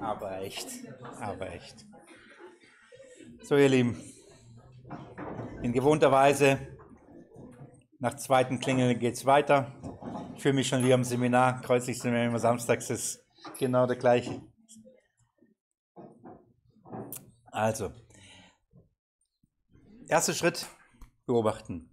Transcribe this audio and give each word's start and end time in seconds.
Aber 0.00 0.40
echt, 0.40 0.68
aber 1.20 1.52
echt. 1.52 1.86
So, 3.42 3.56
ihr 3.56 3.68
Lieben, 3.68 4.00
in 5.62 5.72
gewohnter 5.72 6.12
Weise, 6.12 6.58
nach 7.98 8.16
zweiten 8.16 8.58
Klingeln 8.58 8.98
geht 8.98 9.14
es 9.14 9.26
weiter. 9.26 9.72
Ich 10.34 10.42
fühle 10.42 10.54
mich 10.54 10.68
schon 10.68 10.84
wie 10.84 10.92
am 10.92 11.04
Seminar, 11.04 11.60
kreuzlich 11.60 12.00
sind 12.00 12.12
wir 12.12 12.24
immer 12.24 12.38
samstags, 12.38 12.90
ist 12.90 13.24
genau 13.58 13.86
der 13.86 13.96
gleiche. 13.96 14.42
Also, 17.46 17.92
erster 20.08 20.34
Schritt, 20.34 20.66
beobachten. 21.26 21.88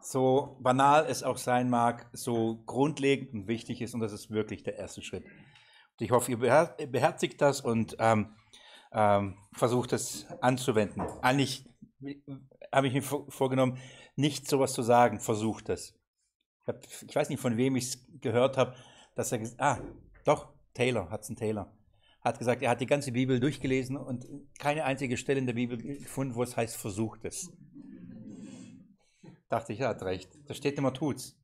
So 0.00 0.56
banal 0.60 1.06
es 1.08 1.22
auch 1.22 1.36
sein 1.36 1.68
mag, 1.68 2.08
so 2.12 2.62
grundlegend 2.66 3.32
und 3.32 3.48
wichtig 3.48 3.80
ist, 3.80 3.94
und 3.94 4.00
das 4.00 4.12
ist 4.12 4.30
wirklich 4.30 4.62
der 4.62 4.76
erste 4.76 5.02
Schritt. 5.02 5.24
Ich 6.00 6.10
hoffe, 6.10 6.30
ihr 6.30 6.38
beherzigt 6.86 7.40
das 7.40 7.60
und 7.60 7.96
ähm, 7.98 8.34
ähm, 8.92 9.36
versucht 9.52 9.92
es 9.92 10.26
anzuwenden. 10.40 11.02
Eigentlich 11.22 11.68
habe 12.72 12.86
ich 12.86 12.94
mir 12.94 13.02
vorgenommen, 13.02 13.78
nicht 14.14 14.48
sowas 14.48 14.72
zu 14.72 14.82
sagen, 14.82 15.20
versucht 15.20 15.68
es. 15.68 15.94
Ich, 16.62 16.68
hab, 16.68 16.84
ich 16.84 17.16
weiß 17.16 17.28
nicht, 17.28 17.40
von 17.40 17.56
wem 17.56 17.76
ich 17.76 17.84
es 17.84 18.06
gehört 18.20 18.56
habe, 18.56 18.74
dass 19.14 19.32
er 19.32 19.38
gesagt 19.38 19.60
ah, 19.60 19.80
doch, 20.24 20.52
Taylor, 20.74 21.10
Hudson 21.10 21.36
Taylor, 21.36 21.72
hat 22.20 22.38
gesagt, 22.38 22.62
er 22.62 22.70
hat 22.70 22.80
die 22.80 22.86
ganze 22.86 23.12
Bibel 23.12 23.40
durchgelesen 23.40 23.96
und 23.96 24.26
keine 24.58 24.84
einzige 24.84 25.16
Stelle 25.16 25.40
in 25.40 25.46
der 25.46 25.54
Bibel 25.54 25.78
gefunden, 25.78 26.34
wo 26.34 26.42
es 26.42 26.56
heißt, 26.56 26.76
versucht 26.76 27.24
es. 27.24 27.50
Dachte 29.48 29.72
ich, 29.72 29.80
er 29.80 29.88
hat 29.88 30.02
recht. 30.02 30.30
Da 30.46 30.54
steht 30.54 30.76
immer, 30.78 30.92
tut's. 30.92 31.36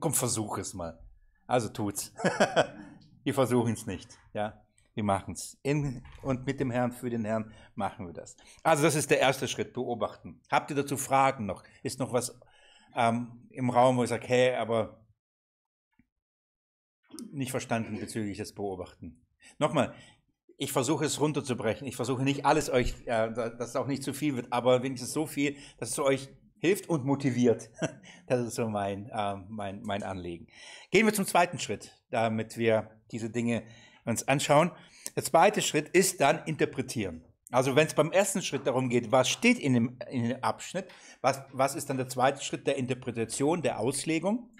Komm, 0.00 0.12
versuch 0.12 0.58
es 0.58 0.74
mal. 0.74 0.98
Also 1.46 1.68
tut's. 1.68 2.12
wir 3.22 3.34
versuchen 3.34 3.72
es 3.72 3.86
nicht. 3.86 4.18
Ja, 4.32 4.62
wir 4.94 5.04
machen 5.04 5.34
es. 5.34 5.58
Und 6.22 6.46
mit 6.46 6.60
dem 6.60 6.70
Herrn, 6.70 6.92
für 6.92 7.10
den 7.10 7.24
Herrn 7.24 7.52
machen 7.74 8.06
wir 8.06 8.12
das. 8.12 8.36
Also 8.62 8.82
das 8.82 8.94
ist 8.94 9.10
der 9.10 9.20
erste 9.20 9.48
Schritt, 9.48 9.72
beobachten. 9.72 10.40
Habt 10.50 10.70
ihr 10.70 10.76
dazu 10.76 10.96
Fragen 10.96 11.46
noch? 11.46 11.62
Ist 11.82 11.98
noch 11.98 12.12
was 12.12 12.38
ähm, 12.94 13.48
im 13.50 13.70
Raum, 13.70 13.96
wo 13.96 14.02
ich 14.02 14.08
sage, 14.08 14.26
hey, 14.26 14.54
aber 14.54 15.04
nicht 17.30 17.50
verstanden 17.50 17.98
bezüglich 17.98 18.38
des 18.38 18.54
Beobachten? 18.54 19.24
Nochmal, 19.58 19.94
ich 20.56 20.72
versuche 20.72 21.06
es 21.06 21.20
runterzubrechen. 21.20 21.86
Ich 21.86 21.96
versuche 21.96 22.22
nicht 22.22 22.44
alles 22.44 22.68
euch, 22.68 22.94
äh, 23.06 23.32
dass 23.32 23.70
es 23.70 23.76
auch 23.76 23.86
nicht 23.86 24.02
zu 24.02 24.12
viel 24.12 24.36
wird, 24.36 24.52
aber 24.52 24.82
wenigstens 24.82 25.12
so 25.12 25.26
viel, 25.26 25.56
dass 25.78 25.90
es 25.90 25.98
euch 25.98 26.28
hilft 26.60 26.88
und 26.88 27.04
motiviert. 27.04 27.70
Das 28.26 28.46
ist 28.46 28.54
so 28.54 28.68
mein, 28.68 29.10
äh, 29.10 29.34
mein, 29.48 29.82
mein 29.82 30.04
Anliegen. 30.04 30.46
Gehen 30.92 31.04
wir 31.04 31.12
zum 31.12 31.26
zweiten 31.26 31.58
Schritt, 31.58 32.00
damit 32.10 32.56
wir 32.56 32.88
diese 33.10 33.28
Dinge 33.28 33.64
uns 34.04 34.28
anschauen. 34.28 34.70
Der 35.16 35.24
zweite 35.24 35.62
Schritt 35.62 35.88
ist 35.88 36.20
dann 36.20 36.44
interpretieren. 36.44 37.24
Also 37.50 37.74
wenn 37.74 37.88
es 37.88 37.94
beim 37.94 38.12
ersten 38.12 38.40
Schritt 38.42 38.68
darum 38.68 38.88
geht, 38.88 39.10
was 39.10 39.28
steht 39.28 39.58
in 39.58 39.74
dem, 39.74 39.98
in 40.08 40.28
dem 40.28 40.44
Abschnitt, 40.44 40.86
was, 41.20 41.42
was 41.52 41.74
ist 41.74 41.90
dann 41.90 41.96
der 41.96 42.08
zweite 42.08 42.40
Schritt 42.40 42.68
der 42.68 42.76
Interpretation, 42.76 43.62
der 43.62 43.80
Auslegung? 43.80 44.54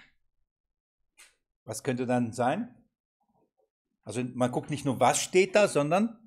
Was 1.63 1.83
könnte 1.83 2.05
dann 2.05 2.33
sein? 2.33 2.75
Also 4.03 4.21
man 4.33 4.51
guckt 4.51 4.69
nicht 4.69 4.83
nur, 4.83 4.99
was 4.99 5.21
steht 5.21 5.55
da, 5.55 5.69
sondern 5.69 6.19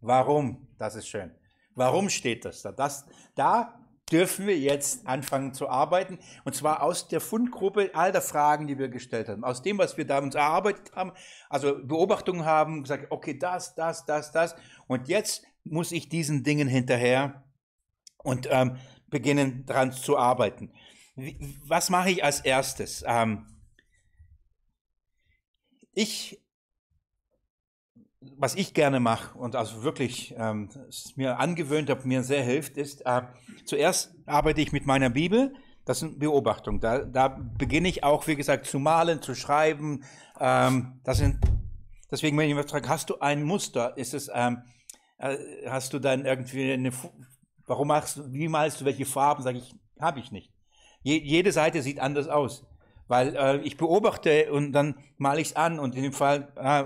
warum. 0.00 0.68
Das 0.76 0.96
ist 0.96 1.08
schön. 1.08 1.34
Warum 1.74 2.10
steht 2.10 2.44
das 2.44 2.60
da? 2.60 2.72
Das, 2.72 3.06
da 3.34 3.81
dürfen 4.12 4.46
wir 4.46 4.58
jetzt 4.58 5.06
anfangen 5.06 5.54
zu 5.54 5.68
arbeiten. 5.68 6.18
Und 6.44 6.54
zwar 6.54 6.82
aus 6.82 7.08
der 7.08 7.20
Fundgruppe 7.20 7.90
all 7.94 8.12
der 8.12 8.22
Fragen, 8.22 8.66
die 8.66 8.78
wir 8.78 8.88
gestellt 8.88 9.28
haben. 9.28 9.42
Aus 9.42 9.62
dem, 9.62 9.78
was 9.78 9.96
wir 9.96 10.06
da 10.06 10.18
uns 10.18 10.34
erarbeitet 10.34 10.94
haben, 10.94 11.12
also 11.48 11.78
Beobachtungen 11.82 12.44
haben, 12.44 12.82
gesagt, 12.82 13.06
okay, 13.10 13.38
das, 13.38 13.74
das, 13.74 14.04
das, 14.04 14.30
das. 14.30 14.54
Und 14.86 15.08
jetzt 15.08 15.44
muss 15.64 15.92
ich 15.92 16.08
diesen 16.08 16.44
Dingen 16.44 16.68
hinterher 16.68 17.42
und 18.18 18.48
ähm, 18.50 18.76
beginnen 19.08 19.64
daran 19.66 19.92
zu 19.92 20.18
arbeiten. 20.18 20.72
Was 21.66 21.90
mache 21.90 22.10
ich 22.10 22.24
als 22.24 22.40
erstes? 22.40 23.04
Ähm, 23.06 23.46
ich 25.94 26.42
was 28.36 28.54
ich 28.54 28.74
gerne 28.74 29.00
mache 29.00 29.36
und 29.38 29.56
also 29.56 29.82
wirklich 29.82 30.34
ähm, 30.36 30.68
mir 31.16 31.38
angewöhnt 31.38 31.90
habe, 31.90 32.06
mir 32.06 32.22
sehr 32.22 32.42
hilft, 32.42 32.76
ist, 32.76 33.04
äh, 33.06 33.22
zuerst 33.64 34.14
arbeite 34.26 34.60
ich 34.60 34.72
mit 34.72 34.86
meiner 34.86 35.10
Bibel, 35.10 35.54
das 35.84 36.00
sind 36.00 36.18
Beobachtungen. 36.18 36.80
Da, 36.80 37.00
da 37.00 37.28
beginne 37.28 37.88
ich 37.88 38.04
auch, 38.04 38.26
wie 38.26 38.36
gesagt, 38.36 38.66
zu 38.66 38.78
malen, 38.78 39.20
zu 39.22 39.34
schreiben. 39.34 40.04
Ähm, 40.38 41.00
das 41.04 41.18
sind, 41.18 41.38
deswegen, 42.10 42.36
wenn 42.38 42.56
ich 42.56 42.70
frage, 42.70 42.88
hast 42.88 43.10
du 43.10 43.18
ein 43.18 43.42
Muster? 43.42 43.96
Ist 43.96 44.14
es, 44.14 44.30
ähm, 44.32 44.62
äh, 45.18 45.36
hast 45.66 45.92
du 45.92 45.98
dann 45.98 46.24
irgendwie 46.24 46.72
eine, 46.72 46.92
warum 47.66 47.88
machst 47.88 48.18
du, 48.18 48.32
wie 48.32 48.48
malst 48.48 48.80
du 48.80 48.84
welche 48.84 49.06
Farben? 49.06 49.42
Sage 49.42 49.58
ich, 49.58 49.74
habe 50.00 50.20
ich 50.20 50.30
nicht. 50.30 50.52
Je, 51.02 51.18
jede 51.18 51.52
Seite 51.52 51.82
sieht 51.82 51.98
anders 51.98 52.28
aus. 52.28 52.64
Weil 53.08 53.34
äh, 53.34 53.56
ich 53.58 53.76
beobachte 53.76 54.52
und 54.52 54.72
dann 54.72 54.94
male 55.18 55.40
ich 55.40 55.48
es 55.48 55.56
an 55.56 55.80
und 55.80 55.96
in 55.96 56.04
dem 56.04 56.12
Fall, 56.12 56.52
äh, 56.56 56.84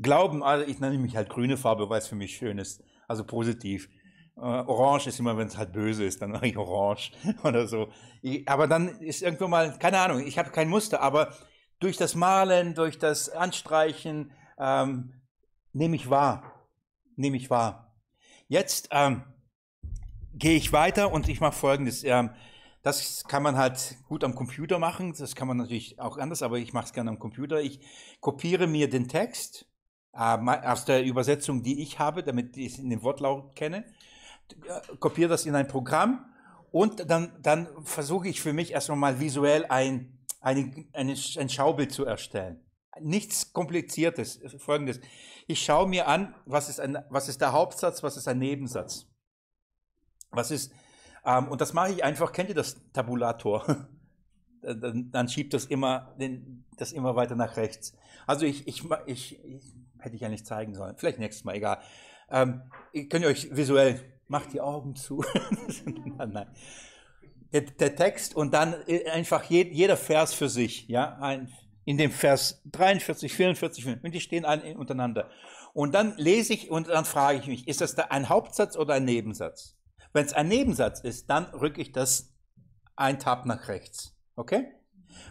Glauben, 0.00 0.42
also 0.42 0.66
ich 0.66 0.80
nenne 0.80 0.98
mich 0.98 1.16
halt 1.16 1.28
grüne 1.28 1.56
Farbe, 1.56 1.88
weil 1.88 1.98
es 1.98 2.08
für 2.08 2.14
mich 2.14 2.36
schön 2.36 2.58
ist, 2.58 2.82
also 3.08 3.24
positiv. 3.24 3.88
Äh, 4.36 4.40
Orange 4.40 5.08
ist 5.08 5.20
immer, 5.20 5.36
wenn 5.36 5.48
es 5.48 5.56
halt 5.56 5.72
böse 5.72 6.04
ist, 6.04 6.22
dann 6.22 6.30
mache 6.32 6.46
ich 6.46 6.56
Orange 6.56 7.12
oder 7.44 7.66
so. 7.66 7.88
Ich, 8.22 8.48
aber 8.48 8.66
dann 8.66 9.00
ist 9.00 9.22
irgendwo 9.22 9.48
mal, 9.48 9.78
keine 9.78 9.98
Ahnung, 9.98 10.26
ich 10.26 10.38
habe 10.38 10.50
kein 10.50 10.68
Muster, 10.68 11.02
aber 11.02 11.34
durch 11.78 11.96
das 11.96 12.14
Malen, 12.14 12.74
durch 12.74 12.98
das 12.98 13.28
Anstreichen 13.28 14.32
ähm, 14.58 15.20
nehme 15.72 15.96
ich 15.96 16.08
wahr, 16.08 16.68
nehme 17.16 17.36
ich 17.36 17.50
wahr. 17.50 17.94
Jetzt 18.48 18.88
ähm, 18.92 19.24
gehe 20.34 20.56
ich 20.56 20.72
weiter 20.72 21.12
und 21.12 21.28
ich 21.28 21.40
mache 21.40 21.56
Folgendes. 21.56 22.04
Ähm, 22.04 22.30
das 22.82 23.24
kann 23.28 23.42
man 23.42 23.56
halt 23.56 23.96
gut 24.08 24.24
am 24.24 24.34
Computer 24.34 24.78
machen, 24.78 25.14
das 25.16 25.36
kann 25.36 25.46
man 25.46 25.56
natürlich 25.56 26.00
auch 26.00 26.18
anders, 26.18 26.42
aber 26.42 26.58
ich 26.58 26.72
mache 26.72 26.86
es 26.86 26.92
gerne 26.92 27.10
am 27.10 27.18
Computer. 27.18 27.60
Ich 27.60 27.80
kopiere 28.20 28.66
mir 28.66 28.90
den 28.90 29.08
Text 29.08 29.66
aus 30.12 30.84
der 30.84 31.04
Übersetzung, 31.04 31.62
die 31.62 31.82
ich 31.82 31.98
habe, 31.98 32.22
damit 32.22 32.56
ich 32.56 32.74
es 32.74 32.78
in 32.78 32.90
den 32.90 33.02
Wortlaut 33.02 33.56
kenne, 33.56 33.84
äh, 34.66 34.96
kopiere 34.98 35.30
das 35.30 35.46
in 35.46 35.54
ein 35.54 35.68
Programm 35.68 36.26
und 36.70 37.10
dann, 37.10 37.32
dann 37.42 37.68
versuche 37.84 38.28
ich 38.28 38.40
für 38.40 38.52
mich 38.52 38.72
erstmal 38.72 38.98
mal 38.98 39.20
visuell 39.20 39.66
ein, 39.66 40.18
eine, 40.40 40.86
eine, 40.92 41.14
ein 41.38 41.48
Schaubild 41.48 41.92
zu 41.92 42.04
erstellen. 42.04 42.60
Nichts 43.00 43.52
Kompliziertes, 43.54 44.40
folgendes. 44.58 45.00
Ich 45.46 45.64
schaue 45.64 45.88
mir 45.88 46.08
an, 46.08 46.34
was 46.44 46.68
ist, 46.68 46.78
ein, 46.78 46.98
was 47.08 47.28
ist 47.28 47.40
der 47.40 47.52
Hauptsatz, 47.52 48.02
was 48.02 48.16
ist 48.18 48.28
ein 48.28 48.38
Nebensatz. 48.38 49.06
Was 50.30 50.50
ist, 50.50 50.72
ähm, 51.24 51.48
und 51.48 51.60
das 51.60 51.72
mache 51.72 51.92
ich 51.92 52.04
einfach, 52.04 52.32
kennt 52.32 52.50
ihr 52.50 52.54
das 52.54 52.76
Tabulator? 52.92 53.88
dann, 54.62 55.10
dann 55.10 55.28
schiebt 55.28 55.54
das 55.54 55.64
immer, 55.66 56.14
den, 56.18 56.64
das 56.76 56.92
immer 56.92 57.16
weiter 57.16 57.34
nach 57.34 57.56
rechts. 57.56 57.94
Also 58.26 58.46
ich, 58.46 58.66
ich, 58.66 58.84
ich, 59.06 59.44
ich 59.44 59.74
hätte 60.04 60.14
ich 60.14 60.22
ja 60.22 60.28
nicht 60.28 60.46
zeigen 60.46 60.74
sollen. 60.74 60.96
Vielleicht 60.96 61.18
nächstes 61.18 61.44
Mal, 61.44 61.54
egal. 61.54 61.78
Ähm, 62.30 62.62
könnt 63.10 63.24
ihr 63.24 63.28
euch 63.28 63.54
visuell, 63.54 64.00
macht 64.28 64.52
die 64.52 64.60
Augen 64.60 64.96
zu. 64.96 65.24
nein, 66.16 66.46
Der, 67.52 67.62
der, 67.62 67.96
Text 67.96 68.34
und 68.34 68.54
dann 68.54 68.74
äh, 68.86 69.08
einfach 69.10 69.44
je, 69.44 69.68
jeder 69.70 69.96
Vers 69.96 70.32
für 70.32 70.48
sich, 70.48 70.88
ja, 70.88 71.18
ein, 71.20 71.52
in 71.84 71.98
dem 71.98 72.10
Vers 72.10 72.62
43, 72.72 73.32
44, 73.32 73.86
und 74.02 74.14
die 74.14 74.20
stehen 74.20 74.44
alle 74.44 74.76
untereinander. 74.76 75.30
Und 75.74 75.94
dann 75.94 76.16
lese 76.16 76.52
ich 76.52 76.70
und 76.70 76.88
dann 76.88 77.04
frage 77.04 77.38
ich 77.38 77.46
mich, 77.46 77.68
ist 77.68 77.80
das 77.80 77.94
da 77.94 78.04
ein 78.04 78.28
Hauptsatz 78.28 78.76
oder 78.76 78.94
ein 78.94 79.04
Nebensatz? 79.04 79.76
Wenn 80.12 80.26
es 80.26 80.32
ein 80.32 80.48
Nebensatz 80.48 81.00
ist, 81.00 81.30
dann 81.30 81.46
rücke 81.46 81.80
ich 81.80 81.92
das 81.92 82.34
ein 82.96 83.18
Tab 83.18 83.46
nach 83.46 83.68
rechts. 83.68 84.14
Okay? 84.36 84.66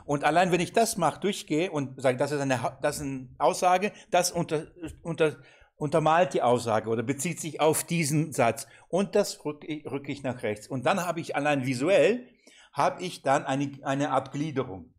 Und 0.06 0.24
allein 0.24 0.52
wenn 0.52 0.59
ich 0.59 0.74
das 0.74 0.97
mache, 0.97 1.19
durchgehe 1.19 1.72
und 1.72 2.02
sage, 2.02 2.18
das 2.18 2.31
ist 2.31 2.40
eine, 2.40 2.78
das 2.81 2.97
ist 2.97 3.02
eine 3.02 3.30
Aussage, 3.38 3.92
das 4.09 4.31
unter, 4.31 4.68
unter, 5.02 5.38
untermalt 5.75 6.33
die 6.33 6.42
Aussage 6.42 6.89
oder 6.89 7.04
bezieht 7.04 7.39
sich 7.39 7.60
auf 7.60 7.83
diesen 7.83 8.33
Satz. 8.33 8.68
Und 8.88 9.16
das 9.16 9.44
rücke 9.45 9.68
ich, 9.68 9.86
rück 9.86 10.10
ich 10.10 10.24
nach 10.24 10.44
rechts. 10.44 10.68
Und 10.68 10.86
dann 10.86 11.06
habe 11.06 11.19
ich 11.19 11.36
allein 11.36 11.66
visuell, 11.66 12.28
habe 12.74 13.04
ich 13.04 13.24
dann 13.24 13.45
eine, 13.45 13.72
eine 13.83 14.12
Art 14.12 14.31
Gliederung. 14.31 14.94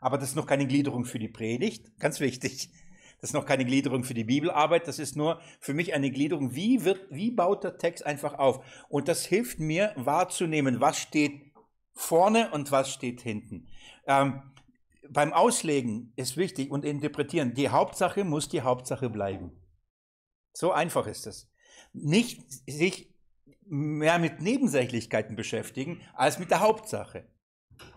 Aber 0.00 0.18
das 0.18 0.30
ist 0.30 0.36
noch 0.36 0.46
keine 0.46 0.66
Gliederung 0.66 1.04
für 1.04 1.18
die 1.18 1.28
Predigt, 1.28 1.98
ganz 1.98 2.20
wichtig. 2.20 2.70
Das 3.20 3.30
ist 3.30 3.34
noch 3.34 3.46
keine 3.46 3.64
Gliederung 3.64 4.04
für 4.04 4.14
die 4.14 4.22
Bibelarbeit, 4.22 4.86
das 4.86 5.00
ist 5.00 5.16
nur 5.16 5.40
für 5.58 5.74
mich 5.74 5.92
eine 5.92 6.10
Gliederung. 6.10 6.54
Wie 6.54 6.84
wird, 6.84 7.00
wie 7.10 7.32
baut 7.32 7.64
der 7.64 7.76
Text 7.76 8.06
einfach 8.06 8.38
auf? 8.38 8.64
Und 8.88 9.08
das 9.08 9.24
hilft 9.24 9.58
mir 9.58 9.92
wahrzunehmen, 9.96 10.80
was 10.80 10.98
steht 10.98 11.47
vorne 11.98 12.50
und 12.52 12.70
was 12.70 12.92
steht 12.92 13.20
hinten. 13.20 13.66
Ähm, 14.06 14.42
beim 15.10 15.32
Auslegen 15.32 16.12
ist 16.16 16.36
wichtig 16.36 16.70
und 16.70 16.84
interpretieren, 16.84 17.54
die 17.54 17.70
Hauptsache 17.70 18.24
muss 18.24 18.48
die 18.48 18.62
Hauptsache 18.62 19.10
bleiben. 19.10 19.50
So 20.52 20.70
einfach 20.72 21.06
ist 21.06 21.26
es. 21.26 21.50
Nicht 21.92 22.44
sich 22.70 23.12
mehr 23.64 24.18
mit 24.18 24.40
Nebensächlichkeiten 24.40 25.34
beschäftigen 25.34 26.00
als 26.14 26.38
mit 26.38 26.50
der 26.50 26.60
Hauptsache. 26.60 27.26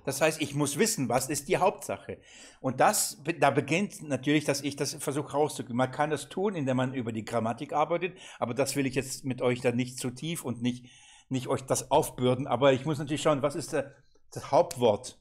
Das 0.06 0.22
heißt, 0.22 0.42
ich 0.42 0.56
muss 0.56 0.78
wissen, 0.78 1.10
was 1.10 1.30
ist 1.30 1.48
die 1.48 1.58
Hauptsache. 1.58 2.20
Und 2.60 2.80
das, 2.80 3.22
da 3.40 3.52
beginnt 3.52 4.02
natürlich, 4.02 4.46
dass 4.46 4.62
ich 4.62 4.76
das 4.76 4.96
versuche 4.96 5.32
rauszukriegen. 5.32 5.78
Man 5.78 5.92
kann 5.92 6.10
das 6.10 6.30
tun, 6.30 6.56
indem 6.56 6.78
man 6.78 6.94
über 6.94 7.12
die 7.12 7.26
Grammatik 7.26 7.74
arbeitet, 7.74 8.18
aber 8.40 8.54
das 8.54 8.76
will 8.76 8.86
ich 8.86 8.96
jetzt 8.96 9.26
mit 9.26 9.42
euch 9.42 9.62
dann 9.62 9.76
nicht 9.76 9.98
zu 9.98 10.12
tief 10.12 10.44
und 10.44 10.62
nicht, 10.62 10.86
nicht 11.32 11.48
euch 11.48 11.62
das 11.62 11.92
aufbürden. 11.92 12.48
Aber 12.48 12.74
ich 12.74 12.86
muss 12.86 13.00
natürlich 13.00 13.22
schauen, 13.22 13.42
was 13.42 13.56
ist 13.56 13.74
das 13.74 14.52
Hauptwort? 14.52 15.20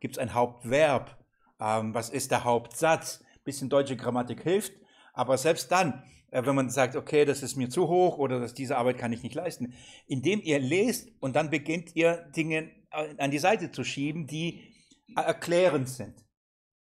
Gibt 0.00 0.16
es 0.16 0.18
ein 0.18 0.34
Hauptverb? 0.34 1.18
Ähm, 1.60 1.94
was 1.94 2.08
ist 2.08 2.30
der 2.30 2.44
Hauptsatz? 2.44 3.22
Ein 3.34 3.44
bisschen 3.44 3.68
deutsche 3.68 3.96
Grammatik 3.96 4.42
hilft, 4.42 4.72
aber 5.12 5.36
selbst 5.38 5.70
dann, 5.70 6.02
äh, 6.30 6.44
wenn 6.44 6.54
man 6.54 6.70
sagt, 6.70 6.96
okay, 6.96 7.24
das 7.24 7.42
ist 7.42 7.56
mir 7.56 7.68
zu 7.68 7.88
hoch 7.88 8.18
oder 8.18 8.40
dass 8.40 8.54
diese 8.54 8.76
Arbeit 8.76 8.98
kann 8.98 9.12
ich 9.12 9.22
nicht 9.22 9.34
leisten, 9.34 9.74
indem 10.06 10.40
ihr 10.40 10.58
lest 10.58 11.10
und 11.20 11.36
dann 11.36 11.50
beginnt 11.50 11.94
ihr 11.96 12.16
Dinge 12.36 12.70
an 12.90 13.30
die 13.30 13.38
Seite 13.38 13.70
zu 13.70 13.84
schieben, 13.84 14.26
die 14.26 14.74
erklärend 15.14 15.88
sind. 15.88 16.24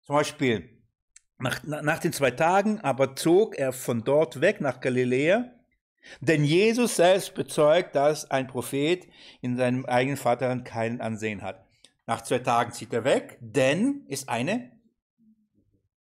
Zum 0.02 0.16
Beispiel, 0.16 0.70
nach, 1.38 1.64
nach 1.64 2.00
den 2.00 2.14
zwei 2.14 2.32
Tagen 2.32 2.82
aber 2.82 3.16
zog 3.16 3.58
er 3.58 3.72
von 3.72 4.04
dort 4.04 4.42
weg 4.42 4.62
nach 4.62 4.82
Galiläa, 4.82 5.52
denn 6.22 6.44
Jesus 6.44 6.96
selbst 6.96 7.34
bezeugt, 7.36 7.96
dass 7.96 8.30
ein 8.30 8.48
Prophet 8.48 9.08
in 9.42 9.58
seinem 9.58 9.86
eigenen 9.86 10.18
Vaterland 10.18 10.66
keinen 10.66 11.02
Ansehen 11.02 11.42
hat. 11.42 11.66
Nach 12.08 12.22
zwei 12.22 12.40
Tagen 12.40 12.72
zieht 12.72 12.94
er 12.94 13.04
weg, 13.04 13.38
denn 13.42 14.06
ist 14.08 14.30
eine 14.30 14.72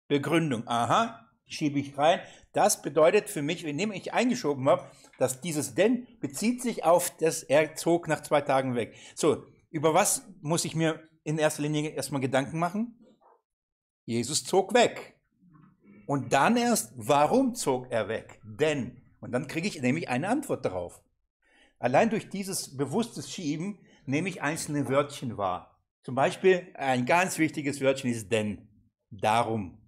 Begründung. 0.08 0.66
Aha, 0.66 1.28
schiebe 1.46 1.78
ich 1.78 1.96
rein. 1.96 2.20
Das 2.52 2.82
bedeutet 2.82 3.30
für 3.30 3.42
mich, 3.42 3.64
indem 3.64 3.92
ich 3.92 4.12
eingeschoben 4.12 4.68
habe, 4.68 4.90
dass 5.18 5.40
dieses 5.40 5.74
denn 5.74 6.06
bezieht 6.20 6.60
sich 6.62 6.84
auf 6.84 7.16
das, 7.18 7.42
er 7.42 7.74
zog 7.76 8.08
nach 8.08 8.22
zwei 8.22 8.40
Tagen 8.40 8.74
weg. 8.74 8.94
So, 9.14 9.46
über 9.70 9.94
was 9.94 10.28
muss 10.40 10.64
ich 10.64 10.74
mir 10.74 11.08
in 11.24 11.38
erster 11.38 11.62
Linie 11.62 11.90
erstmal 11.90 12.20
Gedanken 12.20 12.58
machen? 12.58 12.98
Jesus 14.04 14.44
zog 14.44 14.74
weg. 14.74 15.18
Und 16.06 16.32
dann 16.32 16.56
erst, 16.56 16.92
warum 16.96 17.54
zog 17.54 17.90
er 17.90 18.08
weg? 18.08 18.40
Denn, 18.44 19.01
und 19.22 19.32
dann 19.32 19.46
kriege 19.46 19.66
ich 19.66 19.80
nämlich 19.80 20.10
eine 20.10 20.28
Antwort 20.28 20.66
darauf. 20.66 21.02
Allein 21.78 22.10
durch 22.10 22.28
dieses 22.28 22.76
bewusstes 22.76 23.30
Schieben 23.30 23.78
nehme 24.04 24.28
ich 24.28 24.42
einzelne 24.42 24.88
Wörtchen 24.88 25.38
wahr. 25.38 25.80
Zum 26.02 26.14
Beispiel 26.14 26.68
ein 26.74 27.06
ganz 27.06 27.38
wichtiges 27.38 27.80
Wörtchen 27.80 28.10
ist 28.10 28.30
denn. 28.30 28.68
Darum. 29.10 29.78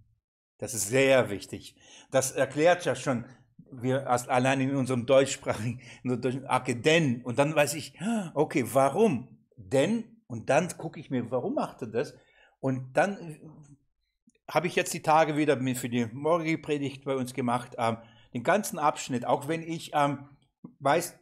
Das 0.57 0.73
ist 0.73 0.89
sehr 0.89 1.29
wichtig. 1.29 1.77
Das 2.11 2.33
erklärt 2.33 2.87
ja 2.87 2.95
schon, 2.95 3.27
wir 3.71 4.09
allein 4.09 4.61
in 4.61 4.75
unserem 4.75 5.05
deutschsprachigen, 5.05 5.83
in 6.03 6.13
unserem 6.13 6.47
Ake 6.47 6.77
denn. 6.77 7.23
Und 7.23 7.39
dann 7.39 7.55
weiß 7.55 7.75
ich, 7.75 7.99
okay, 8.35 8.65
warum? 8.73 9.35
denn, 9.57 10.05
und 10.27 10.51
dann 10.51 10.69
gucke 10.77 11.01
ich 11.01 11.11
mir, 11.11 11.31
warum 11.31 11.55
macht 11.55 11.83
er 11.83 11.89
das? 11.89 12.15
Und 12.61 12.97
dann 12.97 13.39
habe 14.49 14.67
ich 14.67 14.77
jetzt 14.77 14.95
die 14.95 15.03
Tage 15.03 15.37
wieder 15.37 15.59
für 15.75 15.89
die 15.89 16.07
morgige 16.07 16.59
Predigt 16.59 17.05
bei 17.05 17.15
uns 17.17 17.35
gemacht, 17.35 17.75
ähm, 17.79 17.99
den 18.35 18.43
ganzen 18.43 18.79
Abschnitt, 18.79 19.25
auch 19.25 19.49
wenn 19.49 19.63
ich 19.63 19.93
ähm, 19.95 20.29
weiß, 20.81 21.19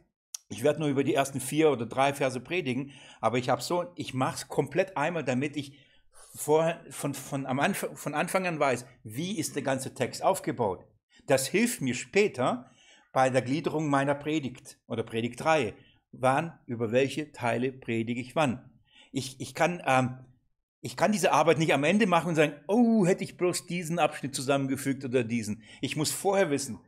ich 0.49 0.63
werde 0.63 0.79
nur 0.79 0.89
über 0.89 1.03
die 1.03 1.13
ersten 1.13 1.39
vier 1.39 1.71
oder 1.71 1.85
drei 1.85 2.13
Verse 2.13 2.39
predigen, 2.39 2.91
aber 3.21 3.37
ich 3.37 3.49
habe 3.49 3.61
so, 3.61 3.85
ich 3.95 4.13
mache 4.13 4.35
es 4.35 4.47
komplett 4.47 4.97
einmal, 4.97 5.23
damit 5.23 5.55
ich 5.55 5.77
vorher, 6.35 6.83
von, 6.89 7.13
von, 7.13 7.45
am 7.45 7.59
Anfang, 7.59 7.95
von 7.95 8.13
Anfang 8.13 8.45
an 8.47 8.59
weiß, 8.59 8.85
wie 9.03 9.37
ist 9.37 9.55
der 9.55 9.63
ganze 9.63 9.93
Text 9.93 10.23
aufgebaut. 10.23 10.85
Das 11.27 11.47
hilft 11.47 11.81
mir 11.81 11.95
später 11.95 12.69
bei 13.13 13.29
der 13.29 13.41
Gliederung 13.41 13.87
meiner 13.87 14.15
Predigt 14.15 14.77
oder 14.87 15.03
Predigtreihe 15.03 15.73
wann, 16.13 16.53
über 16.65 16.91
welche 16.91 17.31
Teile 17.31 17.71
predige 17.71 18.21
ich 18.21 18.35
wann. 18.35 18.69
Ich, 19.11 19.39
ich, 19.39 19.53
kann, 19.53 19.81
ähm, 19.85 20.19
ich 20.81 20.95
kann 20.95 21.11
diese 21.11 21.33
Arbeit 21.33 21.57
nicht 21.57 21.73
am 21.73 21.83
Ende 21.83 22.07
machen 22.07 22.29
und 22.29 22.35
sagen, 22.35 22.53
oh, 22.67 23.05
hätte 23.05 23.23
ich 23.23 23.37
bloß 23.37 23.65
diesen 23.65 23.99
Abschnitt 23.99 24.35
zusammengefügt 24.35 25.03
oder 25.03 25.23
diesen. 25.23 25.63
Ich 25.81 25.95
muss 25.95 26.11
vorher 26.11 26.49
wissen. 26.49 26.79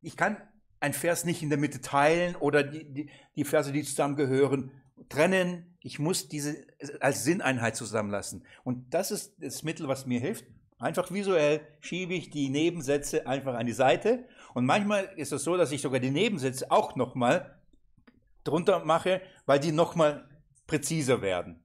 Ich 0.00 0.16
kann 0.16 0.36
ein 0.80 0.92
Vers 0.92 1.24
nicht 1.24 1.42
in 1.42 1.48
der 1.48 1.58
Mitte 1.58 1.80
teilen 1.80 2.36
oder 2.36 2.62
die, 2.62 2.84
die, 2.92 3.10
die 3.34 3.44
Verse, 3.44 3.72
die 3.72 3.82
zusammengehören, 3.82 4.70
trennen. 5.08 5.76
Ich 5.80 5.98
muss 5.98 6.28
diese 6.28 6.66
als 7.00 7.24
Sinneinheit 7.24 7.76
zusammenlassen. 7.76 8.44
Und 8.64 8.92
das 8.94 9.10
ist 9.10 9.34
das 9.38 9.62
Mittel, 9.62 9.88
was 9.88 10.06
mir 10.06 10.20
hilft. 10.20 10.44
Einfach 10.78 11.10
visuell 11.10 11.66
schiebe 11.80 12.14
ich 12.14 12.30
die 12.30 12.50
Nebensätze 12.50 13.26
einfach 13.26 13.54
an 13.54 13.66
die 13.66 13.72
Seite. 13.72 14.28
Und 14.52 14.66
manchmal 14.66 15.04
ist 15.16 15.32
es 15.32 15.44
so, 15.44 15.56
dass 15.56 15.72
ich 15.72 15.80
sogar 15.80 16.00
die 16.00 16.10
Nebensätze 16.10 16.70
auch 16.70 16.96
nochmal 16.96 17.58
drunter 18.44 18.84
mache, 18.84 19.22
weil 19.46 19.58
die 19.58 19.72
nochmal 19.72 20.28
präziser 20.66 21.22
werden. 21.22 21.64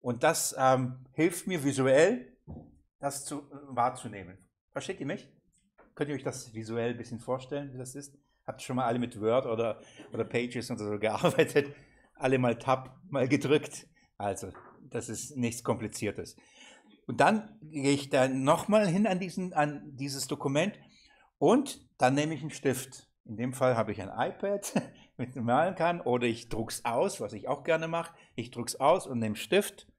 Und 0.00 0.22
das 0.22 0.54
ähm, 0.58 1.04
hilft 1.12 1.46
mir 1.46 1.64
visuell, 1.64 2.36
das 3.00 3.24
zu, 3.24 3.40
äh, 3.40 3.56
wahrzunehmen. 3.68 4.38
Versteht 4.70 5.00
ihr 5.00 5.06
mich? 5.06 5.28
Könnt 5.98 6.10
ihr 6.10 6.14
euch 6.14 6.22
das 6.22 6.54
visuell 6.54 6.92
ein 6.92 6.96
bisschen 6.96 7.18
vorstellen, 7.18 7.72
wie 7.74 7.78
das 7.78 7.96
ist? 7.96 8.16
Habt 8.46 8.60
ihr 8.60 8.66
schon 8.66 8.76
mal 8.76 8.84
alle 8.84 9.00
mit 9.00 9.20
Word 9.20 9.46
oder, 9.46 9.80
oder 10.12 10.24
Pages 10.24 10.70
und 10.70 10.78
so 10.78 10.96
gearbeitet? 10.96 11.74
Alle 12.14 12.38
mal 12.38 12.56
Tab, 12.56 12.96
mal 13.10 13.26
gedrückt. 13.26 13.88
Also, 14.16 14.52
das 14.90 15.08
ist 15.08 15.36
nichts 15.36 15.64
Kompliziertes. 15.64 16.36
Und 17.08 17.18
dann 17.18 17.58
gehe 17.62 17.90
ich 17.90 18.10
da 18.10 18.28
nochmal 18.28 18.86
hin 18.86 19.08
an, 19.08 19.18
diesen, 19.18 19.52
an 19.54 19.96
dieses 19.96 20.28
Dokument 20.28 20.78
und 21.38 21.84
dann 21.98 22.14
nehme 22.14 22.32
ich 22.32 22.42
einen 22.42 22.50
Stift. 22.50 23.08
In 23.24 23.36
dem 23.36 23.52
Fall 23.52 23.76
habe 23.76 23.90
ich 23.90 24.00
ein 24.00 24.08
iPad, 24.08 24.80
mit 25.16 25.34
dem 25.34 25.46
malen 25.46 25.74
kann, 25.74 26.00
oder 26.00 26.28
ich 26.28 26.48
drucke 26.48 26.74
es 26.74 26.84
aus, 26.84 27.20
was 27.20 27.32
ich 27.32 27.48
auch 27.48 27.64
gerne 27.64 27.88
mache. 27.88 28.14
Ich 28.36 28.52
drucke 28.52 28.68
es 28.68 28.78
aus 28.78 29.08
und 29.08 29.18
nehme 29.18 29.34
Stift 29.34 29.90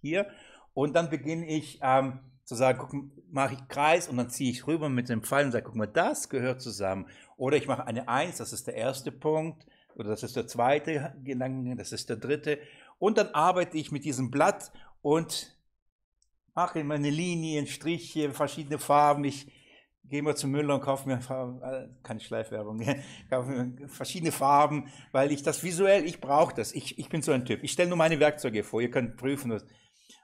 hier 0.00 0.30
und 0.72 0.96
dann 0.96 1.10
beginne 1.10 1.46
ich 1.46 1.80
ähm, 1.82 2.20
zu 2.44 2.54
sagen, 2.54 2.78
guck, 2.78 2.92
mache 3.32 3.54
ich 3.54 3.68
Kreis 3.68 4.08
und 4.08 4.16
dann 4.16 4.30
ziehe 4.30 4.50
ich 4.50 4.66
rüber 4.66 4.88
mit 4.88 5.08
dem 5.08 5.22
Pfeil 5.22 5.46
und 5.46 5.52
sage, 5.52 5.64
guck 5.64 5.76
mal, 5.76 5.86
das 5.86 6.28
gehört 6.28 6.60
zusammen. 6.60 7.06
Oder 7.36 7.56
ich 7.56 7.66
mache 7.66 7.86
eine 7.86 8.08
Eins, 8.08 8.38
das 8.38 8.52
ist 8.52 8.66
der 8.66 8.74
erste 8.74 9.10
Punkt, 9.12 9.66
oder 9.94 10.10
das 10.10 10.22
ist 10.22 10.36
der 10.36 10.46
zweite 10.46 11.14
Gedanke, 11.22 11.76
das 11.76 11.92
ist 11.92 12.08
der 12.10 12.16
dritte. 12.16 12.58
Und 12.98 13.18
dann 13.18 13.28
arbeite 13.28 13.78
ich 13.78 13.92
mit 13.92 14.04
diesem 14.04 14.30
Blatt 14.30 14.72
und 15.02 15.56
mache 16.54 16.84
meine 16.84 17.10
Linien, 17.10 17.66
Striche, 17.66 18.32
verschiedene 18.32 18.78
Farben. 18.78 19.24
Ich 19.24 19.50
gehe 20.04 20.22
mal 20.22 20.36
zum 20.36 20.50
Müller 20.50 20.74
und 20.74 20.80
kaufe 20.82 21.08
mir 21.08 21.18
äh, 21.62 21.88
keine 22.02 22.20
Schleifwerbung, 22.20 22.80
kaufe 23.30 23.50
mir 23.50 23.88
verschiedene 23.88 24.32
Farben, 24.32 24.88
weil 25.12 25.32
ich 25.32 25.42
das 25.42 25.62
visuell, 25.62 26.04
ich 26.04 26.20
brauche 26.20 26.54
das. 26.54 26.72
Ich, 26.72 26.98
ich 26.98 27.08
bin 27.08 27.22
so 27.22 27.32
ein 27.32 27.44
Typ. 27.44 27.62
Ich 27.62 27.72
stelle 27.72 27.88
nur 27.88 27.98
meine 27.98 28.20
Werkzeuge 28.20 28.64
vor, 28.64 28.80
ihr 28.80 28.90
könnt 28.90 29.16
prüfen. 29.16 29.60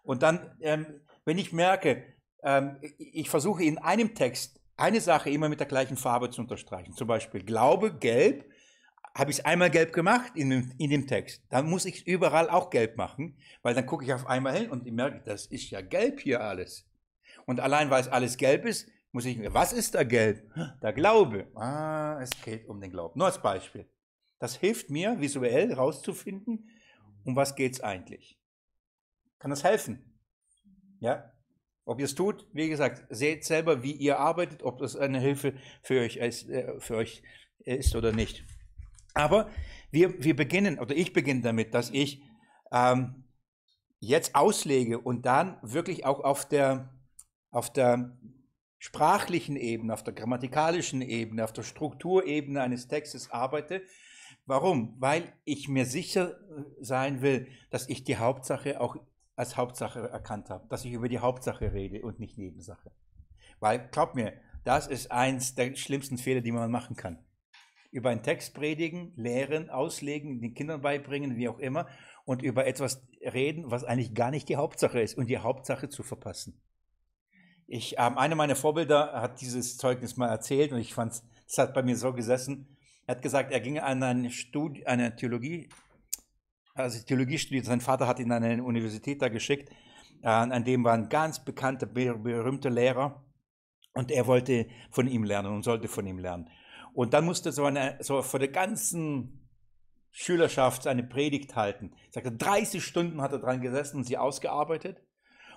Und 0.03 0.23
dann, 0.23 0.57
ähm, 0.61 0.87
wenn 1.25 1.39
ich 1.39 1.53
merke, 1.53 2.05
ähm, 2.43 2.79
ich 2.99 3.31
versuche 3.31 3.65
in 3.65 3.79
einem 3.79 4.15
Text 4.15 4.61
eine 4.77 5.01
Sache 5.01 5.31
immer 5.31 5.49
mit 5.49 5.61
der 5.61 5.67
gleichen 5.67 5.97
Farbe 5.97 6.31
zu 6.31 6.41
unterstreichen. 6.41 6.95
Zum 6.95 7.07
Beispiel 7.07 7.43
Glaube, 7.45 7.97
gelb, 7.99 8.51
habe 9.15 9.31
ich 9.31 9.39
es 9.39 9.45
einmal 9.45 9.71
gelb 9.71 9.93
gemacht 9.93 10.33
in 10.35 10.51
dem, 10.51 10.73
in 10.79 10.91
dem 10.91 11.07
Text. 11.07 11.43
Dann 11.51 11.69
muss 11.69 11.85
ich 11.85 11.97
es 11.97 12.03
überall 12.03 12.49
auch 12.49 12.71
gelb 12.71 12.97
machen, 12.97 13.37
weil 13.63 13.75
dann 13.75 13.87
gucke 13.87 14.05
ich 14.05 14.13
auf 14.13 14.27
einmal 14.27 14.57
hin 14.57 14.71
und 14.71 14.87
ich 14.87 14.93
merke, 14.93 15.23
das 15.25 15.47
ist 15.47 15.71
ja 15.71 15.81
gelb 15.81 16.21
hier 16.21 16.41
alles. 16.41 16.89
Und 17.47 17.61
allein 17.61 17.91
weil 17.91 18.01
es 18.01 18.09
alles 18.09 18.37
gelb 18.37 18.65
ist, 18.65 18.89
muss 19.13 19.25
ich, 19.25 19.39
was 19.53 19.73
ist 19.73 19.95
da 19.95 20.05
gelb? 20.05 20.49
Der 20.83 20.93
Glaube. 20.93 21.49
Ah, 21.57 22.21
es 22.23 22.31
geht 22.45 22.69
um 22.69 22.81
den 22.81 22.93
Glauben. 22.93 23.19
Nur 23.19 23.27
als 23.27 23.43
Beispiel. 23.43 23.89
Das 24.39 24.57
hilft 24.57 24.89
mir, 24.89 25.21
visuell 25.21 25.69
herauszufinden, 25.69 26.71
um 27.25 27.35
was 27.35 27.57
geht 27.57 27.75
es 27.75 27.81
eigentlich. 27.81 28.39
Kann 29.39 29.51
das 29.51 29.65
helfen? 29.65 30.10
Ja? 31.01 31.33
Ob 31.85 31.99
ihr 31.99 32.05
es 32.05 32.15
tut, 32.15 32.47
wie 32.53 32.69
gesagt, 32.69 33.05
seht 33.11 33.45
selber, 33.45 33.83
wie 33.83 33.93
ihr 33.93 34.19
arbeitet, 34.19 34.63
ob 34.63 34.79
das 34.79 34.97
eine 34.97 35.19
Hilfe 35.19 35.55
für 35.83 36.01
euch 36.01 36.17
ist, 36.17 36.49
äh, 36.49 36.79
für 36.79 36.97
euch 36.97 37.23
ist 37.59 37.97
oder 37.97 38.13
nicht. 38.13 38.45
Aber 39.15 39.51
wir, 39.91 40.23
wir 40.23 40.37
beginnen, 40.37 40.79
oder 40.79 40.95
ich 40.95 41.13
beginne 41.13 41.41
damit, 41.41 41.75
dass 41.75 41.91
ich 41.91 42.23
ähm, 42.71 43.25
jetzt 43.99 44.35
auslege 44.35 44.99
und 45.01 45.27
dann 45.27 45.59
wirklich 45.63 46.05
auch 46.05 46.21
auf 46.21 46.49
der, 46.49 46.95
auf 47.51 47.73
der 47.73 48.17
sprachlichen 48.79 49.57
Ebene, 49.57 49.93
auf 49.93 50.05
der 50.05 50.15
grammatikalischen 50.15 51.03
Ebene, 51.03 51.45
auf 51.45 51.53
der 51.53 51.63
Strukturebene 51.63 52.63
eines 52.63 52.89
Textes 52.89 53.31
arbeite. 53.31 53.83
Warum? 54.47 54.97
Weil 54.99 55.33
ich 55.45 55.69
mir 55.69 55.85
sicher 55.85 56.39
sein 56.81 57.21
will, 57.21 57.49
dass 57.71 57.89
ich 57.89 58.05
die 58.05 58.17
Hauptsache 58.17 58.81
auch 58.81 58.97
als 59.41 59.57
Hauptsache 59.57 60.09
erkannt 60.09 60.51
habe, 60.51 60.69
dass 60.69 60.85
ich 60.85 60.93
über 60.93 61.09
die 61.09 61.19
Hauptsache 61.19 61.73
rede 61.73 62.03
und 62.03 62.21
nicht 62.21 62.39
Nebensache. 62.39 62.93
Weil, 63.59 63.89
glaub 63.91 64.15
mir, 64.15 64.35
das 64.65 64.87
ist 64.87 65.11
eins 65.11 65.55
der 65.55 65.75
schlimmsten 65.75 66.19
Fehler, 66.19 66.43
die 66.43 66.53
man 66.53 66.71
machen 66.71 66.95
kann. 66.95 67.19
Über 67.91 68.11
einen 68.11 68.23
Text 68.23 68.55
predigen, 68.55 69.13
lehren, 69.17 69.71
auslegen, 69.71 70.41
den 70.41 70.55
Kindern 70.55 70.83
beibringen, 70.83 71.37
wie 71.37 71.49
auch 71.49 71.59
immer, 71.59 71.89
und 72.25 72.43
über 72.43 72.67
etwas 72.67 73.03
reden, 73.21 73.71
was 73.71 73.83
eigentlich 73.83 74.15
gar 74.15 74.31
nicht 74.31 74.49
die 74.49 74.57
Hauptsache 74.57 75.01
ist 75.01 75.17
und 75.17 75.27
die 75.27 75.39
Hauptsache 75.39 75.89
zu 75.89 76.03
verpassen. 76.03 76.61
Ich, 77.67 77.97
ähm, 77.99 78.19
einer 78.19 78.37
meiner 78.37 78.57
Vorbilder 78.57 79.13
hat 79.21 79.41
dieses 79.41 79.79
Zeugnis 79.79 80.17
mal 80.17 80.29
erzählt 80.29 80.73
und 80.73 80.79
ich 80.79 80.95
fand 80.95 81.13
es 81.13 81.59
hat 81.59 81.75
bei 81.75 81.83
mir 81.83 81.97
so 81.97 82.13
gesessen. 82.13 82.77
Er 83.07 83.17
hat 83.17 83.23
gesagt, 83.23 83.51
er 83.51 83.61
ging 83.61 83.79
an 83.79 84.03
eine 84.03 84.31
Studie, 84.31 84.87
eine 84.87 85.17
Theologie, 85.17 85.69
also 86.75 87.05
Theologie 87.05 87.39
studiert. 87.39 87.67
Sein 87.67 87.81
Vater 87.81 88.07
hat 88.07 88.19
ihn 88.19 88.33
an 88.33 88.43
eine 88.43 88.63
Universität 88.63 89.23
da 89.23 89.29
geschickt, 89.29 89.71
äh, 90.23 90.29
an 90.29 90.65
dem 90.65 90.85
war 90.85 90.93
ein 90.93 91.09
ganz 91.09 91.45
bekannter, 91.45 91.87
berühmter 91.87 92.71
Lehrer. 92.71 93.25
Und 93.93 94.11
er 94.11 94.27
wollte 94.27 94.69
von 94.91 95.09
ihm 95.09 95.25
lernen 95.25 95.53
und 95.53 95.65
sollte 95.65 95.89
von 95.89 96.07
ihm 96.07 96.19
lernen. 96.19 96.49
Und 96.93 97.13
dann 97.13 97.25
musste 97.25 97.51
so, 97.51 97.65
eine, 97.65 97.97
so 98.01 98.23
vor 98.23 98.39
der 98.39 98.49
ganzen 98.49 99.49
Schülerschaft 100.11 100.85
seine 100.85 101.03
Predigt 101.03 101.57
halten. 101.57 101.93
Er 102.09 102.23
sagte, 102.23 102.33
30 102.33 102.85
Stunden 102.85 103.21
hat 103.21 103.33
er 103.33 103.39
dran 103.39 103.61
gesessen 103.61 103.99
und 103.99 104.05
sie 104.05 104.17
ausgearbeitet. 104.17 105.03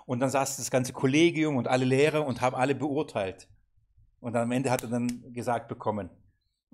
Und 0.05 0.19
dann 0.19 0.29
saß 0.29 0.57
das 0.57 0.71
ganze 0.71 0.93
Kollegium 0.93 1.55
und 1.55 1.67
alle 1.67 1.85
Lehrer 1.85 2.25
und 2.25 2.41
haben 2.41 2.55
alle 2.55 2.75
beurteilt. 2.75 3.47
Und 4.19 4.35
am 4.35 4.51
Ende 4.51 4.71
hat 4.71 4.83
er 4.83 4.89
dann 4.89 5.33
gesagt 5.33 5.67
bekommen, 5.67 6.09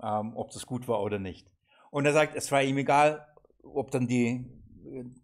ähm, 0.02 0.36
ob 0.36 0.50
das 0.52 0.66
gut 0.66 0.88
war 0.88 1.02
oder 1.02 1.18
nicht. 1.18 1.52
Und 1.90 2.06
er 2.06 2.12
sagt, 2.12 2.34
es 2.36 2.50
war 2.52 2.62
ihm 2.62 2.78
egal, 2.78 3.26
ob 3.62 3.90
dann 3.90 4.06
die, 4.06 4.44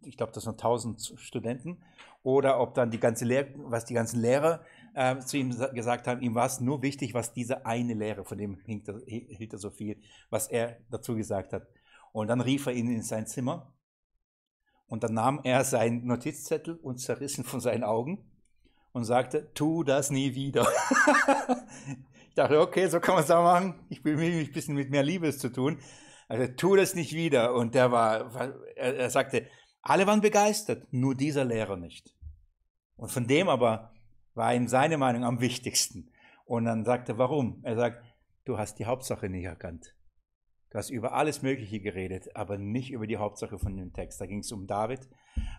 ich 0.03 0.17
glaube, 0.17 0.33
das 0.33 0.45
sind 0.45 0.55
1000 0.55 1.15
Studenten, 1.17 1.79
oder 2.27 2.59
ob 2.61 2.75
dann 2.75 2.91
die 2.91 2.99
ganze 2.99 3.25
Lehr 3.25 3.47
was 3.57 3.85
die 3.85 3.95
ganzen 3.95 4.21
Lehrer 4.21 4.65
äh, 4.95 5.21
zu 5.21 5.37
ihm 5.37 5.57
gesagt 5.75 6.09
haben, 6.09 6.21
ihm 6.23 6.35
war 6.35 6.47
es 6.47 6.61
nur 6.61 6.83
wichtig, 6.83 7.15
was 7.15 7.33
diese 7.33 7.67
eine 7.67 7.95
Lehre, 7.95 8.25
von 8.25 8.37
dem 8.37 8.59
hielt 8.67 8.89
er, 8.89 9.01
hielt 9.07 9.53
er 9.53 9.59
so 9.61 9.71
viel, 9.71 10.01
was 10.29 10.49
er 10.49 10.79
dazu 10.91 11.15
gesagt 11.15 11.53
hat. 11.53 11.69
Und 12.13 12.27
dann 12.27 12.41
rief 12.41 12.67
er 12.67 12.73
ihn 12.73 12.91
in 12.91 13.03
sein 13.03 13.29
Zimmer 13.29 13.73
und 14.89 15.05
dann 15.05 15.15
nahm 15.15 15.41
er 15.45 15.63
seinen 15.63 16.05
Notizzettel 16.07 16.75
und 16.77 16.99
zerrissen 16.99 17.45
von 17.45 17.61
seinen 17.61 17.85
Augen 17.85 18.29
und 18.93 19.05
sagte, 19.05 19.53
tu 19.55 19.85
das 19.85 20.11
nie 20.11 20.35
wieder. 20.35 20.67
ich 22.29 22.35
dachte, 22.35 22.61
okay, 22.61 22.89
so 22.89 22.99
kann 22.99 23.15
man 23.15 23.23
es 23.23 23.31
auch 23.31 23.45
machen. 23.45 23.75
Ich 23.89 24.05
will 24.05 24.17
mich 24.17 24.49
ein 24.49 24.53
bisschen 24.53 24.75
mit 24.75 24.91
mehr 24.91 25.05
Liebes 25.05 25.39
zu 25.39 25.51
tun. 25.51 25.79
Also 26.29 26.53
tu 26.55 26.77
das 26.77 26.95
nicht 26.95 27.13
wieder. 27.13 27.55
Und 27.55 27.75
der 27.75 27.93
war, 27.93 28.35
er, 28.77 28.97
er 28.97 29.11
sagte, 29.11 29.47
alle 29.83 30.07
waren 30.07 30.21
begeistert, 30.21 30.93
nur 30.93 31.15
dieser 31.15 31.45
Lehrer 31.45 31.77
nicht. 31.77 32.15
Und 32.97 33.11
von 33.11 33.27
dem 33.27 33.49
aber 33.49 33.93
war 34.35 34.55
ihm 34.55 34.69
seine 34.69 34.99
Meinung 34.99 35.25
am 35.25 35.41
wichtigsten. 35.41 36.11
Und 36.45 36.65
dann 36.65 36.85
sagte 36.85 37.13
er, 37.13 37.19
warum? 37.19 37.61
Er 37.63 37.77
sagt, 37.77 38.05
du 38.45 38.59
hast 38.59 38.79
die 38.79 38.87
Hauptsache 38.87 39.29
nicht 39.29 39.45
erkannt. 39.45 39.95
Du 40.71 40.79
hast 40.79 40.91
über 40.91 41.13
alles 41.13 41.43
Mögliche 41.43 41.81
geredet, 41.81 42.35
aber 42.35 42.59
nicht 42.59 42.91
über 42.91 43.07
die 43.07 43.17
Hauptsache 43.17 43.59
von 43.59 43.77
dem 43.77 43.93
Text. 43.93 44.21
Da 44.21 44.27
ging 44.27 44.41
es 44.41 44.53
um 44.53 44.67
David 44.67 45.09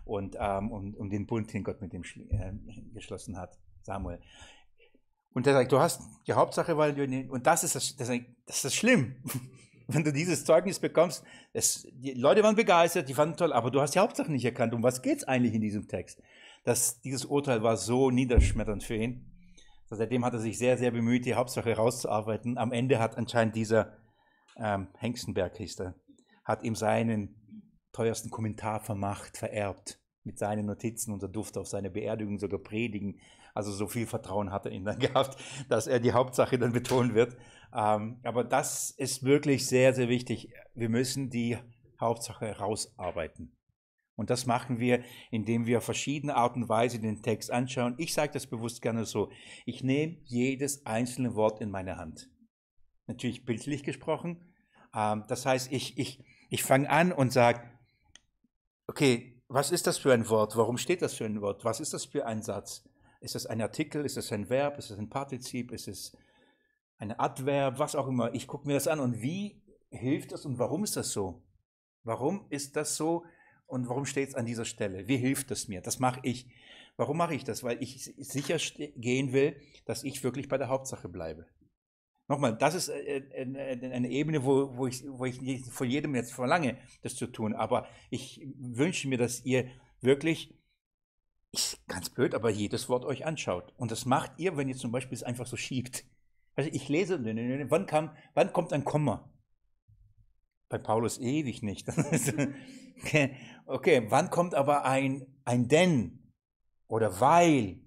und 0.04 0.36
ähm, 0.38 0.70
um, 0.70 0.94
um, 0.94 1.10
den 1.10 1.26
Bund, 1.26 1.52
den 1.52 1.64
Gott 1.64 1.80
mit 1.80 1.94
ihm 1.94 2.02
äh, 2.02 2.52
geschlossen 2.92 3.36
hat, 3.36 3.58
Samuel. 3.82 4.20
Und 5.32 5.46
er 5.46 5.54
sagt, 5.54 5.72
du 5.72 5.78
hast 5.78 6.02
die 6.26 6.34
Hauptsache, 6.34 6.76
weil 6.76 6.94
du, 6.94 7.32
und 7.32 7.46
das 7.46 7.64
ist 7.64 7.74
das, 7.74 7.96
das, 7.96 8.10
das 8.46 8.64
ist 8.64 8.74
schlimm. 8.74 9.16
Wenn 9.90 10.04
du 10.04 10.12
dieses 10.12 10.44
Zeugnis 10.44 10.78
bekommst, 10.78 11.24
es, 11.54 11.88
die 11.92 12.12
Leute 12.12 12.42
waren 12.42 12.56
begeistert, 12.56 13.08
die 13.08 13.14
fanden 13.14 13.38
toll, 13.38 13.54
aber 13.54 13.70
du 13.70 13.80
hast 13.80 13.94
die 13.94 13.98
Hauptsache 13.98 14.30
nicht 14.30 14.44
erkannt. 14.44 14.74
Um 14.74 14.82
was 14.82 15.00
geht 15.00 15.18
es 15.18 15.24
eigentlich 15.24 15.54
in 15.54 15.62
diesem 15.62 15.88
Text? 15.88 16.22
Das, 16.64 17.00
dieses 17.00 17.24
Urteil 17.24 17.62
war 17.62 17.78
so 17.78 18.10
niederschmetternd 18.10 18.84
für 18.84 18.96
ihn. 18.96 19.32
Seitdem 19.90 20.26
hat 20.26 20.34
er 20.34 20.40
sich 20.40 20.58
sehr, 20.58 20.76
sehr 20.76 20.90
bemüht, 20.90 21.24
die 21.24 21.34
Hauptsache 21.34 21.74
rauszuarbeiten. 21.74 22.58
Am 22.58 22.72
Ende 22.72 22.98
hat 22.98 23.16
anscheinend 23.16 23.56
dieser 23.56 23.96
ähm, 24.56 24.88
Hengstenberg 24.98 25.54
er, 25.54 25.94
hat 26.44 26.62
ihm 26.62 26.74
seinen 26.74 27.34
teuersten 27.92 28.28
Kommentar 28.28 28.80
vermacht, 28.80 29.38
vererbt, 29.38 29.98
mit 30.24 30.38
seinen 30.38 30.66
Notizen 30.66 31.14
und 31.14 31.22
er 31.22 31.30
durfte 31.30 31.60
auf 31.60 31.68
seine 31.68 31.90
Beerdigung 31.90 32.38
sogar 32.38 32.60
predigen. 32.60 33.18
Also 33.54 33.72
so 33.72 33.86
viel 33.86 34.06
Vertrauen 34.06 34.52
hat 34.52 34.66
er 34.66 34.72
ihm 34.72 34.84
dann 34.84 34.98
gehabt, 35.00 35.42
dass 35.70 35.86
er 35.86 36.00
die 36.00 36.12
Hauptsache 36.12 36.58
dann 36.58 36.72
betonen 36.72 37.14
wird. 37.14 37.36
Ähm, 37.74 38.20
aber 38.22 38.44
das 38.44 38.90
ist 38.90 39.24
wirklich 39.24 39.66
sehr, 39.66 39.92
sehr 39.92 40.08
wichtig. 40.08 40.52
Wir 40.74 40.88
müssen 40.88 41.30
die 41.30 41.58
Hauptsache 42.00 42.56
rausarbeiten. 42.58 43.56
Und 44.16 44.30
das 44.30 44.46
machen 44.46 44.80
wir, 44.80 45.04
indem 45.30 45.66
wir 45.66 45.80
verschiedene 45.80 46.34
Art 46.34 46.56
und 46.56 46.68
Weise 46.68 46.98
den 46.98 47.22
Text 47.22 47.52
anschauen. 47.52 47.94
Ich 47.98 48.14
sage 48.14 48.32
das 48.32 48.48
bewusst 48.48 48.82
gerne 48.82 49.04
so. 49.04 49.30
Ich 49.64 49.84
nehme 49.84 50.16
jedes 50.24 50.84
einzelne 50.86 51.36
Wort 51.36 51.60
in 51.60 51.70
meine 51.70 51.98
Hand. 51.98 52.28
Natürlich 53.06 53.44
bildlich 53.44 53.84
gesprochen. 53.84 54.52
Ähm, 54.94 55.24
das 55.28 55.46
heißt, 55.46 55.70
ich, 55.70 55.98
ich, 55.98 56.24
ich 56.50 56.64
fange 56.64 56.90
an 56.90 57.12
und 57.12 57.32
sage, 57.32 57.62
okay, 58.88 59.40
was 59.46 59.70
ist 59.70 59.86
das 59.86 59.98
für 59.98 60.12
ein 60.12 60.28
Wort? 60.28 60.56
Warum 60.56 60.78
steht 60.78 61.00
das 61.00 61.14
für 61.14 61.24
ein 61.24 61.40
Wort? 61.40 61.64
Was 61.64 61.78
ist 61.78 61.94
das 61.94 62.04
für 62.04 62.26
ein 62.26 62.42
Satz? 62.42 62.84
Ist 63.20 63.34
das 63.34 63.46
ein 63.46 63.60
Artikel? 63.60 64.04
Ist 64.04 64.16
das 64.16 64.32
ein 64.32 64.48
Verb? 64.50 64.78
Ist 64.78 64.90
das 64.90 64.98
ein 64.98 65.08
Partizip? 65.08 65.70
Ist 65.70 65.86
es 65.88 66.16
ein 66.98 67.18
Adverb? 67.18 67.78
Was 67.78 67.94
auch 67.94 68.08
immer. 68.08 68.34
Ich 68.34 68.46
gucke 68.46 68.66
mir 68.66 68.74
das 68.74 68.88
an 68.88 69.00
und 69.00 69.22
wie 69.22 69.62
hilft 69.90 70.32
das 70.32 70.44
und 70.44 70.58
warum 70.58 70.84
ist 70.84 70.96
das 70.96 71.12
so? 71.12 71.42
Warum 72.04 72.46
ist 72.50 72.76
das 72.76 72.96
so 72.96 73.24
und 73.66 73.88
warum 73.88 74.04
steht 74.04 74.30
es 74.30 74.34
an 74.34 74.46
dieser 74.46 74.64
Stelle? 74.64 75.08
Wie 75.08 75.16
hilft 75.16 75.50
es 75.50 75.68
mir? 75.68 75.80
Das 75.80 75.98
mache 75.98 76.20
ich. 76.22 76.50
Warum 76.96 77.16
mache 77.16 77.34
ich 77.34 77.44
das? 77.44 77.62
Weil 77.62 77.82
ich 77.82 78.12
sicher 78.16 78.58
gehen 78.96 79.32
will, 79.32 79.56
dass 79.84 80.04
ich 80.04 80.24
wirklich 80.24 80.48
bei 80.48 80.58
der 80.58 80.68
Hauptsache 80.68 81.08
bleibe. 81.08 81.46
Nochmal, 82.28 82.56
das 82.58 82.74
ist 82.74 82.88
äh, 82.88 83.18
äh, 83.18 83.90
eine 83.90 84.10
Ebene, 84.10 84.44
wo, 84.44 84.76
wo, 84.76 84.86
ich, 84.86 85.02
wo 85.08 85.24
ich 85.24 85.64
von 85.70 85.88
jedem 85.88 86.14
jetzt 86.14 86.32
verlange, 86.32 86.76
das 87.02 87.14
zu 87.14 87.26
tun. 87.26 87.54
Aber 87.54 87.86
ich 88.10 88.46
wünsche 88.58 89.08
mir, 89.08 89.16
dass 89.16 89.44
ihr 89.46 89.70
wirklich, 90.00 90.54
ist 91.52 91.86
ganz 91.86 92.10
blöd, 92.10 92.34
aber 92.34 92.50
jedes 92.50 92.90
Wort 92.90 93.06
euch 93.06 93.24
anschaut. 93.24 93.72
Und 93.78 93.90
das 93.90 94.04
macht 94.04 94.32
ihr, 94.36 94.58
wenn 94.58 94.68
ihr 94.68 94.76
zum 94.76 94.92
Beispiel 94.92 95.16
es 95.16 95.22
einfach 95.22 95.46
so 95.46 95.56
schiebt. 95.56 96.04
Also 96.58 96.70
ich 96.72 96.88
lese, 96.88 97.24
wann, 97.70 97.86
kam, 97.86 98.10
wann 98.34 98.52
kommt 98.52 98.72
ein 98.72 98.84
Komma? 98.84 99.30
Bei 100.68 100.76
Paulus 100.76 101.18
ewig 101.18 101.62
nicht. 101.62 101.86
okay, 102.98 103.36
okay, 103.64 104.06
wann 104.08 104.28
kommt 104.28 104.56
aber 104.56 104.84
ein, 104.84 105.24
ein 105.44 105.68
denn 105.68 106.32
oder 106.88 107.20
weil 107.20 107.78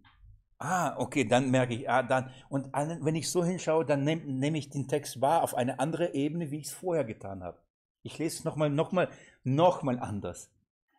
Ah, 0.57 0.95
okay, 0.97 1.25
dann 1.25 1.49
merke 1.49 1.73
ich, 1.73 1.89
ah, 1.89 2.03
dann, 2.03 2.29
und 2.47 2.71
wenn 2.71 3.15
ich 3.15 3.29
so 3.29 3.43
hinschaue, 3.43 3.83
dann 3.83 4.03
nehme 4.03 4.21
nehm 4.27 4.53
ich 4.53 4.69
den 4.69 4.87
Text 4.87 5.19
wahr 5.19 5.41
auf 5.41 5.55
eine 5.55 5.79
andere 5.79 6.13
Ebene, 6.13 6.51
wie 6.51 6.59
ich 6.59 6.67
es 6.67 6.73
vorher 6.73 7.03
getan 7.03 7.43
habe. 7.43 7.57
Ich 8.03 8.19
lese 8.19 8.37
es 8.37 8.43
nochmal, 8.43 8.69
nochmal, 8.69 9.09
nochmal 9.43 9.99
anders, 9.99 10.51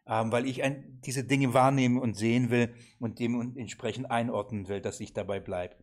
ähm, 0.06 0.32
weil 0.32 0.46
ich 0.46 0.64
ein, 0.64 1.00
diese 1.04 1.22
Dinge 1.22 1.54
wahrnehmen 1.54 1.98
und 1.98 2.16
sehen 2.16 2.50
will 2.50 2.74
und 2.98 3.20
dem 3.20 3.56
entsprechend 3.56 4.10
einordnen 4.10 4.66
will, 4.68 4.80
dass 4.80 4.98
ich 4.98 5.12
dabei 5.12 5.38
bleibe. 5.38 5.76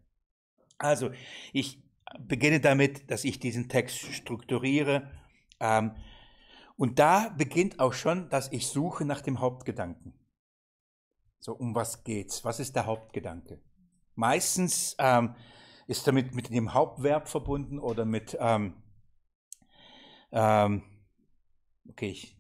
Also, 0.80 1.12
ich 1.54 1.84
beginne 2.20 2.60
damit, 2.60 3.12
dass 3.12 3.24
ich 3.24 3.40
diesen 3.40 3.70
Text 3.70 3.98
strukturiere. 3.98 5.12
Ähm, 5.60 5.96
und 6.78 6.98
da 6.98 7.30
beginnt 7.38 7.80
auch 7.80 7.94
schon, 7.94 8.30
dass 8.30 8.52
ich 8.52 8.68
suche 8.68 9.06
nach 9.06 9.22
dem 9.22 9.42
Hauptgedanken. 9.42 10.14
So, 11.40 11.54
um 11.54 11.76
was 11.76 12.04
geht's? 12.04 12.44
Was 12.46 12.60
ist 12.60 12.76
der 12.76 12.86
Hauptgedanke? 12.86 13.62
Meistens 14.16 14.96
ähm, 15.00 15.36
ist 15.88 16.08
damit 16.08 16.34
mit 16.34 16.50
dem 16.50 16.74
Hauptverb 16.74 17.28
verbunden 17.28 17.80
oder 17.80 18.06
mit, 18.06 18.38
ähm, 18.40 18.82
ähm, 20.32 20.84
okay, 21.90 22.10
ich, 22.10 22.38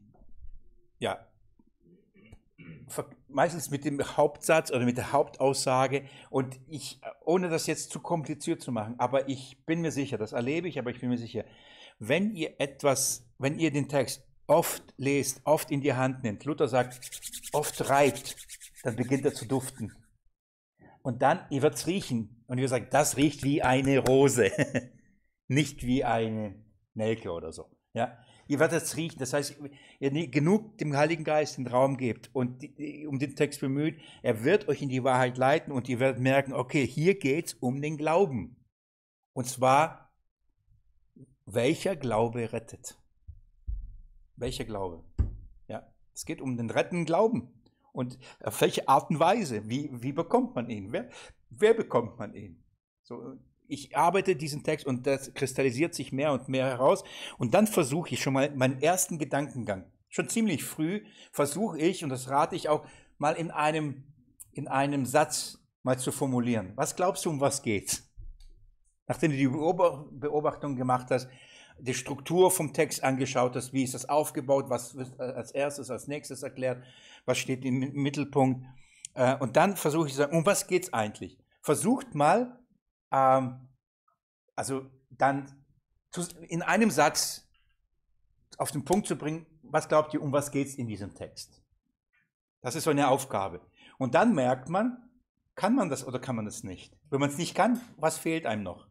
ja, 0.99 1.25
meistens 3.29 3.69
mit 3.69 3.85
dem 3.85 3.99
Hauptsatz 4.17 4.71
oder 4.71 4.85
mit 4.85 4.97
der 4.97 5.11
Hauptaussage. 5.11 6.03
Und 6.29 6.59
ich, 6.67 6.99
ohne 7.25 7.49
das 7.49 7.67
jetzt 7.67 7.91
zu 7.91 7.99
kompliziert 7.99 8.61
zu 8.61 8.71
machen, 8.71 8.95
aber 8.97 9.29
ich 9.29 9.63
bin 9.65 9.81
mir 9.81 9.91
sicher, 9.91 10.17
das 10.17 10.33
erlebe 10.33 10.67
ich, 10.67 10.79
aber 10.79 10.91
ich 10.91 10.99
bin 10.99 11.09
mir 11.09 11.17
sicher, 11.17 11.45
wenn 11.99 12.35
ihr 12.35 12.59
etwas, 12.59 13.29
wenn 13.37 13.59
ihr 13.59 13.71
den 13.71 13.89
Text 13.89 14.23
oft 14.47 14.83
lest, 14.97 15.41
oft 15.43 15.69
in 15.71 15.81
die 15.81 15.93
Hand 15.93 16.23
nimmt, 16.23 16.45
Luther 16.45 16.67
sagt, 16.67 16.99
oft 17.53 17.89
reibt, 17.89 18.35
dann 18.83 18.95
beginnt 18.95 19.25
er 19.25 19.33
zu 19.33 19.45
duften. 19.45 19.93
Und 21.01 21.21
dann, 21.21 21.45
ihr 21.49 21.61
werdet 21.61 21.79
es 21.79 21.87
riechen. 21.87 22.43
Und 22.47 22.57
ihr 22.57 22.67
sagt, 22.67 22.93
das 22.93 23.15
riecht 23.17 23.43
wie 23.43 23.61
eine 23.61 23.99
Rose, 23.99 24.51
nicht 25.47 25.83
wie 25.83 26.03
eine 26.03 26.55
Nelke 26.93 27.31
oder 27.31 27.51
so. 27.51 27.69
Ja? 27.93 28.17
Ihr 28.49 28.59
werdet 28.59 28.81
es 28.81 28.97
riechen. 28.97 29.19
Das 29.19 29.31
heißt, 29.31 29.59
ihr 29.99 30.27
genug 30.27 30.75
dem 30.79 30.97
Heiligen 30.97 31.23
Geist 31.23 31.57
den 31.57 31.67
Raum 31.67 31.97
gebt 31.97 32.31
und 32.33 32.63
um 33.07 33.19
den 33.19 33.35
Text 33.35 33.61
bemüht, 33.61 33.99
er 34.23 34.43
wird 34.43 34.67
euch 34.67 34.81
in 34.81 34.89
die 34.89 35.03
Wahrheit 35.03 35.37
leiten 35.37 35.71
und 35.71 35.87
ihr 35.87 35.99
werdet 35.99 36.19
merken, 36.19 36.53
okay, 36.53 36.85
hier 36.85 37.19
geht 37.19 37.45
es 37.45 37.53
um 37.53 37.79
den 37.79 37.95
Glauben. 37.95 38.55
Und 39.33 39.45
zwar, 39.45 40.11
welcher 41.45 41.95
Glaube 41.95 42.51
rettet? 42.51 42.97
Welcher 44.35 44.65
Glaube? 44.65 45.03
Ja, 45.67 45.87
es 46.15 46.25
geht 46.25 46.41
um 46.41 46.57
den 46.57 46.71
rettenden 46.71 47.05
Glauben. 47.05 47.53
Und 47.93 48.17
auf 48.41 48.59
welche 48.61 48.87
Art 48.89 49.11
und 49.11 49.19
Weise? 49.19 49.69
Wie, 49.69 49.91
wie 49.93 50.11
bekommt 50.11 50.55
man 50.55 50.71
ihn? 50.71 50.91
Wer, 50.91 51.11
wer 51.51 51.75
bekommt 51.75 52.17
man 52.17 52.33
ihn? 52.33 52.63
So, 53.03 53.37
ich 53.69 53.95
arbeite 53.95 54.35
diesen 54.35 54.63
Text 54.63 54.85
und 54.85 55.07
das 55.07 55.33
kristallisiert 55.33 55.93
sich 55.93 56.11
mehr 56.11 56.33
und 56.33 56.49
mehr 56.49 56.65
heraus. 56.65 57.03
Und 57.37 57.53
dann 57.53 57.67
versuche 57.67 58.09
ich 58.13 58.21
schon 58.21 58.33
mal 58.33 58.49
meinen 58.55 58.81
ersten 58.81 59.19
Gedankengang. 59.19 59.85
Schon 60.09 60.27
ziemlich 60.27 60.63
früh 60.63 61.03
versuche 61.31 61.79
ich, 61.79 62.03
und 62.03 62.09
das 62.09 62.29
rate 62.29 62.55
ich 62.55 62.67
auch, 62.67 62.85
mal 63.19 63.33
in 63.33 63.51
einem, 63.51 64.03
in 64.51 64.67
einem 64.67 65.05
Satz 65.05 65.59
mal 65.83 65.99
zu 65.99 66.11
formulieren. 66.11 66.73
Was 66.75 66.95
glaubst 66.95 67.25
du, 67.25 67.29
um 67.29 67.39
was 67.39 67.61
geht's? 67.61 68.09
Nachdem 69.07 69.31
du 69.31 69.37
die 69.37 69.47
Beobachtung 69.47 70.75
gemacht 70.75 71.07
hast, 71.09 71.29
die 71.79 71.93
Struktur 71.93 72.51
vom 72.51 72.73
Text 72.73 73.03
angeschaut 73.03 73.55
hast, 73.55 73.71
wie 73.71 73.83
ist 73.83 73.93
das 73.93 74.09
aufgebaut, 74.09 74.65
was 74.69 74.95
wird 74.95 75.19
als 75.19 75.51
erstes, 75.51 75.89
als 75.89 76.07
nächstes 76.07 76.43
erklärt, 76.43 76.83
was 77.25 77.37
steht 77.37 77.63
im 77.63 77.79
Mittelpunkt. 77.93 78.65
Äh, 79.13 79.37
und 79.37 79.55
dann 79.55 79.77
versuche 79.77 80.07
ich 80.07 80.13
zu 80.13 80.19
sagen, 80.19 80.37
um 80.37 80.45
was 80.45 80.67
geht 80.67 80.83
es 80.83 80.93
eigentlich? 80.93 81.37
Versucht 81.61 82.15
mal, 82.15 82.59
ähm, 83.11 83.67
also 84.55 84.89
dann 85.09 85.65
in 86.47 86.61
einem 86.61 86.91
Satz 86.91 87.47
auf 88.57 88.71
den 88.71 88.83
Punkt 88.83 89.07
zu 89.07 89.15
bringen, 89.15 89.45
was 89.61 89.87
glaubt 89.87 90.13
ihr, 90.13 90.21
um 90.21 90.31
was 90.31 90.51
geht 90.51 90.67
es 90.67 90.75
in 90.75 90.87
diesem 90.87 91.13
Text? 91.15 91.61
Das 92.61 92.75
ist 92.75 92.83
so 92.83 92.89
eine 92.89 93.07
Aufgabe. 93.07 93.61
Und 93.97 94.15
dann 94.15 94.33
merkt 94.33 94.69
man, 94.69 95.09
kann 95.55 95.75
man 95.75 95.89
das 95.89 96.05
oder 96.05 96.19
kann 96.19 96.35
man 96.35 96.45
das 96.45 96.63
nicht? 96.63 96.97
Wenn 97.09 97.19
man 97.19 97.29
es 97.29 97.37
nicht 97.37 97.55
kann, 97.55 97.81
was 97.97 98.17
fehlt 98.17 98.45
einem 98.45 98.63
noch? 98.63 98.87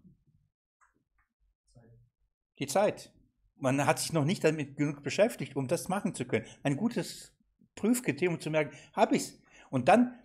Die 2.59 2.67
Zeit. 2.67 3.13
Man 3.57 3.87
hat 3.87 3.99
sich 3.99 4.13
noch 4.13 4.25
nicht 4.25 4.45
damit 4.45 4.77
genug 4.77 5.03
beschäftigt, 5.03 5.57
um 5.57 5.67
das 5.67 5.89
machen 5.89 6.15
zu 6.15 6.25
können. 6.25 6.47
Ein 6.63 6.77
gutes 6.77 7.33
Prüfkriterium, 7.75 8.35
um 8.35 8.41
zu 8.41 8.51
merken, 8.51 8.77
habe 8.93 9.17
ich 9.17 9.23
es. 9.23 9.43
Und 9.71 9.89
dann 9.89 10.19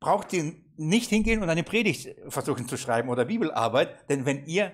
braucht 0.00 0.32
ihr 0.32 0.54
nicht 0.76 1.10
hingehen 1.10 1.42
und 1.42 1.50
eine 1.50 1.62
Predigt 1.62 2.14
versuchen 2.28 2.68
zu 2.68 2.76
schreiben 2.76 3.08
oder 3.08 3.24
Bibelarbeit, 3.24 4.08
denn 4.08 4.26
wenn 4.26 4.46
ihr, 4.46 4.72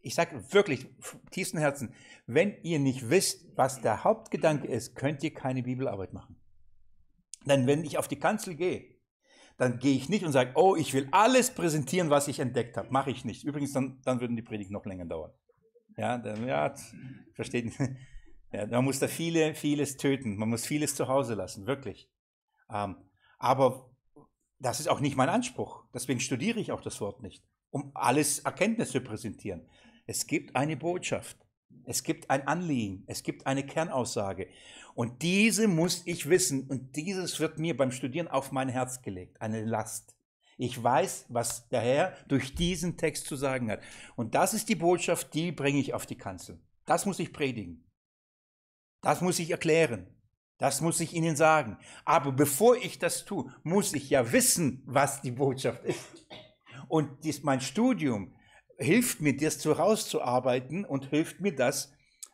ich 0.00 0.14
sage 0.14 0.42
wirklich 0.52 0.86
tiefsten 1.30 1.58
Herzen, 1.58 1.94
wenn 2.26 2.56
ihr 2.62 2.78
nicht 2.78 3.10
wisst, 3.10 3.46
was 3.56 3.80
der 3.80 4.04
Hauptgedanke 4.04 4.68
ist, 4.68 4.94
könnt 4.94 5.22
ihr 5.22 5.34
keine 5.34 5.62
Bibelarbeit 5.62 6.12
machen. 6.12 6.36
Denn 7.46 7.66
wenn 7.66 7.84
ich 7.84 7.98
auf 7.98 8.08
die 8.08 8.18
Kanzel 8.18 8.54
gehe, 8.54 8.98
dann 9.56 9.78
gehe 9.80 9.96
ich 9.96 10.08
nicht 10.08 10.24
und 10.24 10.32
sage, 10.32 10.52
oh, 10.54 10.76
ich 10.76 10.94
will 10.94 11.08
alles 11.10 11.52
präsentieren, 11.52 12.10
was 12.10 12.28
ich 12.28 12.38
entdeckt 12.38 12.76
habe. 12.76 12.90
Mache 12.90 13.10
ich 13.10 13.24
nicht. 13.24 13.44
Übrigens, 13.44 13.72
dann, 13.72 14.00
dann 14.04 14.20
würden 14.20 14.36
die 14.36 14.42
Predigt 14.42 14.70
noch 14.70 14.86
länger 14.86 15.04
dauern. 15.04 15.32
Ja, 15.96 16.16
dann, 16.18 16.46
ja 16.46 16.74
versteht. 17.34 17.72
Ja, 18.50 18.66
man 18.66 18.82
muss 18.82 18.98
da 18.98 19.08
viele, 19.08 19.54
vieles 19.54 19.98
töten. 19.98 20.36
Man 20.36 20.48
muss 20.48 20.64
vieles 20.64 20.94
zu 20.94 21.06
Hause 21.06 21.34
lassen, 21.34 21.66
wirklich. 21.66 22.08
Ähm, 22.72 22.96
aber 23.38 23.90
das 24.58 24.80
ist 24.80 24.88
auch 24.88 25.00
nicht 25.00 25.16
mein 25.16 25.28
Anspruch. 25.28 25.84
Deswegen 25.94 26.20
studiere 26.20 26.60
ich 26.60 26.72
auch 26.72 26.80
das 26.80 27.00
Wort 27.00 27.22
nicht, 27.22 27.44
um 27.70 27.90
alles 27.94 28.40
Erkenntnis 28.40 28.90
zu 28.90 29.00
präsentieren. 29.00 29.68
Es 30.06 30.26
gibt 30.26 30.56
eine 30.56 30.76
Botschaft. 30.76 31.36
Es 31.84 32.02
gibt 32.02 32.30
ein 32.30 32.46
Anliegen. 32.46 33.04
Es 33.06 33.22
gibt 33.22 33.46
eine 33.46 33.64
Kernaussage. 33.64 34.48
Und 34.94 35.22
diese 35.22 35.68
muss 35.68 36.02
ich 36.06 36.28
wissen. 36.28 36.66
Und 36.68 36.96
dieses 36.96 37.38
wird 37.40 37.58
mir 37.58 37.76
beim 37.76 37.92
Studieren 37.92 38.28
auf 38.28 38.52
mein 38.52 38.68
Herz 38.68 39.02
gelegt. 39.02 39.40
Eine 39.40 39.64
Last. 39.64 40.16
Ich 40.56 40.82
weiß, 40.82 41.26
was 41.28 41.68
der 41.68 41.80
Herr 41.80 42.16
durch 42.26 42.54
diesen 42.54 42.96
Text 42.96 43.26
zu 43.26 43.36
sagen 43.36 43.70
hat. 43.70 43.80
Und 44.16 44.34
das 44.34 44.54
ist 44.54 44.68
die 44.68 44.74
Botschaft, 44.74 45.32
die 45.34 45.52
bringe 45.52 45.78
ich 45.78 45.94
auf 45.94 46.04
die 46.04 46.18
Kanzel. 46.18 46.60
Das 46.84 47.06
muss 47.06 47.20
ich 47.20 47.32
predigen. 47.32 47.84
Das 49.00 49.20
muss 49.20 49.38
ich 49.38 49.50
erklären. 49.50 50.17
Das 50.58 50.80
muss 50.80 51.00
ich 51.00 51.14
Ihnen 51.14 51.36
sagen. 51.36 51.78
Aber 52.04 52.32
bevor 52.32 52.76
ich 52.76 52.98
das 52.98 53.24
tue, 53.24 53.52
muss 53.62 53.94
ich 53.94 54.10
ja 54.10 54.32
wissen, 54.32 54.82
was 54.86 55.22
die 55.22 55.30
Botschaft 55.30 55.84
ist. 55.84 56.26
Und 56.88 57.24
dies, 57.24 57.42
mein 57.42 57.60
Studium 57.60 58.34
hilft 58.76 59.20
mir, 59.20 59.36
das 59.36 59.58
zu 59.58 59.72
rauszuarbeiten 59.72 60.84
und 60.84 61.06
hilft 61.06 61.40
mir, 61.40 61.54
das 61.54 61.92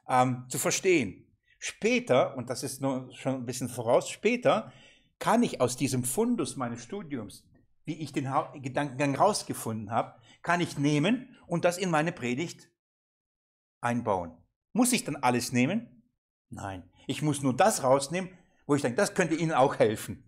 ähm, 0.08 0.44
zu 0.48 0.58
verstehen. 0.58 1.26
Später, 1.58 2.36
und 2.36 2.50
das 2.50 2.62
ist 2.62 2.80
nur 2.80 3.10
schon 3.14 3.36
ein 3.36 3.46
bisschen 3.46 3.68
voraus, 3.68 4.10
später 4.10 4.72
kann 5.18 5.42
ich 5.42 5.60
aus 5.60 5.76
diesem 5.76 6.04
Fundus 6.04 6.56
meines 6.56 6.82
Studiums, 6.82 7.48
wie 7.84 8.00
ich 8.00 8.12
den 8.12 8.28
Gedankengang 8.62 9.14
rausgefunden 9.14 9.90
habe, 9.90 10.20
kann 10.42 10.60
ich 10.60 10.78
nehmen 10.78 11.36
und 11.46 11.64
das 11.64 11.78
in 11.78 11.90
meine 11.90 12.12
Predigt 12.12 12.70
einbauen. 13.80 14.36
Muss 14.72 14.92
ich 14.92 15.04
dann 15.04 15.16
alles 15.16 15.52
nehmen? 15.52 16.02
Nein. 16.50 16.90
Ich 17.06 17.22
muss 17.22 17.42
nur 17.42 17.56
das 17.56 17.82
rausnehmen, 17.82 18.30
wo 18.66 18.74
ich 18.74 18.82
denke, 18.82 18.96
das 18.96 19.14
könnte 19.14 19.34
Ihnen 19.34 19.52
auch 19.52 19.78
helfen. 19.78 20.24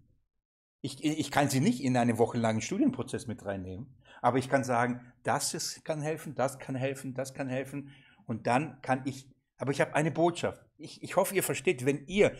Ich, 0.80 1.02
ich 1.02 1.30
kann 1.30 1.48
Sie 1.48 1.60
nicht 1.60 1.82
in 1.82 1.96
einen 1.96 2.18
wochenlangen 2.18 2.62
Studienprozess 2.62 3.26
mit 3.26 3.44
reinnehmen, 3.44 3.94
aber 4.22 4.38
ich 4.38 4.48
kann 4.48 4.64
sagen, 4.64 5.00
das 5.22 5.54
ist, 5.54 5.84
kann 5.84 6.00
helfen, 6.00 6.34
das 6.34 6.58
kann 6.58 6.74
helfen, 6.74 7.14
das 7.14 7.34
kann 7.34 7.48
helfen. 7.48 7.90
Und 8.26 8.46
dann 8.46 8.80
kann 8.82 9.02
ich, 9.04 9.28
aber 9.56 9.70
ich 9.70 9.80
habe 9.80 9.94
eine 9.94 10.10
Botschaft 10.10 10.66
ich, 10.78 11.02
ich 11.02 11.16
hoffe, 11.16 11.34
ihr 11.34 11.42
versteht, 11.42 11.86
wenn 11.86 12.06
ihr 12.06 12.32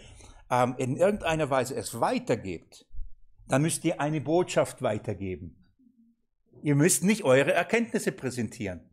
ähm, 0.51 0.75
in 0.79 0.97
irgendeiner 0.97 1.51
Weise 1.51 1.75
es 1.75 2.01
weitergebt, 2.01 2.87
dann 3.49 3.63
müsst 3.63 3.85
ihr 3.85 4.01
eine 4.01 4.21
Botschaft 4.21 4.83
weitergeben. 4.83 5.57
Ihr 6.63 6.75
müsst 6.75 7.05
nicht 7.05 7.25
eure 7.25 7.53
Erkenntnisse 7.53 8.13
präsentieren. 8.13 8.91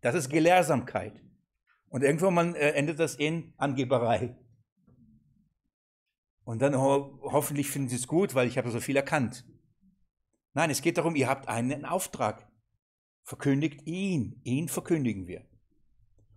Das 0.00 0.14
ist 0.14 0.30
Gelehrsamkeit. 0.30 1.22
Und 1.88 2.02
irgendwann 2.02 2.54
äh, 2.54 2.70
endet 2.70 2.98
das 2.98 3.14
in 3.14 3.54
Angeberei. 3.56 4.36
Und 6.44 6.60
dann 6.60 6.76
ho 6.76 7.18
hoffentlich 7.22 7.68
finden 7.68 7.88
sie 7.88 7.96
es 7.96 8.06
gut, 8.06 8.34
weil 8.34 8.46
ich 8.46 8.58
habe 8.58 8.70
so 8.70 8.80
viel 8.80 8.96
erkannt. 8.96 9.44
Nein, 10.52 10.70
es 10.70 10.82
geht 10.82 10.98
darum, 10.98 11.16
ihr 11.16 11.28
habt 11.28 11.48
einen 11.48 11.84
Auftrag. 11.84 12.48
Verkündigt 13.24 13.86
ihn. 13.86 14.40
Ihn 14.44 14.68
verkündigen 14.68 15.26
wir. 15.26 15.46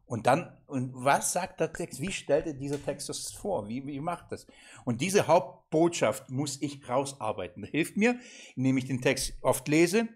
Und 0.06 0.26
dann, 0.26 0.58
und 0.68 0.94
was 0.96 1.34
sagt 1.34 1.60
der 1.60 1.74
Text? 1.74 2.00
Wie 2.00 2.14
stellt 2.14 2.62
dieser 2.62 2.84
Text 2.84 3.10
das 3.10 3.34
vor? 3.34 3.68
Wie, 3.68 3.86
wie 3.86 4.00
macht 4.00 4.32
das? 4.32 4.48
Und 4.86 5.02
diese 5.02 5.28
Hauptbotschaft 5.28 6.30
muss 6.30 6.62
ich 6.62 6.88
rausarbeiten. 6.88 7.62
Das 7.62 7.72
hilft 7.72 7.98
mir, 7.98 8.18
indem 8.56 8.78
ich 8.78 8.86
den 8.86 9.02
Text 9.02 9.34
oft 9.42 9.68
lese, 9.68 10.08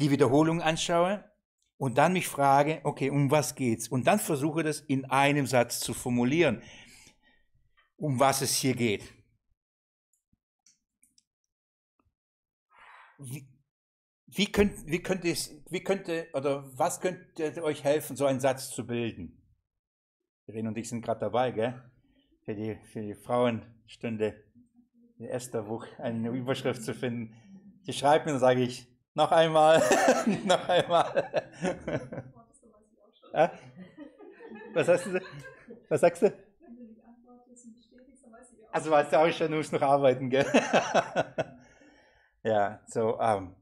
die 0.00 0.10
Wiederholung 0.10 0.60
anschaue 0.60 1.24
und 1.76 1.96
dann 1.96 2.12
mich 2.12 2.26
frage, 2.26 2.80
okay, 2.82 3.08
um 3.08 3.30
was 3.30 3.54
geht's? 3.54 3.86
Und 3.86 4.08
dann 4.08 4.18
versuche 4.18 4.64
das 4.64 4.80
in 4.80 5.04
einem 5.04 5.46
Satz 5.46 5.78
zu 5.78 5.94
formulieren, 5.94 6.60
um 7.96 8.18
was 8.18 8.42
es 8.42 8.56
hier 8.56 8.74
geht. 8.74 9.04
Wie, 13.22 13.46
wie, 14.28 14.50
könnt, 14.50 14.86
wie, 14.86 15.02
könnte 15.02 15.28
es, 15.28 15.54
wie 15.68 15.84
könnte 15.84 16.28
oder 16.32 16.64
was 16.78 17.00
könnte 17.00 17.62
euch 17.62 17.84
helfen, 17.84 18.16
so 18.16 18.24
einen 18.24 18.40
Satz 18.40 18.70
zu 18.70 18.86
bilden? 18.86 19.36
Irene 20.46 20.70
und 20.70 20.78
ich 20.78 20.88
sind 20.88 21.02
gerade 21.02 21.20
dabei, 21.20 21.50
gell? 21.50 21.82
Für 22.44 22.54
die, 22.54 22.76
für 22.92 23.02
die 23.02 23.14
Frauenstunde 23.14 24.42
in 25.18 25.26
Esther 25.26 25.62
Buch 25.64 25.86
eine 25.98 26.30
Überschrift 26.30 26.82
zu 26.82 26.94
finden. 26.94 27.34
Sie 27.82 27.92
schreibt 27.92 28.24
mir, 28.24 28.32
dann 28.32 28.40
sage 28.40 28.62
ich, 28.62 28.88
noch 29.14 29.30
einmal, 29.32 29.82
noch 30.44 30.66
einmal. 30.66 31.42
Was 34.72 34.86
sagst 34.86 35.06
du? 35.06 35.20
Was 35.90 36.00
sagst 36.00 36.22
du? 36.22 36.32
Also 38.72 38.90
weißt 38.90 39.12
du 39.12 39.20
auch 39.20 39.30
schon, 39.30 39.50
du 39.50 39.58
musst 39.58 39.72
noch 39.72 39.82
arbeiten, 39.82 40.30
gell? 40.30 40.46
ja, 42.42 42.80
so, 42.86 43.18
ähm, 43.20 43.54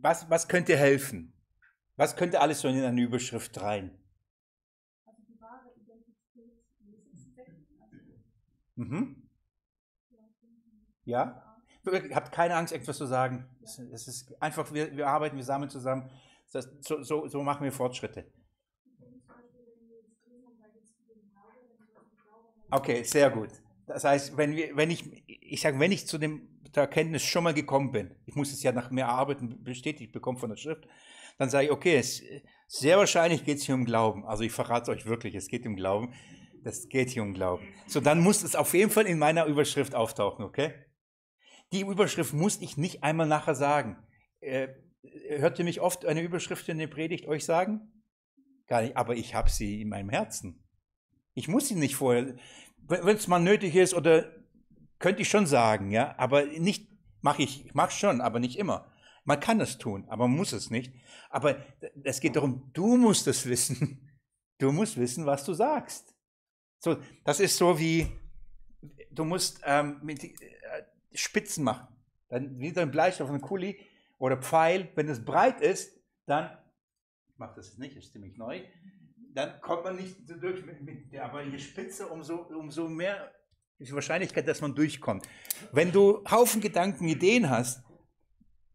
was, 0.00 0.28
was 0.30 0.48
könnte 0.48 0.76
helfen? 0.76 1.32
Was 1.96 2.16
könnte 2.16 2.40
alles 2.40 2.60
so 2.60 2.68
in 2.68 2.82
eine 2.82 3.00
Überschrift 3.00 3.60
rein? 3.60 3.98
Also 5.06 5.22
die 5.28 5.40
wahre 5.40 5.70
Identität 5.74 6.52
Mhm. 8.76 9.28
Ja? 11.04 11.42
Habt 12.14 12.32
keine 12.32 12.56
Angst, 12.56 12.72
etwas 12.72 12.98
zu 12.98 13.06
sagen. 13.06 13.48
Es 13.62 14.08
ist 14.08 14.42
einfach, 14.42 14.72
wir, 14.72 14.96
wir 14.96 15.06
arbeiten, 15.06 15.36
wir 15.36 15.44
sammeln 15.44 15.70
zusammen. 15.70 16.10
Das, 16.52 16.68
so, 16.80 17.02
so, 17.02 17.28
so 17.28 17.42
machen 17.42 17.64
wir 17.64 17.72
Fortschritte. 17.72 18.30
Okay, 22.70 23.04
sehr 23.04 23.30
gut. 23.30 23.50
Das 23.86 24.04
heißt, 24.04 24.36
wenn, 24.36 24.56
wir, 24.56 24.76
wenn 24.76 24.90
ich, 24.90 25.22
ich 25.28 25.60
sage, 25.60 25.78
wenn 25.78 25.92
ich 25.92 26.06
zu 26.06 26.18
dem 26.18 26.55
der 26.76 26.84
Erkenntnis 26.84 27.24
schon 27.24 27.44
mal 27.44 27.54
gekommen 27.54 27.92
bin, 27.92 28.14
ich 28.26 28.34
muss 28.34 28.52
es 28.52 28.62
ja 28.62 28.72
nach 28.72 28.90
mehr 28.90 29.08
Arbeiten 29.08 29.62
bestätigt 29.64 30.12
bekommen 30.12 30.38
von 30.38 30.50
der 30.50 30.56
Schrift, 30.56 30.86
dann 31.38 31.50
sage 31.50 31.66
ich, 31.66 31.70
okay, 31.70 31.96
es, 31.96 32.22
sehr 32.68 32.98
wahrscheinlich 32.98 33.44
geht 33.44 33.58
es 33.58 33.64
hier 33.64 33.74
um 33.74 33.84
Glauben. 33.84 34.24
Also 34.24 34.42
ich 34.42 34.52
verrate 34.52 34.90
euch 34.90 35.06
wirklich, 35.06 35.34
es 35.34 35.48
geht 35.48 35.66
um 35.66 35.76
Glauben. 35.76 36.14
Das 36.64 36.88
geht 36.88 37.10
hier 37.10 37.22
um 37.22 37.32
Glauben. 37.32 37.64
So, 37.86 38.00
dann 38.00 38.20
muss 38.20 38.42
es 38.42 38.56
auf 38.56 38.74
jeden 38.74 38.90
Fall 38.90 39.06
in 39.06 39.18
meiner 39.18 39.46
Überschrift 39.46 39.94
auftauchen, 39.94 40.44
okay? 40.44 40.74
Die 41.72 41.82
Überschrift 41.82 42.32
muss 42.32 42.60
ich 42.60 42.76
nicht 42.76 43.04
einmal 43.04 43.28
nachher 43.28 43.54
sagen. 43.54 43.98
Äh, 44.40 44.68
hört 45.28 45.58
ihr 45.60 45.64
mich 45.64 45.80
oft 45.80 46.04
eine 46.04 46.22
Überschrift 46.22 46.68
in 46.68 46.78
der 46.78 46.88
Predigt 46.88 47.26
euch 47.26 47.44
sagen? 47.44 48.02
Gar 48.66 48.82
nicht, 48.82 48.96
aber 48.96 49.14
ich 49.14 49.34
habe 49.34 49.48
sie 49.48 49.80
in 49.80 49.90
meinem 49.90 50.08
Herzen. 50.08 50.64
Ich 51.34 51.46
muss 51.46 51.68
sie 51.68 51.76
nicht 51.76 51.94
vorher, 51.94 52.34
wenn 52.78 53.16
es 53.16 53.28
mal 53.28 53.38
nötig 53.38 53.76
ist 53.76 53.94
oder 53.94 54.32
könnte 54.98 55.22
ich 55.22 55.28
schon 55.28 55.46
sagen, 55.46 55.90
ja, 55.90 56.14
aber 56.18 56.44
nicht, 56.44 56.88
mache 57.20 57.42
ich, 57.42 57.66
ich 57.66 57.74
mache 57.74 57.92
schon, 57.92 58.20
aber 58.20 58.40
nicht 58.40 58.58
immer. 58.58 58.92
Man 59.24 59.40
kann 59.40 59.60
es 59.60 59.78
tun, 59.78 60.04
aber 60.08 60.28
man 60.28 60.36
muss 60.36 60.52
es 60.52 60.70
nicht. 60.70 60.92
Aber 61.30 61.56
es 62.04 62.20
geht 62.20 62.36
darum, 62.36 62.70
du 62.72 62.96
musst 62.96 63.26
es 63.26 63.46
wissen. 63.46 64.02
Du 64.58 64.72
musst 64.72 64.96
wissen, 64.96 65.26
was 65.26 65.44
du 65.44 65.52
sagst. 65.52 66.14
So, 66.78 66.96
das 67.24 67.40
ist 67.40 67.58
so 67.58 67.78
wie, 67.78 68.08
du 69.10 69.26
musst 69.26 69.60
ähm, 69.66 70.00
mit, 70.02 70.24
äh, 70.24 70.30
Spitzen 71.12 71.62
machen. 71.62 71.88
Dann 72.30 72.58
wieder 72.58 72.80
ein 72.80 72.90
Bleistift 72.90 73.20
auf 73.20 73.28
einem 73.28 73.42
Kuli 73.42 73.78
oder 74.16 74.38
Pfeil. 74.38 74.90
Wenn 74.94 75.10
es 75.10 75.22
breit 75.22 75.60
ist, 75.60 76.00
dann 76.24 76.56
mache 77.36 77.56
das 77.56 77.68
jetzt 77.68 77.78
nicht, 77.78 77.96
ist 77.96 78.12
ziemlich 78.12 78.36
neu, 78.36 78.62
dann 79.34 79.60
kommt 79.60 79.84
man 79.84 79.96
nicht 79.96 80.16
durch. 80.42 80.64
Mit, 80.64 80.80
mit, 80.82 81.18
aber 81.18 81.42
je 81.42 81.58
spitze, 81.58 82.06
umso, 82.08 82.36
umso 82.36 82.88
mehr 82.88 83.30
die 83.78 83.92
Wahrscheinlichkeit, 83.92 84.48
dass 84.48 84.60
man 84.60 84.74
durchkommt. 84.74 85.28
Wenn 85.72 85.92
du 85.92 86.24
Haufen 86.30 86.60
Gedanken, 86.60 87.08
Ideen 87.08 87.50
hast, 87.50 87.82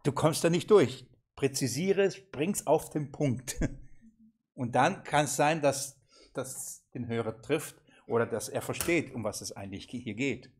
du 0.03 0.11
kommst 0.11 0.43
da 0.43 0.49
nicht 0.49 0.69
durch. 0.69 1.07
Präzisiere 1.35 2.03
es, 2.03 2.19
bring 2.31 2.51
es 2.51 2.67
auf 2.67 2.89
den 2.89 3.11
Punkt. 3.11 3.57
Und 4.53 4.75
dann 4.75 5.03
kann 5.03 5.25
es 5.25 5.35
sein, 5.35 5.61
dass 5.61 5.99
das 6.33 6.87
den 6.93 7.07
Hörer 7.07 7.41
trifft 7.41 7.75
oder 8.05 8.25
dass 8.25 8.49
er 8.49 8.61
versteht, 8.61 9.13
um 9.13 9.23
was 9.23 9.41
es 9.41 9.51
eigentlich 9.51 9.87
hier 9.89 10.13
geht. 10.13 10.51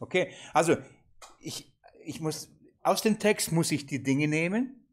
Okay, 0.00 0.32
also 0.52 0.76
ich, 1.38 1.72
ich 2.04 2.20
muss, 2.20 2.50
aus 2.82 3.02
dem 3.02 3.18
Text 3.18 3.52
muss 3.52 3.70
ich 3.72 3.86
die 3.86 4.02
Dinge 4.02 4.28
nehmen 4.28 4.86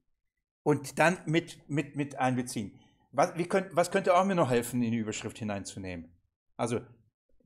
und 0.64 1.00
dann 1.00 1.18
mit, 1.26 1.68
mit, 1.70 1.96
mit 1.96 2.16
einbeziehen. 2.16 2.80
Was, 3.12 3.38
wie 3.38 3.46
könnt, 3.46 3.76
was 3.76 3.92
könnte 3.92 4.16
auch 4.16 4.26
mir 4.26 4.36
noch 4.36 4.50
helfen, 4.50 4.82
in 4.82 4.92
die 4.92 4.98
Überschrift 4.98 5.38
hineinzunehmen? 5.38 6.12
Also 6.56 6.82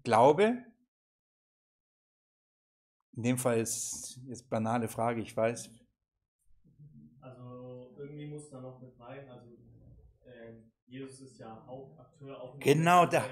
Glaube, 0.04 0.64
in 3.16 3.24
dem 3.24 3.38
Fall 3.38 3.60
ist 3.60 4.20
jetzt 4.28 4.50
banale 4.50 4.88
Frage, 4.88 5.22
ich 5.22 5.36
weiß. 5.36 5.70
Also 7.22 7.96
irgendwie 7.98 8.28
muss 8.28 8.50
da 8.50 8.62
noch 8.62 8.80
mit 8.82 8.98
rein, 9.00 9.28
also 9.30 9.50
äh, 10.26 10.54
Jesus 10.86 11.22
ist 11.22 11.38
ja 11.40 11.64
Hauptakteur 11.66 12.42
auch. 12.42 12.60
Genau 12.60 13.06
da. 13.06 13.26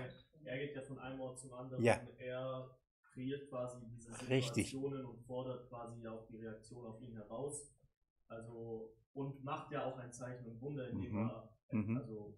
Er 0.44 0.58
geht 0.60 0.76
ja 0.76 0.82
von 0.82 1.00
einem 1.00 1.20
Ort 1.20 1.40
zum 1.40 1.54
anderen. 1.54 1.84
Ja. 1.84 2.00
Er 2.18 2.70
kreiert 3.14 3.50
quasi 3.50 3.80
diese 3.90 4.12
Richtig. 4.30 4.68
Situationen 4.72 5.06
und 5.06 5.20
fordert 5.26 5.68
quasi 5.70 6.06
auch 6.08 6.26
die 6.28 6.38
Reaktion 6.38 6.86
auf 6.86 7.02
ihn 7.02 7.14
heraus. 7.14 7.74
Also 8.28 8.94
und 9.14 9.44
macht 9.44 9.72
ja 9.72 9.84
auch 9.86 9.98
ein 9.98 10.12
Zeichen 10.14 10.46
und 10.46 10.62
Wunder, 10.62 10.90
indem 10.90 11.14
Mhm. 11.14 11.30
er 11.30 11.50
Mhm. 11.72 11.98
also 11.98 12.38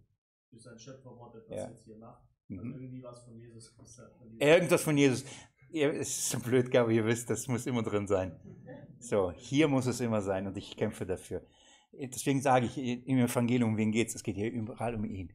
durch 0.49 0.63
sein 0.63 0.79
Schöpferwort 0.79 1.35
etwas 1.35 1.57
Ja. 1.57 1.69
jetzt 1.69 1.83
hier 1.83 1.97
macht. 1.97 2.23
Also 2.49 2.63
Mhm. 2.63 2.73
irgendwie 2.73 3.03
was 3.03 3.23
von 3.25 3.37
Jesus. 3.37 3.69
von 3.69 3.85
Irgendwas 4.39 4.83
von 4.83 4.97
Jesus. 4.97 5.25
Ihr- 5.71 5.93
Es 5.93 6.09
ist 6.09 6.29
so 6.29 6.39
blöd, 6.39 6.75
aber 6.75 6.91
ihr 6.91 7.05
wisst, 7.05 7.29
das 7.29 7.47
muss 7.47 7.65
immer 7.65 7.83
drin 7.83 8.07
sein. 8.07 8.39
So, 8.99 9.31
hier 9.31 9.67
muss 9.67 9.85
es 9.85 9.99
immer 10.01 10.21
sein 10.21 10.47
und 10.47 10.57
ich 10.57 10.75
kämpfe 10.75 11.05
dafür. 11.05 11.45
Deswegen 11.93 12.41
sage 12.41 12.65
ich, 12.65 12.77
im 12.77 13.17
Evangelium, 13.17 13.71
um 13.71 13.77
wen 13.77 13.91
geht 13.91 14.09
es? 14.09 14.15
Es 14.15 14.23
geht 14.23 14.35
hier 14.35 14.51
überall 14.51 14.95
um 14.95 15.05
ihn. 15.05 15.33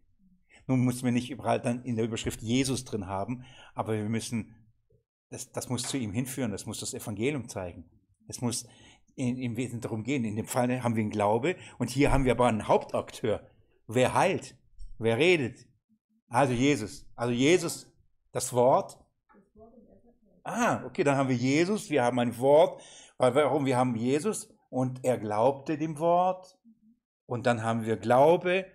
Nun 0.66 0.85
müssen 0.85 1.05
wir 1.05 1.12
nicht 1.12 1.31
überall 1.31 1.61
dann 1.61 1.83
in 1.85 1.97
der 1.97 2.05
Überschrift 2.05 2.40
Jesus 2.42 2.85
drin 2.85 3.07
haben, 3.07 3.44
aber 3.75 3.94
wir 3.94 4.09
müssen, 4.09 4.55
das, 5.31 5.51
das 5.53 5.68
muss 5.68 5.83
zu 5.83 5.99
ihm 5.99 6.12
hinführen, 6.12 6.53
das 6.53 6.64
muss 6.66 6.81
das 6.81 6.94
Evangelium 6.94 7.49
zeigen. 7.49 7.85
Es 8.29 8.40
muss 8.40 8.66
im 9.16 9.57
Wesen 9.57 9.81
darum 9.81 10.03
gehen. 10.03 10.25
In 10.25 10.37
dem 10.37 10.47
Fall 10.47 10.83
haben 10.83 10.97
wir 10.97 11.03
einen 11.03 11.11
Glaube 11.11 11.57
und 11.79 11.90
hier 11.90 12.11
haben 12.11 12.25
wir 12.25 12.33
aber 12.33 12.47
einen 12.47 12.66
Hauptakteur. 12.66 13.49
Wer 13.87 14.14
heilt? 14.14 14.57
Wer 14.99 15.18
redet? 15.18 15.66
Also 16.29 16.53
Jesus. 16.53 17.07
Also 17.14 17.33
Jesus, 17.33 17.92
das 18.33 18.53
Wort. 18.53 18.99
Ah, 20.44 20.85
okay, 20.85 21.02
dann 21.04 21.16
haben 21.16 21.30
wir 21.30 21.37
Jesus, 21.37 21.90
wir 21.90 22.04
haben 22.04 22.18
ein 22.18 22.38
Wort. 22.38 22.83
Warum? 23.16 23.64
Wir 23.64 23.76
haben 23.76 23.96
Jesus 23.96 24.48
und 24.68 25.02
er 25.02 25.18
glaubte 25.18 25.78
dem 25.78 25.98
Wort. 25.98 26.59
Und 27.26 27.46
dann 27.46 27.62
haben 27.62 27.87
wir 27.87 27.96
Glaube. 27.96 28.66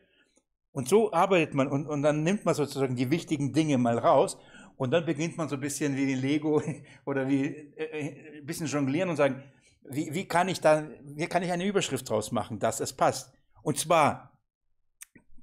Und 0.71 0.89
so 0.89 1.11
arbeitet 1.13 1.53
man 1.53 1.67
und, 1.67 1.87
und 1.87 2.01
dann 2.01 2.23
nimmt 2.23 2.45
man 2.45 2.55
sozusagen 2.55 2.95
die 2.95 3.11
wichtigen 3.11 3.53
Dinge 3.53 3.77
mal 3.77 3.99
raus. 3.99 4.37
Und 4.77 4.91
dann 4.91 5.05
beginnt 5.05 5.37
man 5.37 5.49
so 5.49 5.55
ein 5.55 5.61
bisschen 5.61 5.95
wie 5.95 6.15
Lego 6.15 6.61
oder 7.05 7.27
wie 7.27 7.45
äh, 7.45 7.83
äh, 7.83 8.37
ein 8.39 8.45
bisschen 8.45 8.67
jonglieren 8.67 9.09
und 9.09 9.17
sagen, 9.17 9.43
wie, 9.83 10.13
wie, 10.13 10.25
kann 10.25 10.47
ich 10.47 10.61
da, 10.61 10.87
wie 11.03 11.27
kann 11.27 11.43
ich 11.43 11.51
eine 11.51 11.65
Überschrift 11.65 12.09
draus 12.09 12.31
machen, 12.31 12.59
dass 12.59 12.79
es 12.79 12.93
passt? 12.93 13.33
Und 13.61 13.77
zwar 13.77 14.39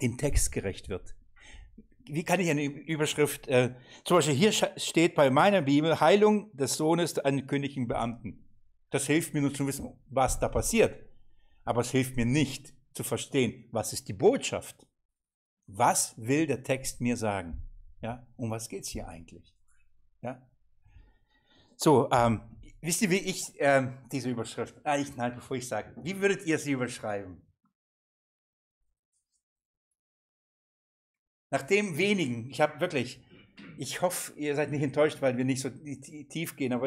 dem 0.00 0.16
Text 0.16 0.52
gerecht 0.52 0.88
wird. 0.88 1.14
Wie 2.08 2.24
kann 2.24 2.40
ich 2.40 2.50
eine 2.50 2.64
Überschrift, 2.64 3.48
äh, 3.48 3.74
zum 4.04 4.18
Beispiel 4.18 4.34
hier 4.34 4.52
steht 4.52 5.14
bei 5.14 5.30
meiner 5.30 5.62
Bibel 5.62 5.98
Heilung 6.00 6.54
des 6.56 6.76
Sohnes 6.76 7.18
eines 7.18 7.46
königlichen 7.46 7.88
Beamten. 7.88 8.44
Das 8.90 9.06
hilft 9.06 9.34
mir 9.34 9.40
nur 9.42 9.52
zu 9.52 9.66
wissen, 9.66 9.92
was 10.08 10.38
da 10.38 10.48
passiert. 10.48 11.04
Aber 11.64 11.80
es 11.80 11.90
hilft 11.90 12.16
mir 12.16 12.26
nicht 12.26 12.72
zu 12.92 13.02
verstehen, 13.02 13.68
was 13.72 13.92
ist 13.92 14.08
die 14.08 14.12
Botschaft. 14.12 14.86
Was 15.66 16.14
will 16.16 16.46
der 16.46 16.62
Text 16.62 17.00
mir 17.00 17.16
sagen? 17.16 17.60
Ja, 18.00 18.24
um 18.36 18.50
was 18.50 18.68
geht 18.68 18.84
es 18.84 18.88
hier 18.88 19.08
eigentlich? 19.08 19.52
Ja. 20.22 20.40
So, 21.76 22.08
ähm, 22.12 22.40
wisst 22.80 23.02
ihr, 23.02 23.10
wie 23.10 23.16
ich 23.16 23.52
ähm, 23.58 23.98
diese 24.12 24.30
Überschrift, 24.30 24.76
ah, 24.84 24.96
ich, 24.96 25.16
nein, 25.16 25.34
bevor 25.34 25.56
ich 25.56 25.66
sage, 25.66 25.92
wie 26.02 26.20
würdet 26.20 26.46
ihr 26.46 26.58
sie 26.58 26.72
überschreiben? 26.72 27.42
Nach 31.56 31.62
dem 31.62 31.96
wenigen, 31.96 32.50
ich 32.50 32.60
habe 32.60 32.80
wirklich, 32.80 33.24
ich 33.78 34.02
hoffe, 34.02 34.38
ihr 34.38 34.54
seid 34.54 34.70
nicht 34.70 34.82
enttäuscht, 34.82 35.22
weil 35.22 35.38
wir 35.38 35.46
nicht 35.46 35.62
so 35.62 35.70
ti- 35.70 36.26
tief 36.28 36.54
gehen, 36.54 36.74
aber 36.74 36.86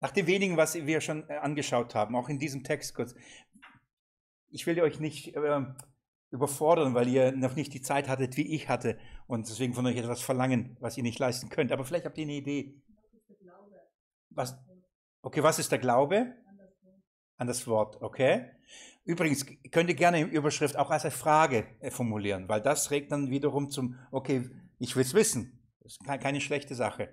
nach 0.00 0.10
dem 0.10 0.26
wenigen, 0.26 0.56
was 0.56 0.74
wir 0.74 1.00
schon 1.00 1.30
äh, 1.30 1.34
angeschaut 1.36 1.94
haben, 1.94 2.16
auch 2.16 2.28
in 2.28 2.40
diesem 2.40 2.64
Text 2.64 2.96
kurz, 2.96 3.14
ich 4.48 4.66
will 4.66 4.80
euch 4.80 4.98
nicht 4.98 5.36
äh, 5.36 5.64
überfordern, 6.32 6.94
weil 6.94 7.06
ihr 7.06 7.30
noch 7.30 7.54
nicht 7.54 7.72
die 7.74 7.80
Zeit 7.80 8.08
hattet, 8.08 8.36
wie 8.36 8.56
ich 8.56 8.68
hatte 8.68 8.98
und 9.28 9.48
deswegen 9.48 9.72
von 9.72 9.86
euch 9.86 9.96
etwas 9.96 10.20
verlangen, 10.20 10.76
was 10.80 10.96
ihr 10.96 11.04
nicht 11.04 11.20
leisten 11.20 11.48
könnt. 11.48 11.70
Aber 11.70 11.84
vielleicht 11.84 12.06
habt 12.06 12.18
ihr 12.18 12.24
eine 12.24 12.32
Idee. 12.34 12.82
Was, 14.30 14.58
okay, 15.22 15.44
was 15.44 15.60
ist 15.60 15.70
der 15.70 15.78
Glaube? 15.78 16.34
An 17.36 17.46
das 17.46 17.68
Wort, 17.68 18.02
okay. 18.02 18.50
Übrigens, 19.04 19.44
könnt 19.72 19.88
ihr 19.88 19.96
gerne 19.96 20.20
Überschrift 20.22 20.76
auch 20.76 20.90
als 20.90 21.04
eine 21.04 21.10
Frage 21.10 21.66
äh, 21.80 21.90
formulieren, 21.90 22.48
weil 22.48 22.60
das 22.60 22.90
regt 22.90 23.10
dann 23.10 23.30
wiederum 23.30 23.68
zum, 23.68 23.98
okay, 24.12 24.48
ich 24.78 24.94
will 24.94 25.02
es 25.02 25.14
wissen. 25.14 25.58
Das 25.80 25.92
ist 25.92 26.04
ke- 26.04 26.18
keine 26.18 26.40
schlechte 26.40 26.74
Sache, 26.76 27.12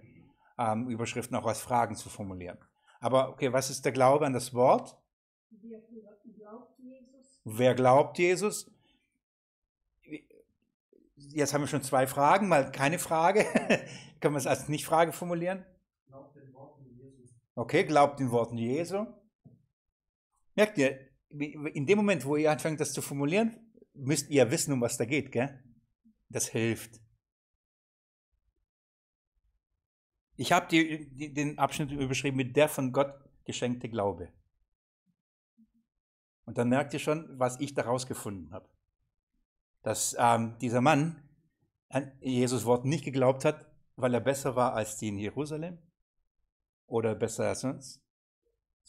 ähm, 0.59 0.87
Überschriften 0.89 1.35
auch 1.35 1.45
als 1.47 1.61
Fragen 1.61 1.95
zu 1.95 2.09
formulieren. 2.09 2.57
Aber 2.99 3.29
okay, 3.29 3.51
was 3.53 3.69
ist 3.69 3.85
der 3.85 3.91
Glaube 3.91 4.25
an 4.25 4.33
das 4.33 4.53
Wort? 4.53 4.97
Wer 5.49 5.79
glaubt 5.81 6.77
Jesus? 6.79 7.41
Wer 7.43 7.73
glaubt 7.73 8.17
Jesus? 8.19 8.71
Jetzt 11.15 11.53
haben 11.53 11.61
wir 11.61 11.67
schon 11.67 11.83
zwei 11.83 12.07
Fragen, 12.07 12.47
mal 12.47 12.71
keine 12.71 12.99
Frage. 12.99 13.45
Können 14.19 14.35
wir 14.35 14.39
es 14.39 14.47
als 14.47 14.69
Nicht-Frage 14.69 15.11
formulieren? 15.11 15.65
Glaubt 16.07 16.35
den 16.35 16.53
Worten 16.53 16.85
Jesus. 16.97 17.31
Okay, 17.55 17.83
glaubt 17.83 18.19
den 18.19 18.31
Worten 18.31 18.57
Jesu. 18.57 19.05
Merkt 20.55 20.77
ihr, 20.77 21.08
in 21.29 21.85
dem 21.85 21.97
Moment, 21.97 22.25
wo 22.25 22.35
ihr 22.35 22.51
anfangt, 22.51 22.79
das 22.79 22.93
zu 22.93 23.01
formulieren, 23.01 23.55
müsst 23.93 24.29
ihr 24.29 24.49
wissen, 24.51 24.73
um 24.73 24.81
was 24.81 24.97
da 24.97 25.05
geht, 25.05 25.31
gell? 25.31 25.63
Das 26.29 26.47
hilft. 26.47 26.99
Ich 30.35 30.51
habe 30.51 30.67
den 30.69 31.59
Abschnitt 31.59 31.91
überschrieben 31.91 32.37
mit 32.37 32.55
der 32.55 32.69
von 32.69 32.91
Gott 32.93 33.13
geschenkte 33.43 33.89
Glaube. 33.89 34.31
Und 36.45 36.57
dann 36.57 36.69
merkt 36.69 36.93
ihr 36.93 36.99
schon, 36.99 37.27
was 37.37 37.59
ich 37.59 37.73
daraus 37.73 38.07
gefunden 38.07 38.51
habe. 38.51 38.69
Dass 39.81 40.15
ähm, 40.17 40.57
dieser 40.59 40.81
Mann 40.81 41.21
an 41.89 42.11
Jesus 42.21 42.65
Wort 42.65 42.85
nicht 42.85 43.03
geglaubt 43.03 43.45
hat, 43.45 43.69
weil 43.95 44.13
er 44.13 44.19
besser 44.19 44.55
war 44.55 44.73
als 44.73 44.97
die 44.97 45.09
in 45.09 45.17
Jerusalem 45.17 45.77
oder 46.85 47.15
besser 47.15 47.49
als 47.49 47.61
sonst, 47.61 48.01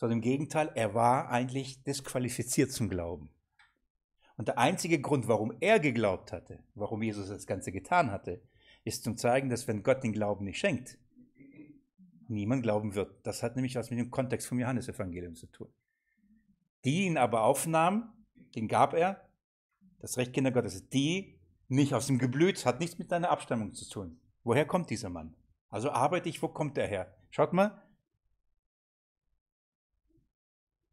sondern 0.00 0.20
im 0.20 0.22
Gegenteil, 0.22 0.72
er 0.76 0.94
war 0.94 1.28
eigentlich 1.28 1.82
disqualifiziert 1.82 2.72
zum 2.72 2.88
Glauben. 2.88 3.28
Und 4.38 4.48
der 4.48 4.56
einzige 4.56 4.98
Grund, 4.98 5.28
warum 5.28 5.52
er 5.60 5.78
geglaubt 5.78 6.32
hatte, 6.32 6.64
warum 6.74 7.02
Jesus 7.02 7.28
das 7.28 7.46
Ganze 7.46 7.70
getan 7.70 8.10
hatte, 8.10 8.40
ist 8.82 9.04
zum 9.04 9.18
zeigen, 9.18 9.50
dass 9.50 9.68
wenn 9.68 9.82
Gott 9.82 10.02
den 10.02 10.14
Glauben 10.14 10.46
nicht 10.46 10.58
schenkt, 10.58 10.96
niemand 12.28 12.62
glauben 12.62 12.94
wird. 12.94 13.14
Das 13.26 13.42
hat 13.42 13.56
nämlich 13.56 13.74
was 13.74 13.90
mit 13.90 13.98
dem 13.98 14.10
Kontext 14.10 14.48
vom 14.48 14.58
Johannesevangelium 14.58 15.34
zu 15.34 15.48
tun. 15.48 15.68
Die 16.86 17.04
ihn 17.04 17.18
aber 17.18 17.42
aufnahmen, 17.42 18.10
den 18.54 18.68
gab 18.68 18.94
er, 18.94 19.28
das 19.98 20.16
Recht 20.16 20.32
Kinder 20.32 20.50
Gottes, 20.50 20.88
die 20.88 21.38
nicht 21.68 21.92
aus 21.92 22.06
dem 22.06 22.16
Geblüt, 22.16 22.64
hat 22.64 22.80
nichts 22.80 22.98
mit 22.98 23.12
deiner 23.12 23.28
Abstammung 23.28 23.74
zu 23.74 23.86
tun. 23.86 24.18
Woher 24.44 24.64
kommt 24.64 24.88
dieser 24.88 25.10
Mann? 25.10 25.34
Also 25.68 25.90
arbeite 25.90 26.30
ich, 26.30 26.40
wo 26.40 26.48
kommt 26.48 26.78
er 26.78 26.86
her? 26.86 27.14
Schaut 27.28 27.52
mal, 27.52 27.82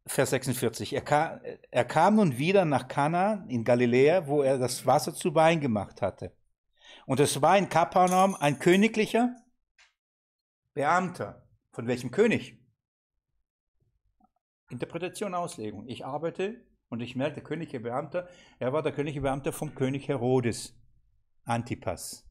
Vers 0.08 0.30
46. 0.30 0.94
Er 0.94 1.02
kam, 1.02 1.40
er 1.70 1.84
kam 1.84 2.16
nun 2.16 2.38
wieder 2.38 2.64
nach 2.64 2.88
Kana 2.88 3.44
in 3.48 3.64
Galiläa, 3.64 4.26
wo 4.26 4.42
er 4.42 4.58
das 4.58 4.86
Wasser 4.86 5.14
zu 5.14 5.34
Wein 5.34 5.60
gemacht 5.60 6.02
hatte. 6.02 6.32
Und 7.06 7.20
es 7.20 7.40
war 7.40 7.56
in 7.56 7.68
Kapernaum 7.68 8.34
ein 8.34 8.58
königlicher 8.58 9.36
Beamter. 10.74 11.46
Von 11.72 11.86
welchem 11.86 12.10
König? 12.10 12.58
Interpretation, 14.70 15.34
Auslegung. 15.34 15.86
Ich 15.86 16.04
arbeite 16.04 16.64
und 16.88 17.00
ich 17.00 17.16
merke, 17.16 17.36
der 17.36 17.44
königliche 17.44 17.80
Beamter, 17.80 18.28
er 18.58 18.72
war 18.72 18.82
der 18.82 18.92
königliche 18.92 19.20
Beamter 19.20 19.52
vom 19.52 19.74
König 19.74 20.08
Herodes, 20.08 20.74
Antipas. 21.44 22.26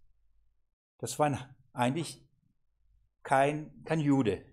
Das 0.99 1.17
war 1.19 1.55
eigentlich 1.73 2.23
kein, 3.23 3.83
kein 3.83 3.99
Jude. 3.99 4.45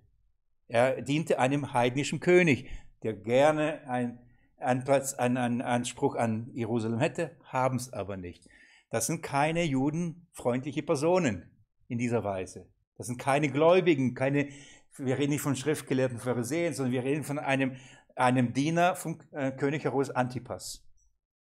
Er 0.66 1.02
diente 1.02 1.38
einem 1.38 1.72
heidnischen 1.72 2.20
König, 2.20 2.70
der 3.04 3.12
gerne 3.12 3.86
ein, 3.86 4.18
einen, 4.58 4.82
Platz, 4.82 5.14
einen, 5.14 5.62
Anspruch 5.62 6.16
an 6.16 6.50
Jerusalem 6.54 6.98
hätte, 6.98 7.36
haben 7.44 7.76
es 7.76 7.92
aber 7.92 8.16
nicht. 8.16 8.48
Das 8.90 9.06
sind 9.06 9.22
keine 9.22 9.62
judenfreundliche 9.62 10.82
Personen 10.82 11.50
in 11.88 11.98
dieser 11.98 12.24
Weise. 12.24 12.66
Das 12.96 13.06
sind 13.06 13.18
keine 13.18 13.50
Gläubigen, 13.50 14.14
keine, 14.14 14.48
wir 14.96 15.18
reden 15.18 15.32
nicht 15.32 15.42
von 15.42 15.56
schriftgelehrten 15.56 16.18
Pharisäern, 16.18 16.74
sondern 16.74 16.92
wir 16.92 17.04
reden 17.04 17.24
von 17.24 17.38
einem, 17.38 17.76
einem 18.16 18.52
Diener 18.52 18.96
vom 18.96 19.18
äh, 19.32 19.52
König 19.52 19.84
Herodes 19.84 20.10
Antipas. 20.10 20.86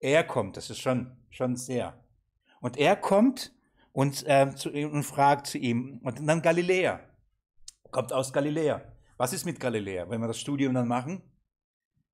Er 0.00 0.24
kommt, 0.24 0.56
das 0.56 0.70
ist 0.70 0.80
schon, 0.80 1.16
schon 1.30 1.56
sehr. 1.56 2.00
Und 2.60 2.76
er 2.76 2.96
kommt 2.96 3.52
und, 3.92 4.26
äh, 4.26 4.54
zu, 4.54 4.70
und 4.70 5.02
fragt 5.02 5.48
zu 5.48 5.58
ihm, 5.58 6.00
und 6.02 6.26
dann 6.26 6.40
Galiläa, 6.40 7.00
kommt 7.90 8.12
aus 8.12 8.32
Galiläa. 8.32 8.80
Was 9.16 9.32
ist 9.32 9.44
mit 9.44 9.60
Galiläa, 9.60 10.08
wenn 10.08 10.20
wir 10.20 10.28
das 10.28 10.40
Studium 10.40 10.74
dann 10.74 10.88
machen? 10.88 11.22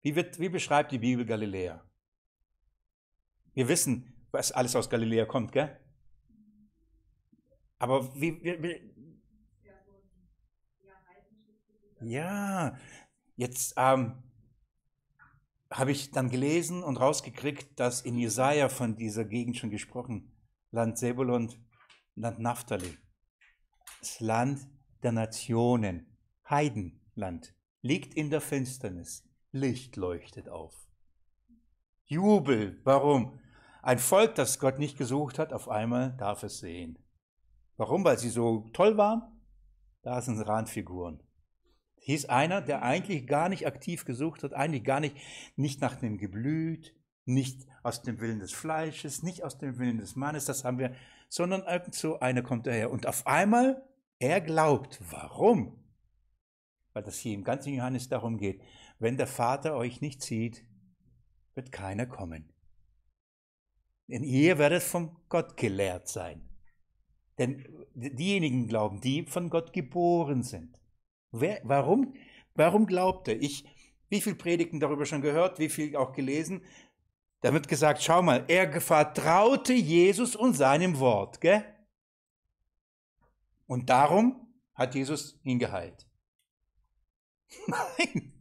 Wie, 0.02 0.14
wird, 0.14 0.38
wie 0.38 0.48
beschreibt 0.48 0.92
die 0.92 0.98
Bibel 0.98 1.24
Galiläa? 1.24 1.84
Wir 3.54 3.68
wissen, 3.68 4.12
was 4.30 4.52
alles 4.52 4.76
aus 4.76 4.88
Galiläa 4.88 5.26
kommt, 5.26 5.52
gell? 5.52 5.78
Aber 7.78 8.14
wie, 8.14 8.42
wie, 8.42 8.62
wie 8.62 8.98
ja, 12.00 12.78
jetzt 13.36 13.74
ähm, 13.76 14.22
habe 15.70 15.90
ich 15.90 16.10
dann 16.12 16.30
gelesen 16.30 16.82
und 16.82 16.96
rausgekriegt, 16.96 17.78
dass 17.78 18.02
in 18.02 18.16
Jesaja 18.16 18.68
von 18.68 18.96
dieser 18.96 19.24
Gegend 19.24 19.56
schon 19.56 19.70
gesprochen, 19.70 20.32
Land 20.70 20.98
Sebulon, 20.98 21.52
Land 22.14 22.38
Naphtali, 22.38 22.96
das 24.00 24.20
Land 24.20 24.68
der 25.02 25.12
Nationen, 25.12 26.16
Heidenland, 26.48 27.54
liegt 27.82 28.14
in 28.14 28.30
der 28.30 28.40
Finsternis, 28.40 29.27
Licht 29.50 29.96
leuchtet 29.96 30.48
auf. 30.48 30.74
Jubel, 32.04 32.80
warum? 32.84 33.40
Ein 33.82 33.98
Volk, 33.98 34.34
das 34.34 34.58
Gott 34.58 34.78
nicht 34.78 34.98
gesucht 34.98 35.38
hat, 35.38 35.52
auf 35.52 35.68
einmal 35.68 36.16
darf 36.18 36.42
es 36.42 36.58
sehen. 36.58 36.98
Warum? 37.76 38.04
Weil 38.04 38.18
sie 38.18 38.28
so 38.28 38.68
toll 38.72 38.96
waren? 38.96 39.22
Da 40.02 40.20
sind 40.20 40.40
Randfiguren. 40.40 41.22
Hieß 41.96 42.26
einer, 42.26 42.60
der 42.60 42.82
eigentlich 42.82 43.26
gar 43.26 43.48
nicht 43.48 43.66
aktiv 43.66 44.04
gesucht 44.04 44.42
hat, 44.42 44.52
eigentlich 44.52 44.84
gar 44.84 45.00
nicht, 45.00 45.16
nicht 45.56 45.80
nach 45.80 45.96
dem 45.96 46.18
Geblüt, 46.18 46.94
nicht 47.24 47.66
aus 47.82 48.02
dem 48.02 48.20
Willen 48.20 48.40
des 48.40 48.52
Fleisches, 48.52 49.22
nicht 49.22 49.44
aus 49.44 49.58
dem 49.58 49.78
Willen 49.78 49.98
des 49.98 50.16
Mannes, 50.16 50.44
das 50.44 50.64
haben 50.64 50.78
wir, 50.78 50.94
sondern 51.28 51.62
irgend 51.62 51.94
so 51.94 52.20
einer 52.20 52.42
kommt 52.42 52.66
daher. 52.66 52.90
Und 52.90 53.06
auf 53.06 53.26
einmal, 53.26 53.86
er 54.18 54.40
glaubt. 54.40 55.00
Warum? 55.10 55.84
Weil 56.92 57.02
das 57.02 57.18
hier 57.18 57.34
im 57.34 57.44
ganzen 57.44 57.74
Johannes 57.74 58.08
darum 58.08 58.38
geht, 58.38 58.62
wenn 58.98 59.16
der 59.16 59.26
Vater 59.26 59.76
euch 59.76 60.00
nicht 60.00 60.22
sieht, 60.22 60.64
wird 61.54 61.72
keiner 61.72 62.06
kommen. 62.06 62.52
Denn 64.08 64.24
ihr 64.24 64.58
werdet 64.58 64.82
von 64.82 65.16
Gott 65.28 65.56
gelehrt 65.56 66.08
sein. 66.08 66.48
Denn 67.38 67.64
diejenigen 67.94 68.66
glauben, 68.66 69.00
die 69.00 69.24
von 69.24 69.50
Gott 69.50 69.72
geboren 69.72 70.42
sind. 70.42 70.80
Wer, 71.30 71.60
warum, 71.62 72.14
warum 72.54 72.86
glaubt 72.86 73.28
er? 73.28 73.40
Ich, 73.40 73.64
wie 74.08 74.20
viel 74.20 74.34
Predigten 74.34 74.80
darüber 74.80 75.06
schon 75.06 75.22
gehört, 75.22 75.58
wie 75.58 75.68
viel 75.68 75.94
auch 75.96 76.12
gelesen. 76.12 76.62
Da 77.40 77.52
wird 77.52 77.68
gesagt, 77.68 78.02
schau 78.02 78.22
mal, 78.22 78.44
er 78.48 78.80
vertraute 78.80 79.74
Jesus 79.74 80.34
und 80.34 80.54
seinem 80.54 80.98
Wort, 80.98 81.40
gell? 81.40 81.64
Und 83.66 83.90
darum 83.90 84.48
hat 84.74 84.94
Jesus 84.94 85.38
ihn 85.44 85.58
geheilt. 85.58 86.08
Nein, 87.66 88.37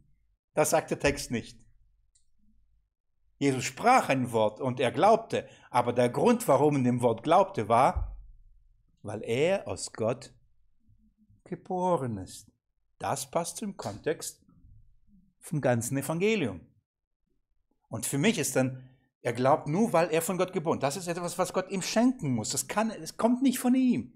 das 0.58 0.70
sagt 0.70 0.90
der 0.90 0.98
Text 0.98 1.30
nicht. 1.30 1.56
Jesus 3.38 3.62
sprach 3.62 4.08
ein 4.08 4.32
Wort 4.32 4.60
und 4.60 4.80
er 4.80 4.90
glaubte, 4.90 5.48
aber 5.70 5.92
der 5.92 6.08
Grund, 6.08 6.48
warum 6.48 6.74
er 6.74 6.82
dem 6.82 7.00
Wort 7.00 7.22
glaubte, 7.22 7.68
war, 7.68 8.18
weil 9.02 9.22
er 9.22 9.68
aus 9.68 9.92
Gott 9.92 10.34
geboren 11.44 12.18
ist. 12.18 12.50
Das 12.98 13.30
passt 13.30 13.58
zum 13.58 13.76
Kontext 13.76 14.44
vom 15.38 15.60
ganzen 15.60 15.96
Evangelium. 15.96 16.66
Und 17.88 18.04
für 18.04 18.18
mich 18.18 18.36
ist 18.36 18.56
dann, 18.56 18.90
er 19.22 19.34
glaubt 19.34 19.68
nur, 19.68 19.92
weil 19.92 20.10
er 20.10 20.22
von 20.22 20.38
Gott 20.38 20.52
geboren 20.52 20.78
ist. 20.78 20.82
Das 20.82 20.96
ist 20.96 21.06
etwas, 21.06 21.38
was 21.38 21.52
Gott 21.52 21.70
ihm 21.70 21.82
schenken 21.82 22.34
muss. 22.34 22.50
Das, 22.50 22.66
kann, 22.66 22.92
das 23.00 23.16
kommt 23.16 23.42
nicht 23.42 23.60
von 23.60 23.76
ihm. 23.76 24.12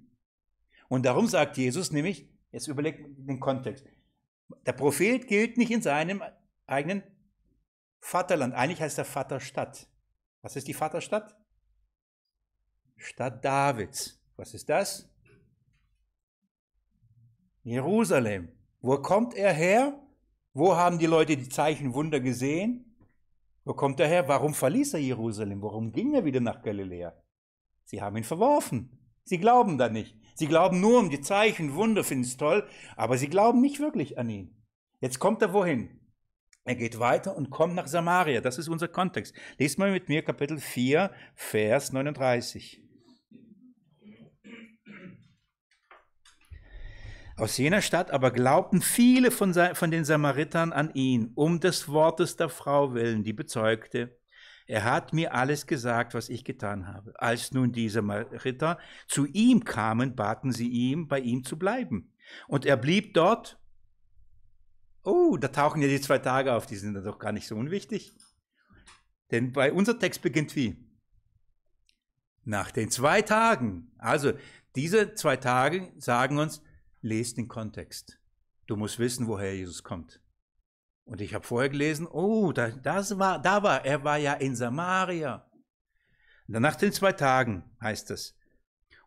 Und 0.88 1.06
darum 1.06 1.28
sagt 1.28 1.56
Jesus 1.56 1.92
nämlich, 1.92 2.28
jetzt 2.50 2.66
überlegt 2.66 3.06
den 3.16 3.38
Kontext, 3.38 3.86
der 4.66 4.72
Prophet 4.72 5.26
gilt 5.26 5.56
nicht 5.56 5.70
in 5.70 5.82
seinem 5.82 6.22
eigenen 6.66 7.02
Vaterland. 8.00 8.54
Eigentlich 8.54 8.80
heißt 8.80 8.98
er 8.98 9.04
Vaterstadt. 9.04 9.88
Was 10.42 10.56
ist 10.56 10.68
die 10.68 10.74
Vaterstadt? 10.74 11.36
Stadt 12.96 13.44
Davids. 13.44 14.20
Was 14.36 14.54
ist 14.54 14.68
das? 14.68 15.08
Jerusalem. 17.62 18.48
Wo 18.80 18.98
kommt 18.98 19.34
er 19.34 19.52
her? 19.52 19.98
Wo 20.52 20.76
haben 20.76 20.98
die 20.98 21.06
Leute 21.06 21.36
die 21.36 21.48
Zeichen 21.48 21.94
Wunder 21.94 22.20
gesehen? 22.20 22.96
Wo 23.64 23.74
kommt 23.74 24.00
er 24.00 24.08
her? 24.08 24.26
Warum 24.28 24.54
verließ 24.54 24.94
er 24.94 25.00
Jerusalem? 25.00 25.62
Warum 25.62 25.92
ging 25.92 26.14
er 26.14 26.24
wieder 26.24 26.40
nach 26.40 26.62
Galiläa? 26.62 27.14
Sie 27.84 28.02
haben 28.02 28.16
ihn 28.16 28.24
verworfen. 28.24 28.98
Sie 29.24 29.38
glauben 29.38 29.78
da 29.78 29.88
nicht. 29.88 30.16
Sie 30.34 30.46
glauben 30.46 30.80
nur 30.80 30.98
um 30.98 31.10
die 31.10 31.20
Zeichen, 31.20 31.74
Wunder, 31.74 32.04
finden 32.04 32.24
es 32.24 32.36
toll, 32.36 32.66
aber 32.96 33.18
sie 33.18 33.28
glauben 33.28 33.60
nicht 33.60 33.80
wirklich 33.80 34.18
an 34.18 34.30
ihn. 34.30 34.56
Jetzt 35.00 35.18
kommt 35.18 35.42
er 35.42 35.52
wohin? 35.52 36.00
Er 36.64 36.76
geht 36.76 37.00
weiter 37.00 37.36
und 37.36 37.50
kommt 37.50 37.74
nach 37.74 37.88
Samaria. 37.88 38.40
Das 38.40 38.56
ist 38.56 38.68
unser 38.68 38.88
Kontext. 38.88 39.34
Lest 39.58 39.78
mal 39.78 39.90
mit 39.90 40.08
mir 40.08 40.22
Kapitel 40.22 40.58
4, 40.58 41.10
Vers 41.34 41.92
39. 41.92 42.80
Aus 47.36 47.56
jener 47.56 47.82
Stadt 47.82 48.12
aber 48.12 48.30
glaubten 48.30 48.80
viele 48.80 49.32
von, 49.32 49.54
von 49.74 49.90
den 49.90 50.04
Samaritern 50.04 50.72
an 50.72 50.94
ihn, 50.94 51.32
um 51.34 51.58
des 51.58 51.88
Wortes 51.88 52.36
der 52.36 52.48
Frau 52.48 52.94
willen, 52.94 53.24
die 53.24 53.32
bezeugte, 53.32 54.16
er 54.72 54.84
hat 54.84 55.12
mir 55.12 55.34
alles 55.34 55.66
gesagt, 55.66 56.14
was 56.14 56.30
ich 56.30 56.44
getan 56.44 56.88
habe. 56.88 57.12
Als 57.20 57.52
nun 57.52 57.72
die 57.72 57.90
Samariter 57.90 58.78
zu 59.06 59.26
ihm 59.26 59.64
kamen, 59.64 60.16
baten 60.16 60.50
sie 60.50 60.66
ihm, 60.66 61.08
bei 61.08 61.20
ihm 61.20 61.44
zu 61.44 61.58
bleiben. 61.58 62.10
Und 62.48 62.64
er 62.64 62.78
blieb 62.78 63.12
dort. 63.12 63.60
Oh, 65.02 65.36
da 65.36 65.48
tauchen 65.48 65.82
ja 65.82 65.88
die 65.88 66.00
zwei 66.00 66.16
Tage 66.16 66.54
auf, 66.54 66.64
die 66.64 66.76
sind 66.76 66.94
doch 66.94 67.18
gar 67.18 67.32
nicht 67.32 67.46
so 67.46 67.54
unwichtig. 67.54 68.16
Denn 69.30 69.52
bei 69.52 69.74
unser 69.74 69.98
Text 69.98 70.22
beginnt 70.22 70.56
wie? 70.56 70.88
Nach 72.42 72.70
den 72.70 72.90
zwei 72.90 73.20
Tagen. 73.20 73.92
Also 73.98 74.32
diese 74.74 75.12
zwei 75.12 75.36
Tage 75.36 75.92
sagen 75.98 76.38
uns, 76.38 76.62
lest 77.02 77.36
den 77.36 77.46
Kontext. 77.46 78.18
Du 78.66 78.76
musst 78.76 78.98
wissen, 78.98 79.26
woher 79.26 79.54
Jesus 79.54 79.82
kommt. 79.82 80.21
Und 81.04 81.20
ich 81.20 81.34
habe 81.34 81.44
vorher 81.44 81.68
gelesen, 81.68 82.06
oh, 82.06 82.52
da, 82.52 82.70
das 82.70 83.18
war, 83.18 83.40
da 83.40 83.62
war, 83.62 83.84
er 83.84 84.04
war 84.04 84.18
ja 84.18 84.34
in 84.34 84.54
Samaria. 84.54 85.46
Und 86.46 86.60
nach 86.60 86.76
den 86.76 86.92
zwei 86.92 87.12
Tagen 87.12 87.64
heißt 87.80 88.10
es, 88.10 88.36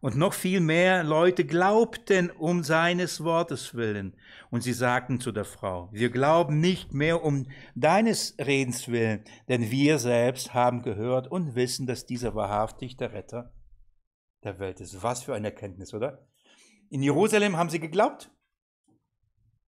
und 0.01 0.17
noch 0.17 0.33
viel 0.33 0.59
mehr 0.59 1.03
Leute 1.03 1.45
glaubten 1.45 2.29
um 2.29 2.63
seines 2.63 3.23
Wortes 3.23 3.73
willen. 3.73 4.15
Und 4.51 4.61
sie 4.61 4.73
sagten 4.73 5.19
zu 5.19 5.31
der 5.31 5.45
Frau, 5.45 5.89
wir 5.91 6.11
glauben 6.11 6.59
nicht 6.59 6.93
mehr 6.93 7.23
um 7.23 7.47
deines 7.73 8.35
Redens 8.37 8.87
willen, 8.87 9.23
denn 9.49 9.71
wir 9.71 9.97
selbst 9.97 10.53
haben 10.53 10.83
gehört 10.83 11.27
und 11.27 11.55
wissen, 11.55 11.87
dass 11.87 12.05
dieser 12.05 12.35
wahrhaftig 12.35 12.97
der 12.97 13.13
Retter 13.13 13.51
der 14.43 14.59
Welt 14.59 14.79
ist. 14.79 15.01
Was 15.01 15.23
für 15.23 15.33
eine 15.33 15.47
Erkenntnis, 15.47 15.91
oder? 15.91 16.27
In 16.89 17.01
Jerusalem 17.01 17.57
haben 17.57 17.71
sie 17.71 17.79
geglaubt. 17.79 18.29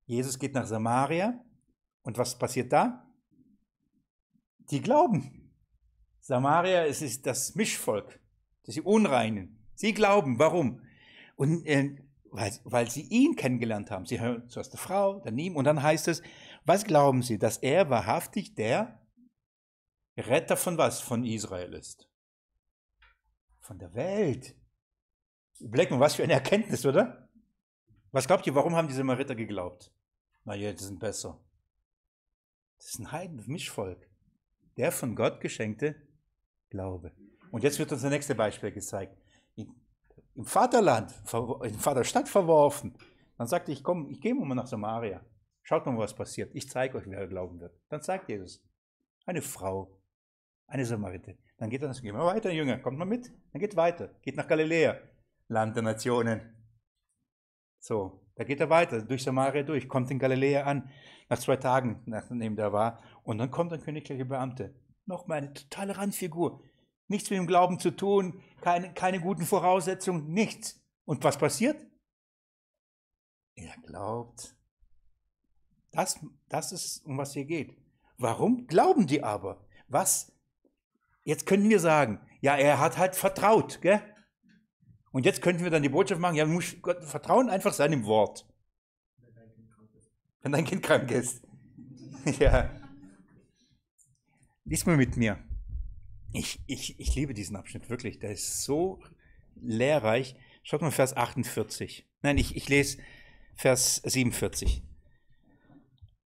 Jesus 0.05 0.37
geht 0.37 0.53
nach 0.53 0.67
Samaria. 0.67 1.43
Und 2.07 2.17
was 2.17 2.37
passiert 2.39 2.71
da? 2.71 3.05
Die 4.71 4.79
glauben. 4.79 5.51
Samaria 6.21 6.85
es 6.85 7.01
ist 7.01 7.25
das 7.25 7.53
Mischvolk, 7.53 8.21
das 8.63 8.75
die 8.75 8.81
Unreinen. 8.81 9.61
Sie 9.75 9.93
glauben. 9.93 10.39
Warum? 10.39 10.81
Und 11.35 11.65
äh, 11.65 11.97
weil, 12.31 12.53
weil 12.63 12.89
sie 12.89 13.01
ihn 13.01 13.35
kennengelernt 13.35 13.91
haben. 13.91 14.05
Sie 14.05 14.21
hören 14.21 14.47
zuerst 14.47 14.71
die 14.71 14.77
Frau, 14.77 15.19
dann 15.19 15.37
ihm. 15.37 15.57
Und 15.57 15.65
dann 15.65 15.83
heißt 15.83 16.07
es, 16.07 16.21
was 16.63 16.85
glauben 16.85 17.23
sie? 17.23 17.37
Dass 17.39 17.57
er 17.57 17.89
wahrhaftig 17.89 18.55
der 18.55 19.01
Retter 20.15 20.55
von 20.55 20.77
was? 20.77 21.01
Von 21.01 21.25
Israel 21.25 21.73
ist. 21.73 22.09
Von 23.59 23.79
der 23.79 23.93
Welt. 23.95 24.55
Überleg 25.59 25.91
mal, 25.91 25.99
was 25.99 26.15
für 26.15 26.23
eine 26.23 26.33
Erkenntnis, 26.33 26.85
oder? 26.85 27.27
Was 28.13 28.27
glaubt 28.27 28.47
ihr, 28.47 28.55
warum 28.55 28.77
haben 28.77 28.87
die 28.87 28.93
Samariter 28.93 29.35
geglaubt? 29.35 29.91
Na 30.45 30.55
ja, 30.55 30.71
die 30.71 30.81
sind 30.81 31.01
besser. 31.01 31.37
Das 32.77 32.87
ist 32.87 32.99
ein 32.99 33.11
Heiden-Mischvolk. 33.11 34.09
Der 34.77 34.91
von 34.91 35.15
Gott 35.15 35.41
geschenkte 35.41 35.95
Glaube. 36.69 37.11
Und 37.51 37.63
jetzt 37.63 37.79
wird 37.79 37.91
uns 37.91 38.01
das 38.01 38.11
nächste 38.11 38.35
Beispiel 38.35 38.71
gezeigt. 38.71 39.17
Im 39.55 40.45
Vaterland, 40.45 41.11
in 41.63 41.73
Vaterstadt 41.73 42.29
verworfen. 42.29 42.95
Dann 43.37 43.47
sagte 43.47 43.71
ich, 43.71 43.83
komm, 43.83 44.09
ich 44.09 44.21
gehe 44.21 44.35
mal 44.35 44.53
nach 44.53 44.67
Samaria. 44.67 45.25
Schaut 45.63 45.85
mal, 45.85 45.97
was 45.97 46.15
passiert. 46.15 46.53
Ich 46.53 46.69
zeige 46.69 46.97
euch, 46.97 47.05
wer 47.07 47.27
glauben 47.27 47.59
wird. 47.59 47.77
Dann 47.89 48.01
sagt 48.01 48.29
Jesus. 48.29 48.63
Eine 49.25 49.41
Frau, 49.41 49.99
eine 50.67 50.85
Samariterin. 50.85 51.37
Dann 51.57 51.69
geht 51.69 51.81
er, 51.81 51.89
gehen 51.89 52.15
wir 52.15 52.23
weiter, 52.23 52.51
Jünger, 52.51 52.77
kommt 52.79 52.97
mal 52.97 53.05
mit. 53.05 53.31
Dann 53.51 53.59
geht 53.59 53.75
weiter, 53.75 54.09
geht 54.21 54.37
nach 54.37 54.47
Galiläa, 54.47 54.99
Land 55.47 55.75
der 55.75 55.83
Nationen. 55.83 56.55
So, 57.79 58.26
da 58.37 58.43
geht 58.43 58.59
er 58.59 58.69
weiter, 58.69 59.01
durch 59.01 59.23
Samaria 59.23 59.63
durch, 59.63 59.89
kommt 59.89 60.11
in 60.11 60.19
Galiläa 60.19 60.63
an, 60.63 60.89
nach 61.27 61.39
zwei 61.39 61.57
Tagen, 61.57 62.03
nachdem 62.05 62.55
der 62.55 62.71
war. 62.71 63.01
Und 63.23 63.39
dann 63.39 63.49
kommt 63.49 63.73
ein 63.73 63.81
königlicher 63.81 64.25
Beamte. 64.25 64.75
Nochmal 65.05 65.39
eine 65.39 65.53
totale 65.53 65.97
Randfigur. 65.97 66.63
Nichts 67.07 67.29
mit 67.31 67.39
dem 67.39 67.47
Glauben 67.47 67.79
zu 67.79 67.91
tun, 67.91 68.41
keine, 68.61 68.93
keine 68.93 69.19
guten 69.19 69.43
Voraussetzungen, 69.43 70.31
nichts. 70.31 70.79
Und 71.05 71.23
was 71.23 71.37
passiert? 71.37 71.83
Er 73.55 73.75
glaubt. 73.85 74.55
Das, 75.91 76.19
das 76.47 76.71
ist, 76.71 77.05
um 77.05 77.17
was 77.17 77.33
hier 77.33 77.45
geht. 77.45 77.75
Warum 78.19 78.67
glauben 78.67 79.07
die 79.07 79.23
aber? 79.23 79.65
Was? 79.87 80.31
Jetzt 81.23 81.47
können 81.47 81.69
wir 81.69 81.79
sagen, 81.79 82.21
ja, 82.41 82.55
er 82.55 82.79
hat 82.79 82.97
halt 82.97 83.15
vertraut, 83.15 83.81
gell? 83.81 84.01
Und 85.17 85.25
jetzt 85.25 85.41
könnten 85.41 85.63
wir 85.63 85.71
dann 85.71 85.81
die 85.81 85.89
Botschaft 85.89 86.21
machen, 86.21 86.35
ja, 86.35 86.45
du 86.45 86.51
musst 86.51 86.79
Gott 86.83 87.03
vertrauen 87.03 87.49
einfach 87.49 87.73
seinem 87.73 88.05
Wort. 88.05 88.45
Wenn 90.43 90.51
dein 90.51 90.63
Kind 90.63 90.83
krank 90.83 91.09
ist. 91.09 91.41
ja. 92.39 92.69
Lies 94.63 94.85
mal 94.85 94.95
mit 94.95 95.17
mir. 95.17 95.43
Ich, 96.33 96.59
ich, 96.67 96.99
ich 96.99 97.15
liebe 97.15 97.33
diesen 97.33 97.55
Abschnitt 97.55 97.89
wirklich. 97.89 98.19
Der 98.19 98.29
ist 98.29 98.63
so 98.63 99.01
lehrreich. 99.55 100.35
Schaut 100.61 100.83
mal 100.83 100.91
Vers 100.91 101.17
48. 101.17 102.07
Nein, 102.21 102.37
ich, 102.37 102.55
ich 102.55 102.69
lese 102.69 102.99
Vers 103.55 104.03
47. 104.05 104.83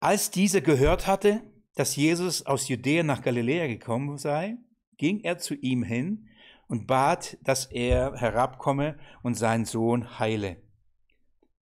Als 0.01 0.33
dieser 0.33 0.63
gehört 0.63 1.07
hatte, 1.07 1.45
dass 1.77 1.95
Jesus 1.95 2.45
aus 2.45 2.67
Judäa 2.67 3.05
nach 3.05 3.23
Galiläa 3.23 3.69
gekommen 3.69 4.19
sei, 4.19 4.57
ging 4.97 5.21
er 5.21 5.39
zu 5.39 5.55
ihm 5.55 5.85
hin 5.85 6.27
und 6.71 6.87
bat, 6.87 7.37
dass 7.43 7.67
er 7.67 8.15
herabkomme 8.15 8.97
und 9.23 9.35
seinen 9.35 9.65
Sohn 9.65 10.21
heile. 10.21 10.57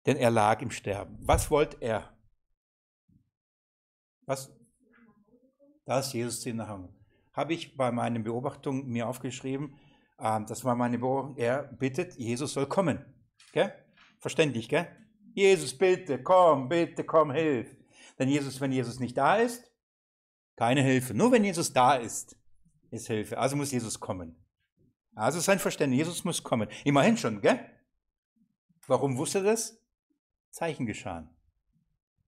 Denn 0.07 0.17
er 0.17 0.31
lag 0.31 0.61
im 0.63 0.71
Sterben. 0.71 1.19
Was 1.21 1.51
wollte 1.51 1.77
er? 1.81 2.17
Was? 4.25 4.51
Das 5.85 6.11
Jesus 6.13 6.45
ihm 6.47 6.57
nach 6.57 6.67
Hause. 6.67 6.93
Habe 7.31 7.53
ich 7.53 7.77
bei 7.77 7.91
meinen 7.91 8.23
Beobachtungen 8.23 8.87
mir 8.87 9.07
aufgeschrieben, 9.07 9.79
ähm, 10.19 10.47
das 10.47 10.65
war 10.65 10.75
meine 10.75 10.97
Beobachtung, 10.97 11.37
er 11.37 11.63
bittet, 11.63 12.15
Jesus 12.15 12.53
soll 12.53 12.65
kommen. 12.65 13.05
Gell? 13.53 13.71
Verständlich, 14.19 14.67
gell? 14.67 14.87
Jesus, 15.35 15.77
bitte, 15.77 16.23
komm, 16.23 16.67
bitte, 16.67 17.03
komm, 17.03 17.31
hilf. 17.31 17.69
Denn 18.17 18.29
Jesus, 18.29 18.59
wenn 18.59 18.71
Jesus 18.71 18.99
nicht 18.99 19.15
da 19.15 19.35
ist, 19.35 19.71
keine 20.55 20.81
Hilfe. 20.81 21.13
Nur 21.13 21.31
wenn 21.31 21.43
Jesus 21.43 21.71
da 21.71 21.93
ist, 21.93 22.35
ist 22.89 23.05
Hilfe. 23.05 23.37
Also 23.37 23.55
muss 23.55 23.71
Jesus 23.71 23.99
kommen. 23.99 24.35
Also 25.17 25.39
sein 25.39 25.57
Verständnis, 25.57 25.97
Jesus 25.97 26.23
muss 26.25 26.43
kommen. 26.43 26.69
Immerhin 26.85 27.17
schon, 27.17 27.41
gell? 27.41 27.59
Warum 28.85 29.17
wusste 29.17 29.39
er 29.39 29.45
das? 29.45 29.81
Zeichen 30.51 30.85
geschahen. 30.85 31.27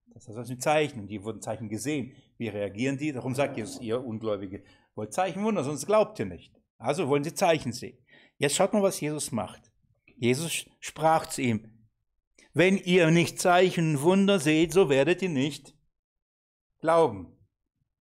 Das 0.07 0.27
ist 0.27 0.35
also 0.35 0.51
ein 0.51 0.59
Zeichen. 0.59 1.01
Und 1.01 1.07
die 1.07 1.23
wurden 1.23 1.39
Zeichen 1.39 1.69
gesehen. 1.69 2.15
Wie 2.39 2.47
reagieren 2.47 2.97
die? 2.97 3.11
Darum 3.11 3.35
sagt 3.35 3.57
Jesus, 3.57 3.79
ihr 3.79 4.03
Ungläubige, 4.03 4.63
wollt 4.95 5.13
Zeichen 5.13 5.43
wunder, 5.43 5.63
sonst 5.63 5.85
glaubt 5.85 6.17
ihr 6.17 6.25
nicht. 6.25 6.59
Also 6.79 7.07
wollen 7.07 7.23
sie 7.23 7.35
Zeichen 7.35 7.73
sehen. 7.73 7.95
Jetzt 8.39 8.55
schaut 8.55 8.73
mal, 8.73 8.81
was 8.81 8.99
Jesus 8.99 9.31
macht. 9.31 9.71
Jesus 10.17 10.65
sprach 10.79 11.27
zu 11.27 11.43
ihm, 11.43 11.87
wenn 12.53 12.75
ihr 12.75 13.11
nicht 13.11 13.39
Zeichen 13.39 13.97
und 13.97 14.01
Wunder 14.01 14.39
seht, 14.39 14.73
so 14.73 14.89
werdet 14.89 15.21
ihr 15.21 15.29
nicht 15.29 15.75
glauben. 16.79 17.37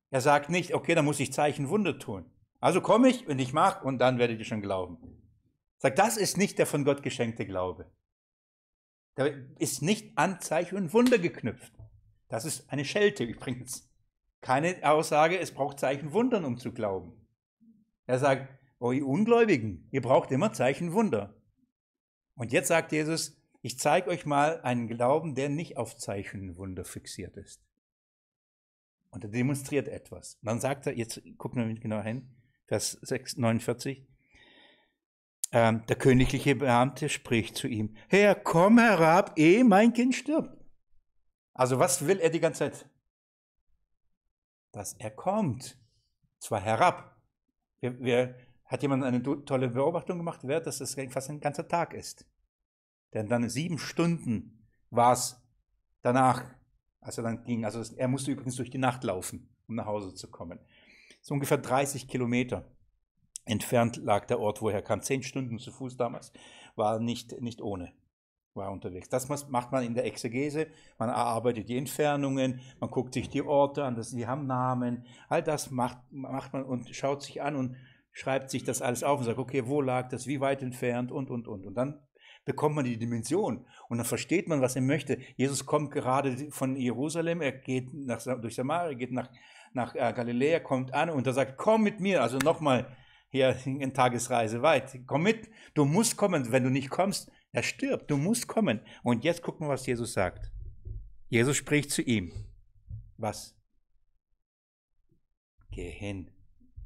Er 0.09 0.23
sagt 0.23 0.49
nicht, 0.49 0.73
okay, 0.73 0.95
dann 0.95 1.05
muss 1.05 1.21
ich 1.21 1.35
Zeichen 1.35 1.67
und 1.67 1.71
Wunder 1.71 1.99
tun. 1.99 2.25
Also 2.61 2.81
komme 2.81 3.09
ich 3.09 3.29
und 3.29 3.39
ich 3.39 3.53
mache 3.53 3.85
und 3.85 3.99
dann 3.99 4.19
werdet 4.19 4.39
ihr 4.39 4.45
schon 4.45 4.63
glauben. 4.63 4.99
Sagt, 5.79 5.99
das 5.99 6.17
ist 6.17 6.37
nicht 6.37 6.59
der 6.59 6.67
von 6.67 6.85
Gott 6.85 7.03
geschenkte 7.03 7.47
Glaube. 7.47 7.91
Der 9.17 9.35
ist 9.59 9.83
nicht 9.83 10.17
an 10.17 10.41
Zeichen 10.41 10.77
und 10.77 10.93
Wunder 10.93 11.19
geknüpft. 11.19 11.73
Das 12.29 12.45
ist 12.45 12.71
eine 12.71 12.85
Schelte 12.85 13.25
übrigens. 13.25 13.89
Keine 14.41 14.79
Aussage, 14.89 15.39
es 15.39 15.53
braucht 15.53 15.81
Zeichen 15.81 16.09
und 16.09 16.13
Wundern, 16.13 16.45
um 16.45 16.59
zu 16.59 16.73
glauben. 16.73 17.13
Er 18.07 18.19
sagt, 18.19 18.49
oh 18.79 18.93
ihr 18.93 19.07
Ungläubigen, 19.07 19.89
ihr 19.91 20.03
braucht 20.03 20.31
immer 20.31 20.53
Zeichen 20.53 20.89
und 20.89 20.95
Wunder. 20.95 21.35
Und 22.35 22.53
jetzt 22.53 22.69
sagt 22.69 22.93
Jesus, 22.93 23.37
ich 23.61 23.79
zeige 23.79 24.11
euch 24.11 24.25
mal 24.25 24.61
einen 24.61 24.87
Glauben, 24.87 25.35
der 25.35 25.49
nicht 25.49 25.77
auf 25.77 25.97
Zeichen 25.97 26.51
und 26.51 26.57
Wunder 26.57 26.85
fixiert 26.85 27.37
ist. 27.37 27.61
Und 29.11 29.25
er 29.25 29.31
demonstriert 29.31 29.89
etwas. 29.89 30.39
Und 30.41 30.47
dann 30.47 30.61
sagt 30.61 30.87
er, 30.87 30.97
jetzt 30.97 31.21
gucken 31.39 31.67
wir 31.67 31.75
genau 31.81 32.01
hin, 32.01 32.38
Vers 32.69 32.93
6, 33.03 33.39
49. 33.39 34.07
Ähm, 35.51 35.85
der 35.87 35.97
königliche 35.97 36.55
Beamte 36.55 37.09
spricht 37.09 37.57
zu 37.57 37.67
ihm, 37.67 37.97
Herr, 38.09 38.35
komm 38.35 38.79
herab, 38.79 39.33
ehe 39.37 39.65
mein 39.65 39.95
Kind 39.95 40.15
stirbt. 40.15 40.55
Also 41.55 41.79
was 41.79 42.07
will 42.07 42.21
er 42.21 42.31
die 42.31 42.41
ganze 42.41 42.71
Zeit? 42.71 42.89
Dass 44.73 44.93
er 44.93 45.11
kommt. 45.11 45.79
Zwar 46.39 46.61
herab. 46.61 47.17
Wir, 47.81 47.99
wir, 47.99 48.35
hat 48.69 48.83
jemand 48.83 49.03
eine 49.03 49.23
tolle 49.23 49.69
Beobachtung 49.69 50.19
gemacht, 50.19 50.41
wer, 50.43 50.61
dass 50.61 50.79
das 50.79 50.95
fast 51.11 51.31
ein 51.31 51.41
ganzer 51.41 51.67
Tag 51.67 51.95
ist. 51.95 52.27
Denn 53.15 53.27
dann 53.27 53.49
sieben 53.49 53.79
Stunden 53.79 54.69
war 54.91 55.15
es 55.15 55.43
danach, 56.03 56.45
als 57.01 57.17
er 57.17 57.25
dann 57.25 57.45
ging. 57.45 57.65
Also 57.65 57.83
er 57.97 58.09
musste 58.09 58.31
übrigens 58.31 58.57
durch 58.57 58.71
die 58.71 58.79
Nacht 58.79 59.05
laufen, 59.05 59.49
um 59.67 59.75
nach 59.75 59.87
Hause 59.87 60.15
zu 60.15 60.31
kommen. 60.31 60.61
So 61.21 61.35
ungefähr 61.35 61.59
30 61.59 62.09
Kilometer 62.09 62.65
entfernt 63.45 63.97
lag 63.97 64.27
der 64.27 64.41
Ort, 64.41 64.63
woher 64.63 64.83
kam. 64.83 65.03
Zehn 65.03 65.23
Stunden 65.23 65.59
zu 65.59 65.73
Fuß 65.73 65.97
damals, 65.97 66.33
war 66.77 66.99
nicht, 67.01 67.41
nicht 67.41 67.61
ohne, 67.61 67.93
war 68.55 68.71
unterwegs. 68.71 69.09
Das 69.09 69.29
macht 69.29 69.73
man 69.73 69.85
in 69.85 69.95
der 69.95 70.05
Exegese. 70.07 70.69
Man 70.99 71.09
erarbeitet 71.09 71.69
die 71.69 71.79
Entfernungen, 71.79 72.61
man 72.81 72.91
guckt 72.91 73.15
sich 73.15 73.29
die 73.29 73.43
Orte 73.43 73.85
an, 73.85 74.01
die 74.13 74.27
haben 74.27 74.47
Namen. 74.47 75.07
All 75.29 75.43
das 75.43 75.71
macht, 75.71 75.99
macht 76.11 76.53
man 76.53 76.65
und 76.65 76.95
schaut 76.95 77.23
sich 77.23 77.43
an 77.43 77.57
und 77.57 77.77
schreibt 78.13 78.51
sich 78.51 78.65
das 78.65 78.83
alles 78.83 79.05
auf 79.05 79.21
und 79.21 79.27
sagt, 79.27 79.39
okay, 79.39 79.67
wo 79.67 79.81
lag 79.81 80.09
das, 80.09 80.27
wie 80.27 80.41
weit 80.41 80.63
entfernt 80.63 81.13
und, 81.13 81.31
und, 81.31 81.47
und. 81.47 81.67
Und 81.67 81.75
dann 81.75 82.01
bekommt 82.45 82.77
man 82.77 82.85
die 82.85 82.99
Dimension 82.99 83.67
und 83.89 83.99
dann 83.99 84.07
versteht 84.07 84.49
man, 84.49 84.61
was 84.61 84.75
er 84.75 84.83
möchte. 84.83 85.19
Jesus 85.37 85.67
kommt 85.67 85.91
gerade 85.91 86.51
von 86.51 86.77
Jerusalem, 86.77 87.43
er 87.43 87.53
geht 87.53 87.93
nach, 87.93 88.23
durch 88.41 88.55
Samaria, 88.55 88.97
geht 88.97 89.13
nach 89.13 89.31
nach 89.75 89.95
äh, 89.95 90.13
Galiläa, 90.13 90.61
kommt 90.61 90.95
an 90.95 91.11
und 91.11 91.27
er 91.27 91.33
sagt, 91.33 91.57
komm 91.57 91.83
mit 91.83 92.01
mir, 92.01 92.23
also 92.23 92.39
nochmal 92.39 92.97
hier 93.31 93.57
in 93.67 93.93
Tagesreise 93.93 94.63
weit, 94.63 95.01
komm 95.07 95.23
mit, 95.23 95.51
du 95.75 95.85
musst 95.85 96.17
kommen, 96.17 96.51
wenn 96.51 96.65
du 96.65 96.71
nicht 96.71 96.91
kommst, 96.91 97.31
er 97.53 97.63
stirbt, 97.63 98.11
du 98.11 98.17
musst 98.17 98.47
kommen. 98.47 98.81
Und 99.03 99.25
jetzt 99.25 99.43
gucken 99.43 99.67
wir, 99.67 99.73
was 99.73 99.87
Jesus 99.87 100.13
sagt. 100.13 100.51
Jesus 101.29 101.57
spricht 101.57 101.91
zu 101.91 102.03
ihm. 102.03 102.33
Was? 103.17 103.55
Geh 105.71 105.91
hin. 105.91 106.31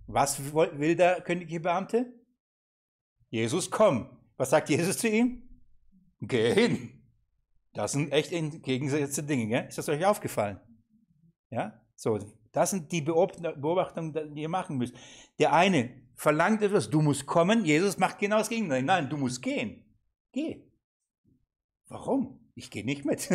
Was 0.07 0.53
will 0.55 0.97
der 0.97 1.21
königliche 1.21 1.61
Beamte? 1.61 2.13
Jesus, 3.31 3.71
komm. 3.71 4.19
Was 4.37 4.51
sagt 4.51 4.69
Jesus 4.69 4.99
zu 4.99 5.09
ihm? 5.09 5.43
Geh 6.21 6.53
hin. 6.53 7.03
Das 7.73 7.93
sind 7.93 8.13
echt 8.13 8.33
entgegengesetzte 8.33 9.23
Dinge, 9.23 9.47
gell? 9.47 9.67
Ist 9.69 9.79
das 9.79 9.89
euch 9.89 10.05
aufgefallen? 10.05 10.61
Ja? 11.51 11.81
So, 11.97 12.19
das 12.53 12.71
sind 12.71 12.93
die 12.93 13.01
Beobachtungen, 13.01 14.35
die 14.35 14.43
ihr 14.43 14.49
machen 14.49 14.77
müsst. 14.77 14.95
Der 15.39 15.53
eine 15.53 16.03
verlangt 16.15 16.63
etwas, 16.63 16.91
du 16.91 17.01
musst 17.01 17.27
kommen, 17.27 17.65
Jesus 17.65 17.99
macht 17.99 18.19
genau 18.19 18.39
das 18.39 18.51
Gegenteil. 18.51 18.83
Nein, 18.83 19.09
du 19.09 19.17
musst 19.17 19.43
gehen. 19.43 19.85
Geh. 20.33 20.63
Warum? 21.89 22.41
Ich 22.55 22.71
gehe 22.71 22.85
nicht 22.85 23.05
mit. 23.05 23.29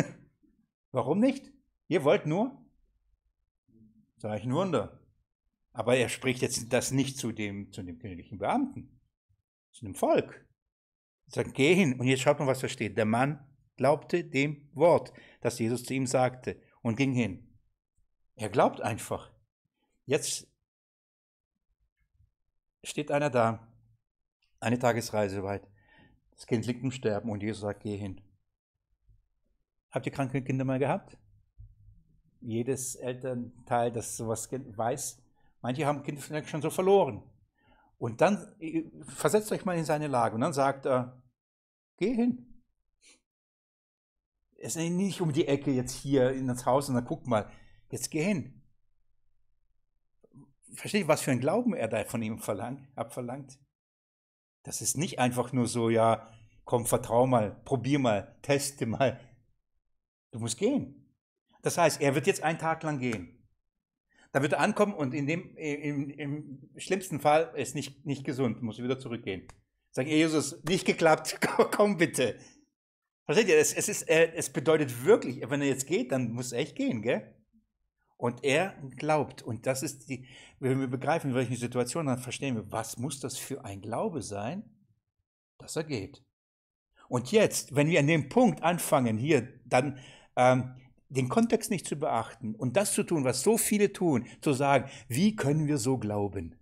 Warum 0.92 1.18
nicht? 1.18 1.52
Ihr 1.88 2.04
wollt 2.04 2.26
nur? 2.26 2.64
Sag 4.16 4.38
ich 4.38 4.44
ein 4.44 4.54
Wunder. 4.54 5.00
Aber 5.72 5.96
er 5.96 6.08
spricht 6.08 6.42
jetzt 6.42 6.72
das 6.72 6.92
nicht 6.92 7.18
zu 7.18 7.32
dem, 7.32 7.72
zu 7.72 7.82
dem 7.82 7.98
königlichen 7.98 8.38
Beamten, 8.38 9.00
zu 9.72 9.84
dem 9.84 9.94
Volk. 9.94 10.46
Er 11.26 11.32
sagt, 11.32 11.54
geh 11.54 11.74
hin. 11.74 11.98
Und 12.00 12.06
jetzt 12.06 12.22
schaut 12.22 12.38
mal, 12.38 12.46
was 12.46 12.60
da 12.60 12.68
steht. 12.68 12.96
Der 12.96 13.04
Mann 13.04 13.44
glaubte 13.76 14.24
dem 14.24 14.68
Wort, 14.72 15.12
das 15.40 15.58
Jesus 15.58 15.84
zu 15.84 15.94
ihm 15.94 16.06
sagte 16.06 16.60
und 16.82 16.96
ging 16.96 17.12
hin. 17.12 17.47
Er 18.38 18.48
glaubt 18.48 18.80
einfach. 18.80 19.32
Jetzt 20.06 20.46
steht 22.84 23.10
einer 23.10 23.30
da, 23.30 23.66
eine 24.60 24.78
Tagesreise 24.78 25.42
weit. 25.42 25.68
Das 26.36 26.46
Kind 26.46 26.64
liegt 26.64 26.84
im 26.84 26.92
Sterben 26.92 27.30
und 27.30 27.42
Jesus 27.42 27.62
sagt, 27.62 27.82
geh 27.82 27.96
hin. 27.96 28.20
Habt 29.90 30.06
ihr 30.06 30.12
kranke 30.12 30.40
Kinder 30.40 30.64
mal 30.64 30.78
gehabt? 30.78 31.18
Jedes 32.40 32.94
Elternteil, 32.94 33.90
das 33.90 34.16
sowas 34.16 34.48
weiß, 34.52 35.20
manche 35.60 35.84
haben 35.84 36.04
Kinder 36.04 36.22
vielleicht 36.22 36.48
schon 36.48 36.62
so 36.62 36.70
verloren. 36.70 37.24
Und 37.98 38.20
dann 38.20 38.54
äh, 38.60 38.84
versetzt 39.16 39.50
euch 39.50 39.64
mal 39.64 39.76
in 39.76 39.84
seine 39.84 40.06
Lage 40.06 40.36
und 40.36 40.42
dann 40.42 40.52
sagt 40.52 40.86
er, 40.86 41.20
geh 41.96 42.14
hin. 42.14 42.62
Es 44.60 44.76
ist 44.76 44.90
nicht 44.90 45.20
um 45.20 45.32
die 45.32 45.48
Ecke 45.48 45.72
jetzt 45.72 45.92
hier 45.92 46.30
in 46.30 46.46
das 46.46 46.64
Haus 46.66 46.88
und 46.88 46.94
dann 46.94 47.04
guck 47.04 47.26
mal, 47.26 47.50
Jetzt 47.90 48.10
geh 48.10 48.22
hin. 48.22 48.62
versteht 50.74 51.08
was 51.08 51.22
für 51.22 51.30
ein 51.30 51.40
Glauben 51.40 51.74
er 51.74 51.88
da 51.88 52.04
von 52.04 52.22
ihm 52.22 52.38
verlangt, 52.38 52.86
abverlangt? 52.94 53.58
Das 54.62 54.80
ist 54.82 54.96
nicht 54.96 55.18
einfach 55.18 55.52
nur 55.52 55.66
so, 55.66 55.88
ja, 55.88 56.30
komm, 56.64 56.86
vertrau 56.86 57.26
mal, 57.26 57.60
probier 57.64 57.98
mal, 57.98 58.36
teste 58.42 58.86
mal. 58.86 59.18
Du 60.30 60.38
musst 60.38 60.58
gehen. 60.58 61.14
Das 61.62 61.78
heißt, 61.78 62.00
er 62.00 62.14
wird 62.14 62.26
jetzt 62.26 62.42
einen 62.42 62.58
Tag 62.58 62.82
lang 62.82 62.98
gehen. 62.98 63.38
Da 64.32 64.42
wird 64.42 64.52
er 64.52 64.60
ankommen 64.60 64.92
und 64.92 65.14
in 65.14 65.26
dem, 65.26 65.56
im, 65.56 66.10
im 66.10 66.70
schlimmsten 66.76 67.18
Fall 67.18 67.50
ist 67.56 67.74
nicht, 67.74 68.04
nicht 68.04 68.24
gesund, 68.24 68.62
muss 68.62 68.78
wieder 68.78 68.98
zurückgehen. 68.98 69.48
Sagen, 69.90 70.08
Jesus, 70.08 70.62
nicht 70.64 70.84
geklappt, 70.84 71.38
komm 71.72 71.96
bitte. 71.96 72.38
Versteht 73.24 73.48
ihr, 73.48 73.56
es, 73.56 73.72
es, 73.72 73.88
ist, 73.88 74.08
es 74.08 74.50
bedeutet 74.50 75.04
wirklich, 75.04 75.40
wenn 75.48 75.62
er 75.62 75.68
jetzt 75.68 75.86
geht, 75.86 76.12
dann 76.12 76.32
muss 76.32 76.52
er 76.52 76.60
echt 76.60 76.76
gehen, 76.76 77.00
gell? 77.00 77.34
Und 78.18 78.44
er 78.44 78.74
glaubt. 78.96 79.42
Und 79.42 79.66
das 79.66 79.82
ist 79.82 80.10
die, 80.10 80.26
wenn 80.58 80.80
wir 80.80 80.88
begreifen, 80.88 81.30
in 81.30 81.36
welchen 81.36 81.56
Situationen, 81.56 82.08
dann 82.08 82.22
verstehen 82.22 82.56
wir, 82.56 82.70
was 82.70 82.98
muss 82.98 83.20
das 83.20 83.38
für 83.38 83.64
ein 83.64 83.80
Glaube 83.80 84.22
sein, 84.22 84.64
dass 85.56 85.76
er 85.76 85.84
geht. 85.84 86.22
Und 87.08 87.30
jetzt, 87.30 87.74
wenn 87.74 87.88
wir 87.88 88.00
an 88.00 88.08
dem 88.08 88.28
Punkt 88.28 88.62
anfangen, 88.62 89.16
hier 89.16 89.48
dann 89.64 89.98
ähm, 90.36 90.74
den 91.08 91.28
Kontext 91.28 91.70
nicht 91.70 91.86
zu 91.86 91.96
beachten 91.96 92.56
und 92.56 92.76
das 92.76 92.92
zu 92.92 93.04
tun, 93.04 93.24
was 93.24 93.42
so 93.42 93.56
viele 93.56 93.92
tun, 93.92 94.26
zu 94.40 94.52
sagen, 94.52 94.90
wie 95.06 95.36
können 95.36 95.68
wir 95.68 95.78
so 95.78 95.96
glauben? 95.96 96.56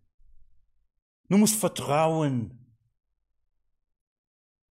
Du 1.29 1.39
musst 1.39 1.57
vertrauen. 1.57 2.67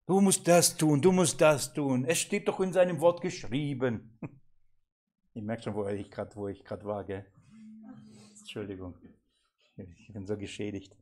Du 0.07 0.21
musst 0.21 0.47
das 0.47 0.77
tun, 0.77 1.01
du 1.01 1.13
musst 1.13 1.41
das 1.41 1.73
tun. 1.73 2.05
Es 2.05 2.19
steht 2.19 2.47
doch 2.47 2.61
in 2.61 2.75
seinem 2.75 3.01
Wort 3.01 3.23
geschrieben. 3.23 4.19
Ich 5.35 5.43
merke 5.43 5.65
schon, 5.65 5.75
wo 5.75 5.87
ich 5.89 6.11
gerade 6.11 6.85
war, 6.85 7.05
gell? 7.05 7.27
Entschuldigung. 8.39 8.95
Ich 9.77 10.13
bin 10.13 10.27
so 10.27 10.37
geschädigt. 10.37 10.97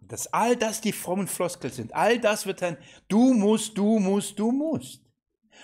Dass 0.00 0.32
all 0.32 0.56
das 0.56 0.80
die 0.80 0.92
frommen 0.92 1.26
Floskel 1.26 1.70
sind. 1.70 1.94
All 1.94 2.18
das 2.18 2.46
wird 2.46 2.62
dann, 2.62 2.78
du 3.08 3.34
musst, 3.34 3.76
du 3.76 3.98
musst, 3.98 4.38
du 4.38 4.50
musst. 4.50 5.04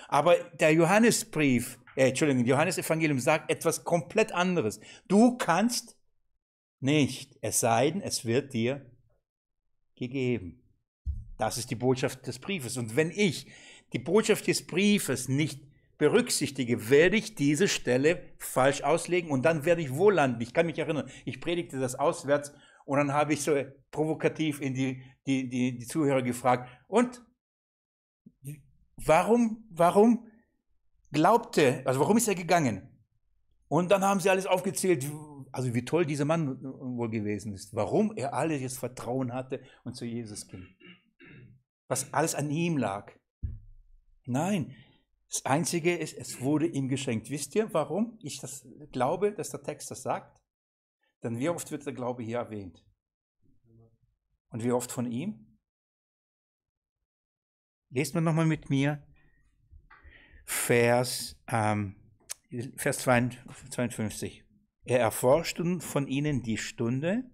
Aber 0.08 0.36
der 0.60 0.72
Johannesbrief, 0.72 1.78
äh, 1.96 2.08
Entschuldigung, 2.08 2.44
Johannes 2.44 2.76
Evangelium 2.76 3.18
sagt 3.18 3.50
etwas 3.50 3.84
komplett 3.84 4.32
anderes. 4.32 4.80
Du 5.08 5.38
kannst 5.38 5.96
nicht, 6.80 7.38
es 7.40 7.60
sei 7.60 7.92
denn, 7.92 8.02
es 8.02 8.26
wird 8.26 8.52
dir 8.52 8.84
gegeben. 9.94 10.62
Das 11.38 11.56
ist 11.56 11.70
die 11.70 11.76
Botschaft 11.76 12.26
des 12.26 12.38
Briefes. 12.38 12.76
Und 12.76 12.94
wenn 12.96 13.10
ich 13.10 13.50
die 13.92 13.98
Botschaft 13.98 14.46
des 14.46 14.66
Briefes 14.66 15.28
nicht 15.28 15.71
berücksichtige, 16.02 16.90
werde 16.90 17.16
ich 17.16 17.36
diese 17.36 17.68
Stelle 17.68 18.34
falsch 18.36 18.82
auslegen 18.82 19.30
und 19.30 19.44
dann 19.44 19.64
werde 19.64 19.82
ich 19.82 19.94
wohl 19.94 20.14
landen. 20.14 20.40
Ich 20.40 20.52
kann 20.52 20.66
mich 20.66 20.76
erinnern, 20.76 21.08
ich 21.24 21.40
predigte 21.40 21.78
das 21.78 21.94
auswärts 21.94 22.52
und 22.84 22.98
dann 22.98 23.12
habe 23.12 23.34
ich 23.34 23.42
so 23.42 23.54
provokativ 23.92 24.60
in 24.60 24.74
die, 24.74 25.00
die, 25.28 25.48
die, 25.48 25.78
die 25.78 25.86
Zuhörer 25.86 26.22
gefragt, 26.22 26.68
und 26.88 27.24
warum, 28.96 29.64
warum 29.70 30.26
glaubte, 31.12 31.82
also 31.84 32.00
warum 32.00 32.16
ist 32.16 32.26
er 32.26 32.34
gegangen? 32.34 32.88
Und 33.68 33.92
dann 33.92 34.02
haben 34.02 34.18
sie 34.18 34.28
alles 34.28 34.46
aufgezählt, 34.46 35.08
also 35.52 35.72
wie 35.72 35.84
toll 35.84 36.04
dieser 36.04 36.24
Mann 36.24 36.60
wohl 36.64 37.10
gewesen 37.10 37.52
ist, 37.52 37.76
warum 37.76 38.12
er 38.16 38.34
alles 38.34 38.60
das 38.60 38.76
Vertrauen 38.76 39.32
hatte 39.32 39.60
und 39.84 39.94
zu 39.94 40.04
Jesus 40.04 40.48
ging. 40.48 40.66
Was 41.86 42.12
alles 42.12 42.34
an 42.34 42.50
ihm 42.50 42.76
lag. 42.76 43.12
Nein, 44.26 44.74
das 45.32 45.46
Einzige 45.46 45.96
ist, 45.96 46.12
es 46.18 46.42
wurde 46.42 46.66
ihm 46.66 46.88
geschenkt. 46.88 47.30
Wisst 47.30 47.54
ihr, 47.54 47.72
warum 47.72 48.18
ich 48.22 48.38
das 48.38 48.68
glaube, 48.92 49.32
dass 49.32 49.48
der 49.48 49.62
Text 49.62 49.90
das 49.90 50.02
sagt? 50.02 50.42
Denn 51.22 51.38
wie 51.38 51.48
oft 51.48 51.70
wird 51.70 51.86
der 51.86 51.94
Glaube 51.94 52.22
hier 52.22 52.36
erwähnt? 52.36 52.84
Und 54.50 54.62
wie 54.62 54.72
oft 54.72 54.92
von 54.92 55.10
ihm? 55.10 55.56
Lest 57.88 58.14
mal 58.14 58.20
nochmal 58.20 58.44
mit 58.44 58.68
mir 58.68 59.06
Vers, 60.44 61.40
ähm, 61.48 61.96
Vers 62.76 62.98
52. 62.98 64.44
Er 64.84 65.00
erforschte 65.00 65.80
von 65.80 66.08
ihnen 66.08 66.42
die 66.42 66.58
Stunde, 66.58 67.24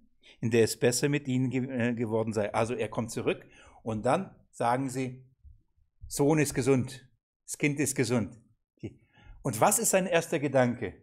in 0.40 0.52
der 0.52 0.62
es 0.62 0.78
besser 0.78 1.08
mit 1.08 1.26
ihnen 1.26 1.50
ge 1.50 1.66
äh, 1.68 1.94
geworden 1.94 2.32
sei. 2.32 2.54
Also 2.54 2.74
er 2.74 2.88
kommt 2.88 3.10
zurück 3.10 3.44
und 3.82 4.06
dann 4.06 4.36
sagen 4.52 4.88
sie, 4.88 5.24
Sohn 6.06 6.38
ist 6.38 6.54
gesund, 6.54 7.07
das 7.48 7.56
Kind 7.56 7.80
ist 7.80 7.94
gesund. 7.94 8.38
Und 9.40 9.58
was 9.58 9.78
ist 9.78 9.90
sein 9.90 10.06
erster 10.06 10.38
Gedanke? 10.38 11.02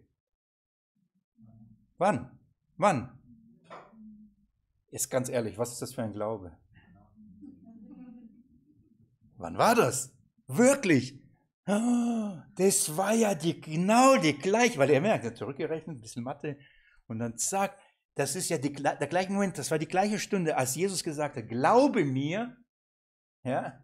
Wann? 1.97 2.39
Wann? 2.77 3.19
Ist 4.91 5.09
ganz 5.09 5.29
ehrlich, 5.29 5.57
was 5.57 5.71
ist 5.71 5.81
das 5.81 5.95
für 5.95 6.03
ein 6.03 6.13
Glaube? 6.13 6.55
Wann 9.37 9.57
war 9.57 9.73
das? 9.73 10.15
Wirklich? 10.45 11.19
Das 11.65 12.95
war 12.95 13.13
ja 13.13 13.33
die, 13.33 13.59
genau 13.59 14.17
die 14.17 14.37
gleiche, 14.37 14.77
weil 14.77 14.91
er 14.91 15.01
merkt, 15.01 15.23
er 15.23 15.31
hat 15.31 15.37
zurückgerechnet, 15.37 15.97
ein 15.97 16.01
bisschen 16.01 16.23
Mathe, 16.23 16.59
und 17.07 17.17
dann 17.17 17.39
zack, 17.39 17.75
das 18.13 18.35
ist 18.35 18.49
ja 18.49 18.59
die, 18.59 18.71
der 18.71 19.07
gleiche 19.07 19.31
Moment, 19.31 19.57
das 19.57 19.71
war 19.71 19.79
die 19.79 19.87
gleiche 19.87 20.19
Stunde, 20.19 20.55
als 20.55 20.75
Jesus 20.75 21.03
gesagt 21.03 21.37
hat, 21.37 21.47
glaube 21.47 22.05
mir, 22.05 22.55
ja, 23.43 23.83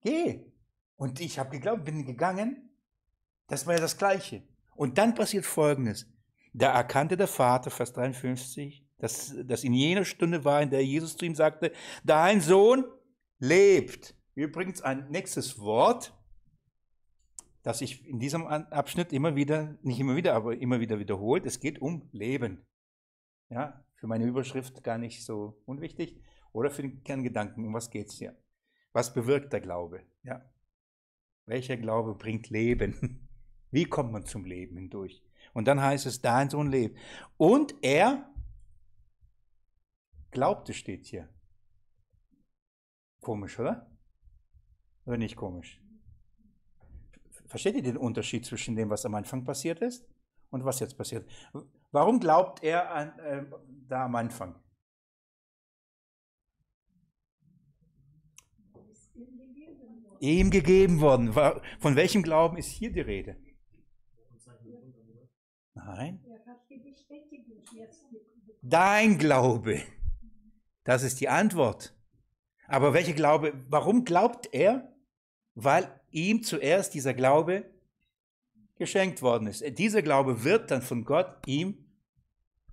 geh. 0.00 0.51
Und 1.02 1.18
ich 1.18 1.40
habe 1.40 1.50
geglaubt, 1.50 1.84
bin 1.84 2.06
gegangen, 2.06 2.70
das 3.48 3.66
war 3.66 3.74
ja 3.74 3.80
das 3.80 3.98
Gleiche. 3.98 4.44
Und 4.76 4.98
dann 4.98 5.16
passiert 5.16 5.44
Folgendes. 5.44 6.06
Da 6.52 6.72
erkannte 6.72 7.16
der 7.16 7.26
Vater, 7.26 7.72
Vers 7.72 7.92
53, 7.92 8.86
dass, 8.98 9.34
dass 9.44 9.64
in 9.64 9.74
jener 9.74 10.04
Stunde 10.04 10.44
war, 10.44 10.62
in 10.62 10.70
der 10.70 10.86
Jesus 10.86 11.16
zu 11.16 11.24
ihm 11.24 11.34
sagte, 11.34 11.72
dein 12.04 12.40
Sohn 12.40 12.84
lebt. 13.40 14.14
Übrigens 14.36 14.80
ein 14.80 15.10
nächstes 15.10 15.58
Wort, 15.58 16.16
das 17.64 17.80
sich 17.80 18.06
in 18.06 18.20
diesem 18.20 18.46
Abschnitt 18.46 19.12
immer 19.12 19.34
wieder, 19.34 19.76
nicht 19.82 19.98
immer 19.98 20.14
wieder, 20.14 20.34
aber 20.34 20.56
immer 20.56 20.78
wieder 20.78 21.00
wiederholt. 21.00 21.46
Es 21.46 21.58
geht 21.58 21.82
um 21.82 22.08
Leben. 22.12 22.64
Ja, 23.50 23.84
für 23.96 24.06
meine 24.06 24.26
Überschrift 24.26 24.84
gar 24.84 24.98
nicht 24.98 25.24
so 25.24 25.60
unwichtig. 25.66 26.22
Oder 26.52 26.70
für 26.70 26.82
den 26.82 27.02
Kerngedanken, 27.02 27.66
um 27.66 27.74
was 27.74 27.90
geht 27.90 28.10
es 28.10 28.18
hier? 28.18 28.36
Was 28.92 29.12
bewirkt 29.12 29.52
der 29.52 29.62
Glaube? 29.62 30.04
Ja. 30.22 30.48
Welcher 31.46 31.76
Glaube 31.76 32.14
bringt 32.14 32.50
Leben? 32.50 33.28
Wie 33.70 33.84
kommt 33.84 34.12
man 34.12 34.24
zum 34.24 34.44
Leben 34.44 34.76
hindurch? 34.76 35.22
Und 35.54 35.66
dann 35.66 35.80
heißt 35.80 36.06
es, 36.06 36.20
dein 36.20 36.50
Sohn 36.50 36.70
lebt. 36.70 36.98
Und 37.36 37.74
er 37.82 38.30
glaubte, 40.30 40.72
steht 40.72 41.06
hier. 41.06 41.28
Komisch, 43.20 43.58
oder? 43.58 43.90
Oder 45.04 45.16
nicht 45.16 45.36
komisch? 45.36 45.80
Versteht 47.46 47.76
ihr 47.76 47.82
den 47.82 47.96
Unterschied 47.96 48.46
zwischen 48.46 48.76
dem, 48.76 48.88
was 48.88 49.04
am 49.04 49.14
Anfang 49.14 49.44
passiert 49.44 49.80
ist 49.80 50.08
und 50.50 50.64
was 50.64 50.80
jetzt 50.80 50.96
passiert? 50.96 51.30
Warum 51.90 52.18
glaubt 52.18 52.62
er 52.62 52.90
an, 52.90 53.18
äh, 53.18 53.44
da 53.88 54.06
am 54.06 54.14
Anfang? 54.14 54.58
Ihm 60.22 60.52
gegeben 60.52 61.00
worden. 61.00 61.32
Von 61.32 61.96
welchem 61.96 62.22
Glauben 62.22 62.56
ist 62.56 62.68
hier 62.68 62.92
die 62.92 63.00
Rede? 63.00 63.36
Nein. 65.74 66.24
Dein 68.62 69.18
Glaube. 69.18 69.82
Das 70.84 71.02
ist 71.02 71.20
die 71.20 71.28
Antwort. 71.28 71.92
Aber 72.68 72.94
welche 72.94 73.14
Glaube, 73.14 73.52
warum 73.68 74.04
glaubt 74.04 74.48
er? 74.52 74.94
Weil 75.56 76.00
ihm 76.12 76.44
zuerst 76.44 76.94
dieser 76.94 77.14
Glaube 77.14 77.68
geschenkt 78.76 79.22
worden 79.22 79.48
ist. 79.48 79.64
Dieser 79.76 80.02
Glaube 80.02 80.44
wird 80.44 80.70
dann 80.70 80.82
von 80.82 81.04
Gott 81.04 81.36
ihm 81.46 81.84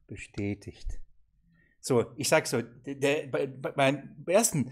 bestätigt. 0.06 1.02
So, 1.82 2.14
ich 2.16 2.30
sage 2.30 2.48
so, 2.48 2.62
der, 2.62 3.26
bei, 3.26 3.48
beim 3.48 4.24
ersten, 4.28 4.72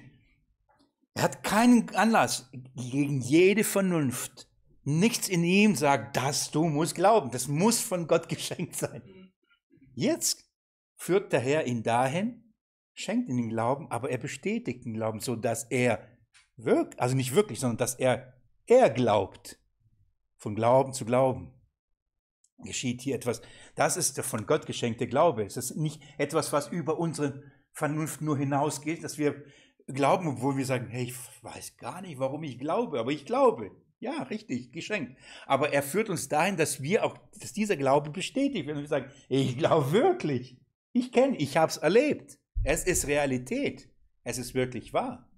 er 1.17 1.23
hat 1.23 1.43
keinen 1.43 1.89
Anlass 1.95 2.47
gegen 2.75 3.21
jede 3.21 3.63
Vernunft. 3.63 4.47
Nichts 4.83 5.27
in 5.27 5.43
ihm 5.43 5.75
sagt, 5.75 6.15
dass 6.15 6.51
du 6.51 6.65
musst 6.65 6.93
glauben. 6.93 7.31
Das 7.31 7.47
muss 7.47 7.81
von 7.81 8.07
Gott 8.07 8.29
geschenkt 8.29 8.75
sein. 8.75 9.01
Jetzt 9.95 10.47
führt 10.95 11.33
der 11.33 11.39
Herr 11.39 11.65
ihn 11.65 11.81
dahin, 11.81 12.53
schenkt 12.93 13.29
ihm 13.29 13.37
den 13.37 13.49
Glauben, 13.49 13.89
aber 13.89 14.11
er 14.11 14.19
bestätigt 14.19 14.85
den 14.85 14.93
Glauben, 14.93 15.19
so 15.19 15.35
dass 15.35 15.63
er 15.63 16.07
wirkt, 16.55 16.99
also 16.99 17.15
nicht 17.15 17.33
wirklich, 17.33 17.59
sondern 17.59 17.77
dass 17.77 17.95
er, 17.95 18.35
er 18.67 18.91
glaubt. 18.91 19.59
Von 20.37 20.53
Glauben 20.53 20.93
zu 20.93 21.03
Glauben 21.03 21.51
geschieht 22.63 23.01
hier 23.01 23.15
etwas. 23.15 23.41
Das 23.73 23.97
ist 23.97 24.17
der 24.17 24.23
von 24.23 24.45
Gott 24.45 24.67
geschenkte 24.67 25.07
Glaube. 25.07 25.43
Es 25.43 25.57
ist 25.57 25.77
nicht 25.77 25.99
etwas, 26.19 26.53
was 26.53 26.67
über 26.67 26.99
unsere 26.99 27.41
Vernunft 27.71 28.21
nur 28.21 28.37
hinausgeht, 28.37 29.03
dass 29.03 29.17
wir 29.17 29.43
glauben, 29.87 30.27
obwohl 30.27 30.57
wir 30.57 30.65
sagen, 30.65 30.87
hey, 30.89 31.05
ich 31.05 31.15
weiß 31.43 31.77
gar 31.77 32.01
nicht, 32.01 32.19
warum 32.19 32.43
ich 32.43 32.59
glaube, 32.59 32.99
aber 32.99 33.11
ich 33.11 33.25
glaube. 33.25 33.71
Ja, 33.99 34.23
richtig, 34.23 34.71
geschenkt. 34.71 35.17
Aber 35.47 35.73
er 35.73 35.81
führt 35.81 36.09
uns 36.09 36.29
dahin, 36.29 36.55
dass 36.55 36.83
wir 36.83 37.03
auch, 37.03 37.17
dass 37.39 37.53
dieser 37.53 37.77
Glaube 37.77 38.11
bestätigt, 38.11 38.67
wenn 38.67 38.77
wir 38.77 38.87
sagen, 38.87 39.11
ich 39.27 39.57
glaube 39.57 39.91
wirklich. 39.91 40.57
Ich 40.93 41.11
kenne, 41.11 41.35
ich 41.37 41.57
habe 41.57 41.71
es 41.71 41.77
erlebt. 41.77 42.37
Es 42.63 42.83
ist 42.83 43.07
Realität. 43.07 43.89
Es 44.23 44.37
ist 44.37 44.53
wirklich 44.53 44.93
wahr. 44.93 45.31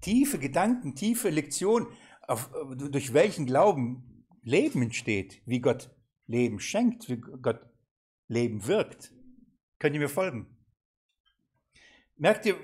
Tiefe 0.00 0.38
Gedanken, 0.38 0.94
tiefe 0.94 1.28
Lektionen, 1.30 1.88
auf, 2.26 2.50
durch 2.76 3.14
welchen 3.14 3.46
Glauben 3.46 4.24
Leben 4.42 4.82
entsteht, 4.82 5.42
wie 5.46 5.60
Gott 5.60 5.90
Leben 6.26 6.60
schenkt, 6.60 7.08
wie 7.08 7.16
Gott 7.16 7.60
Leben 8.28 8.66
wirkt. 8.66 9.12
Könnt 9.78 9.94
ihr 9.94 10.00
mir 10.00 10.08
folgen? 10.08 10.46
Merkt 12.16 12.46
ihr, 12.46 12.56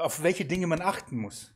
auf 0.00 0.22
welche 0.22 0.44
Dinge 0.44 0.66
man 0.66 0.80
achten 0.80 1.16
muss? 1.16 1.54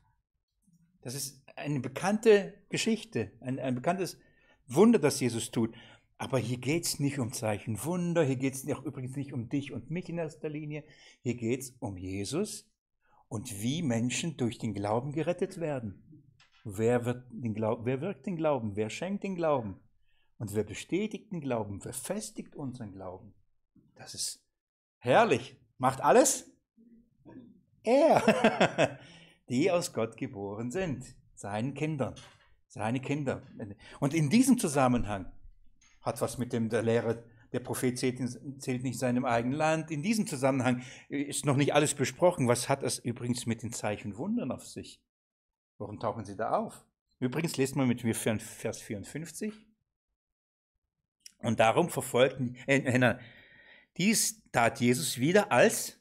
Das 1.02 1.14
ist 1.14 1.42
eine 1.56 1.80
bekannte 1.80 2.54
Geschichte, 2.68 3.32
ein, 3.40 3.58
ein 3.58 3.74
bekanntes 3.74 4.18
Wunder, 4.66 4.98
das 4.98 5.20
Jesus 5.20 5.50
tut. 5.50 5.74
Aber 6.16 6.38
hier 6.38 6.58
geht 6.58 6.84
es 6.84 7.00
nicht 7.00 7.18
um 7.18 7.32
Zeichen 7.32 7.84
Wunder, 7.84 8.22
hier 8.22 8.36
geht 8.36 8.54
es 8.54 8.64
übrigens 8.64 9.16
nicht 9.16 9.32
um 9.32 9.48
dich 9.48 9.72
und 9.72 9.90
mich 9.90 10.08
in 10.08 10.18
erster 10.18 10.48
Linie, 10.48 10.84
hier 11.20 11.34
geht 11.34 11.60
es 11.60 11.70
um 11.80 11.96
Jesus 11.96 12.70
und 13.28 13.60
wie 13.60 13.82
Menschen 13.82 14.36
durch 14.36 14.58
den 14.58 14.74
Glauben 14.74 15.12
gerettet 15.12 15.58
werden. 15.58 16.00
Wer, 16.64 17.04
wird 17.04 17.26
den 17.30 17.52
Glauben, 17.52 17.84
wer 17.84 18.00
wirkt 18.00 18.26
den 18.26 18.36
Glauben? 18.36 18.76
Wer 18.76 18.88
schenkt 18.88 19.24
den 19.24 19.34
Glauben? 19.34 19.80
Und 20.38 20.54
wer 20.54 20.64
bestätigt 20.64 21.30
den 21.30 21.40
Glauben? 21.40 21.84
Wer 21.84 21.92
festigt 21.92 22.56
unseren 22.56 22.92
Glauben? 22.92 23.34
Das 23.94 24.14
ist 24.14 24.42
herrlich. 24.98 25.60
Macht 25.78 26.00
alles? 26.00 26.53
Er, 27.84 28.98
die 29.48 29.70
aus 29.70 29.92
Gott 29.92 30.16
geboren 30.16 30.70
sind, 30.70 31.04
seinen 31.34 31.74
Kindern, 31.74 32.14
seine 32.66 33.00
Kinder. 33.00 33.42
Und 34.00 34.14
in 34.14 34.30
diesem 34.30 34.58
Zusammenhang 34.58 35.30
hat 36.00 36.20
was 36.20 36.38
mit 36.38 36.52
dem 36.52 36.68
der 36.68 36.82
Lehre, 36.82 37.24
der 37.52 37.60
Prophet 37.60 37.98
zählt, 37.98 38.18
zählt 38.60 38.82
nicht 38.82 38.98
seinem 38.98 39.24
eigenen 39.24 39.56
Land. 39.56 39.90
In 39.90 40.02
diesem 40.02 40.26
Zusammenhang 40.26 40.82
ist 41.08 41.46
noch 41.46 41.56
nicht 41.56 41.74
alles 41.74 41.94
besprochen. 41.94 42.48
Was 42.48 42.68
hat 42.68 42.82
es 42.82 42.98
übrigens 42.98 43.46
mit 43.46 43.62
den 43.62 43.72
Zeichen 43.72 44.16
Wundern 44.16 44.50
auf 44.50 44.66
sich? 44.66 45.00
Warum 45.78 46.00
tauchen 46.00 46.24
sie 46.24 46.36
da 46.36 46.56
auf? 46.56 46.84
Übrigens 47.20 47.56
lest 47.56 47.76
mal 47.76 47.86
mit 47.86 48.02
mir 48.02 48.14
Vers 48.14 48.80
54. 48.80 49.54
Und 51.38 51.60
darum 51.60 51.90
verfolgten, 51.90 52.56
äh, 52.66 53.18
dies 53.96 54.42
tat 54.50 54.80
Jesus 54.80 55.18
wieder 55.18 55.52
als 55.52 56.00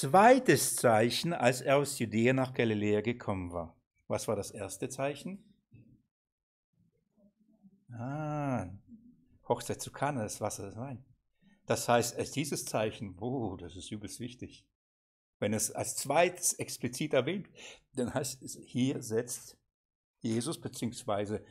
zweites 0.00 0.76
Zeichen, 0.76 1.32
als 1.32 1.62
er 1.62 1.78
aus 1.78 1.98
Judäa 1.98 2.34
nach 2.34 2.52
Galiläa 2.52 3.00
gekommen 3.00 3.52
war. 3.52 3.74
Was 4.08 4.28
war 4.28 4.36
das 4.36 4.50
erste 4.50 4.88
Zeichen? 4.88 5.42
Ah, 7.92 8.68
Hochzeit 9.48 9.80
zu 9.80 9.90
Kana, 9.90 10.22
das 10.22 10.40
Wasser, 10.40 10.66
das 10.66 10.76
Wein. 10.76 11.04
Das 11.64 11.88
heißt, 11.88 12.36
dieses 12.36 12.66
Zeichen, 12.66 13.16
oh, 13.20 13.56
das 13.56 13.74
ist 13.74 13.90
übelst 13.90 14.20
wichtig. 14.20 14.66
Wenn 15.38 15.54
es 15.54 15.70
als 15.70 15.96
zweites 15.96 16.52
explizit 16.54 17.14
erwähnt, 17.14 17.48
dann 17.94 18.12
heißt 18.12 18.42
es, 18.42 18.58
hier 18.66 19.02
setzt 19.02 19.56
Jesus 20.20 20.60
beziehungsweise 20.60 21.44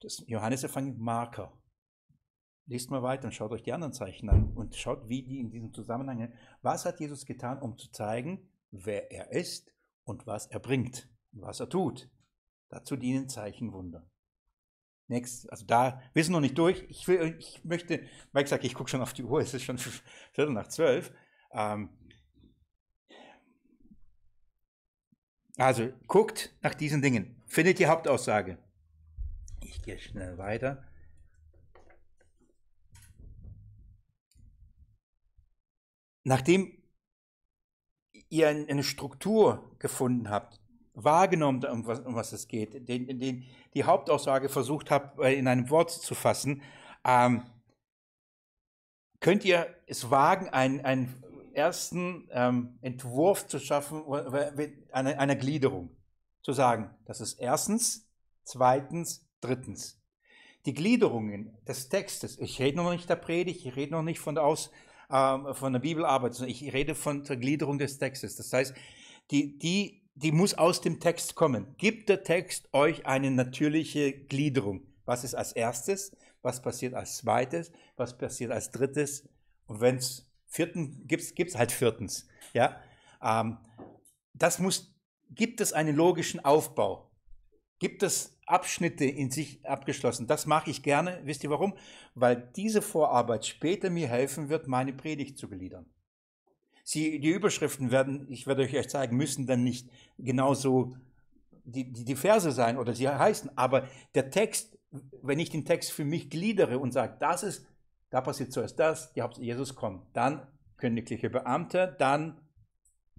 das 0.00 0.24
Johannesevangelium 0.26 1.02
Marker. 1.02 1.52
Lest 2.66 2.90
mal 2.90 3.02
weiter 3.02 3.24
und 3.24 3.32
schaut 3.32 3.52
euch 3.52 3.62
die 3.62 3.72
anderen 3.72 3.92
Zeichen 3.92 4.28
an 4.28 4.52
und 4.54 4.76
schaut, 4.76 5.08
wie 5.08 5.22
die 5.22 5.40
in 5.40 5.50
diesem 5.50 5.72
Zusammenhang, 5.72 6.32
was 6.62 6.84
hat 6.84 7.00
Jesus 7.00 7.26
getan, 7.26 7.60
um 7.60 7.76
zu 7.76 7.90
zeigen, 7.90 8.48
wer 8.70 9.10
er 9.10 9.32
ist 9.32 9.72
und 10.04 10.26
was 10.26 10.46
er 10.46 10.60
bringt 10.60 11.08
und 11.32 11.42
was 11.42 11.60
er 11.60 11.68
tut. 11.68 12.08
Dazu 12.68 12.96
dienen 12.96 13.28
Zeichen 13.28 13.72
Wunder. 13.72 14.08
Next, 15.08 15.50
also 15.50 15.66
da, 15.66 16.00
wir 16.14 16.24
sind 16.24 16.32
noch 16.32 16.40
nicht 16.40 16.56
durch. 16.56 16.86
Ich, 16.88 17.06
will, 17.08 17.36
ich 17.38 17.62
möchte, 17.64 18.06
Mike 18.32 18.48
sagt, 18.48 18.64
ich 18.64 18.74
gucke 18.74 18.88
schon 18.88 19.02
auf 19.02 19.12
die 19.12 19.24
Uhr, 19.24 19.40
es 19.40 19.52
ist 19.52 19.64
schon 19.64 19.78
Viertel 20.32 20.54
nach 20.54 20.68
zwölf. 20.68 21.12
Ähm, 21.52 21.90
also 25.58 25.92
guckt 26.06 26.56
nach 26.62 26.74
diesen 26.74 27.02
Dingen. 27.02 27.42
Findet 27.46 27.78
die 27.78 27.86
Hauptaussage. 27.86 28.56
Ich 29.60 29.82
gehe 29.82 29.98
schnell 29.98 30.38
weiter. 30.38 30.82
Nachdem 36.24 36.82
ihr 38.28 38.48
eine 38.48 38.82
Struktur 38.82 39.74
gefunden 39.78 40.30
habt, 40.30 40.60
wahrgenommen, 40.94 41.64
um 41.64 41.86
was, 41.86 42.00
um 42.00 42.14
was 42.14 42.32
es 42.32 42.48
geht, 42.48 42.88
den, 42.88 43.18
den, 43.18 43.44
die 43.74 43.84
Hauptaussage 43.84 44.48
versucht 44.48 44.90
habt, 44.90 45.18
äh, 45.18 45.34
in 45.34 45.48
einem 45.48 45.70
Wort 45.70 45.90
zu 45.90 46.14
fassen, 46.14 46.62
ähm, 47.04 47.42
könnt 49.20 49.44
ihr 49.44 49.66
es 49.86 50.10
wagen, 50.10 50.48
einen, 50.48 50.80
einen 50.84 51.22
ersten 51.54 52.28
ähm, 52.30 52.78
Entwurf 52.80 53.46
zu 53.46 53.58
schaffen, 53.58 54.02
einer, 54.92 55.18
einer 55.18 55.36
Gliederung, 55.36 55.90
zu 56.42 56.52
sagen, 56.52 56.90
das 57.04 57.20
ist 57.20 57.34
erstens, 57.34 58.08
zweitens, 58.42 59.28
drittens. 59.40 60.00
Die 60.66 60.74
Gliederungen 60.74 61.56
des 61.66 61.88
Textes, 61.88 62.38
ich 62.38 62.60
rede 62.60 62.76
noch 62.78 62.90
nicht 62.90 63.08
der 63.08 63.16
Predigt, 63.16 63.64
ich 63.64 63.76
rede 63.76 63.92
noch 63.92 64.02
nicht 64.02 64.20
von 64.20 64.34
der 64.34 64.44
Aus, 64.44 64.70
ähm, 65.12 65.54
von 65.54 65.72
der 65.72 65.80
Bibelarbeit, 65.80 66.34
sondern 66.34 66.50
ich 66.50 66.72
rede 66.72 66.94
von 66.94 67.22
der 67.24 67.36
Gliederung 67.36 67.78
des 67.78 67.98
Textes. 67.98 68.36
Das 68.36 68.52
heißt, 68.52 68.74
die, 69.30 69.58
die, 69.58 70.02
die 70.14 70.32
muss 70.32 70.54
aus 70.54 70.80
dem 70.80 71.00
Text 71.00 71.34
kommen. 71.34 71.74
Gibt 71.78 72.08
der 72.08 72.24
Text 72.24 72.72
euch 72.72 73.06
eine 73.06 73.30
natürliche 73.30 74.12
Gliederung? 74.12 74.86
Was 75.04 75.24
ist 75.24 75.34
als 75.34 75.52
erstes? 75.52 76.16
Was 76.42 76.62
passiert 76.62 76.94
als 76.94 77.18
zweites? 77.18 77.70
Was 77.96 78.16
passiert 78.16 78.50
als 78.50 78.70
drittes? 78.70 79.28
Und 79.66 79.80
wenn 79.80 79.96
es 79.96 80.30
vierten 80.46 81.06
gibt, 81.06 81.34
gibt 81.36 81.50
es 81.50 81.58
halt 81.58 81.72
viertens. 81.72 82.26
Ja, 82.52 82.80
ähm, 83.22 83.58
das 84.34 84.58
muss. 84.58 84.88
Gibt 85.34 85.62
es 85.62 85.72
einen 85.72 85.96
logischen 85.96 86.44
Aufbau? 86.44 87.10
Gibt 87.78 88.02
es 88.02 88.38
Abschnitte 88.52 89.04
in 89.04 89.30
sich 89.30 89.64
abgeschlossen. 89.64 90.26
Das 90.26 90.46
mache 90.46 90.70
ich 90.70 90.82
gerne. 90.82 91.20
Wisst 91.24 91.42
ihr 91.42 91.50
warum? 91.50 91.74
Weil 92.14 92.50
diese 92.54 92.82
Vorarbeit 92.82 93.46
später 93.46 93.90
mir 93.90 94.08
helfen 94.08 94.48
wird, 94.48 94.68
meine 94.68 94.92
Predigt 94.92 95.38
zu 95.38 95.48
gliedern. 95.48 95.86
Sie, 96.84 97.18
die 97.20 97.30
Überschriften 97.30 97.90
werden, 97.90 98.26
ich 98.28 98.46
werde 98.46 98.62
euch 98.62 98.88
zeigen, 98.88 99.16
müssen 99.16 99.46
dann 99.46 99.64
nicht 99.64 99.88
genauso 100.18 100.94
die, 101.64 101.92
die, 101.92 102.04
die 102.04 102.16
Verse 102.16 102.50
sein 102.50 102.76
oder 102.76 102.94
sie 102.94 103.08
heißen, 103.08 103.56
aber 103.56 103.88
der 104.14 104.30
Text, 104.30 104.78
wenn 105.22 105.38
ich 105.38 105.50
den 105.50 105.64
Text 105.64 105.92
für 105.92 106.04
mich 106.04 106.28
gliedere 106.28 106.78
und 106.78 106.92
sage, 106.92 107.16
das 107.20 107.44
ist, 107.44 107.66
da 108.10 108.20
passiert 108.20 108.52
zuerst 108.52 108.78
das, 108.78 109.12
Jesus 109.38 109.74
kommt, 109.74 110.04
dann 110.12 110.46
königliche 110.76 111.30
Beamte, 111.30 111.94
dann, 111.98 112.36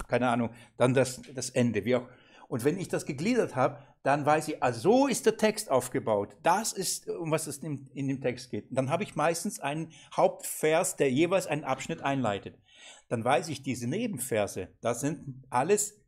keine 0.08 0.28
Ahnung, 0.30 0.50
dann 0.78 0.94
das, 0.94 1.22
das 1.34 1.50
Ende, 1.50 1.86
wie 1.86 1.96
auch. 1.96 2.08
Und 2.50 2.66
wenn 2.66 2.78
ich 2.78 2.90
das 2.90 3.06
gegliedert 3.06 3.56
habe, 3.56 3.82
dann 4.04 4.26
weiß 4.26 4.50
ich, 4.50 4.62
also 4.62 4.80
so 4.82 5.08
ist 5.08 5.26
der 5.26 5.38
Text 5.38 5.72
aufgebaut. 5.72 6.36
Das 6.44 6.74
ist, 6.74 7.08
um 7.08 7.32
was 7.32 7.48
es 7.48 7.58
in, 7.60 7.90
in 7.94 8.10
dem 8.10 8.22
Text 8.22 8.52
geht. 8.52 8.70
Und 8.70 8.76
dann 8.76 8.90
habe 8.90 9.04
ich 9.04 9.16
meistens 9.16 9.62
einen 9.62 9.94
Hauptvers, 10.16 10.98
der 10.98 11.10
jeweils 11.10 11.48
einen 11.48 11.64
Abschnitt 11.64 12.02
einleitet. 12.02 12.60
Dann 13.08 13.24
weiß 13.24 13.48
ich, 13.48 13.64
diese 13.64 13.88
Nebenverse, 13.88 14.68
das 14.82 15.00
sind 15.00 15.46
alles 15.50 16.02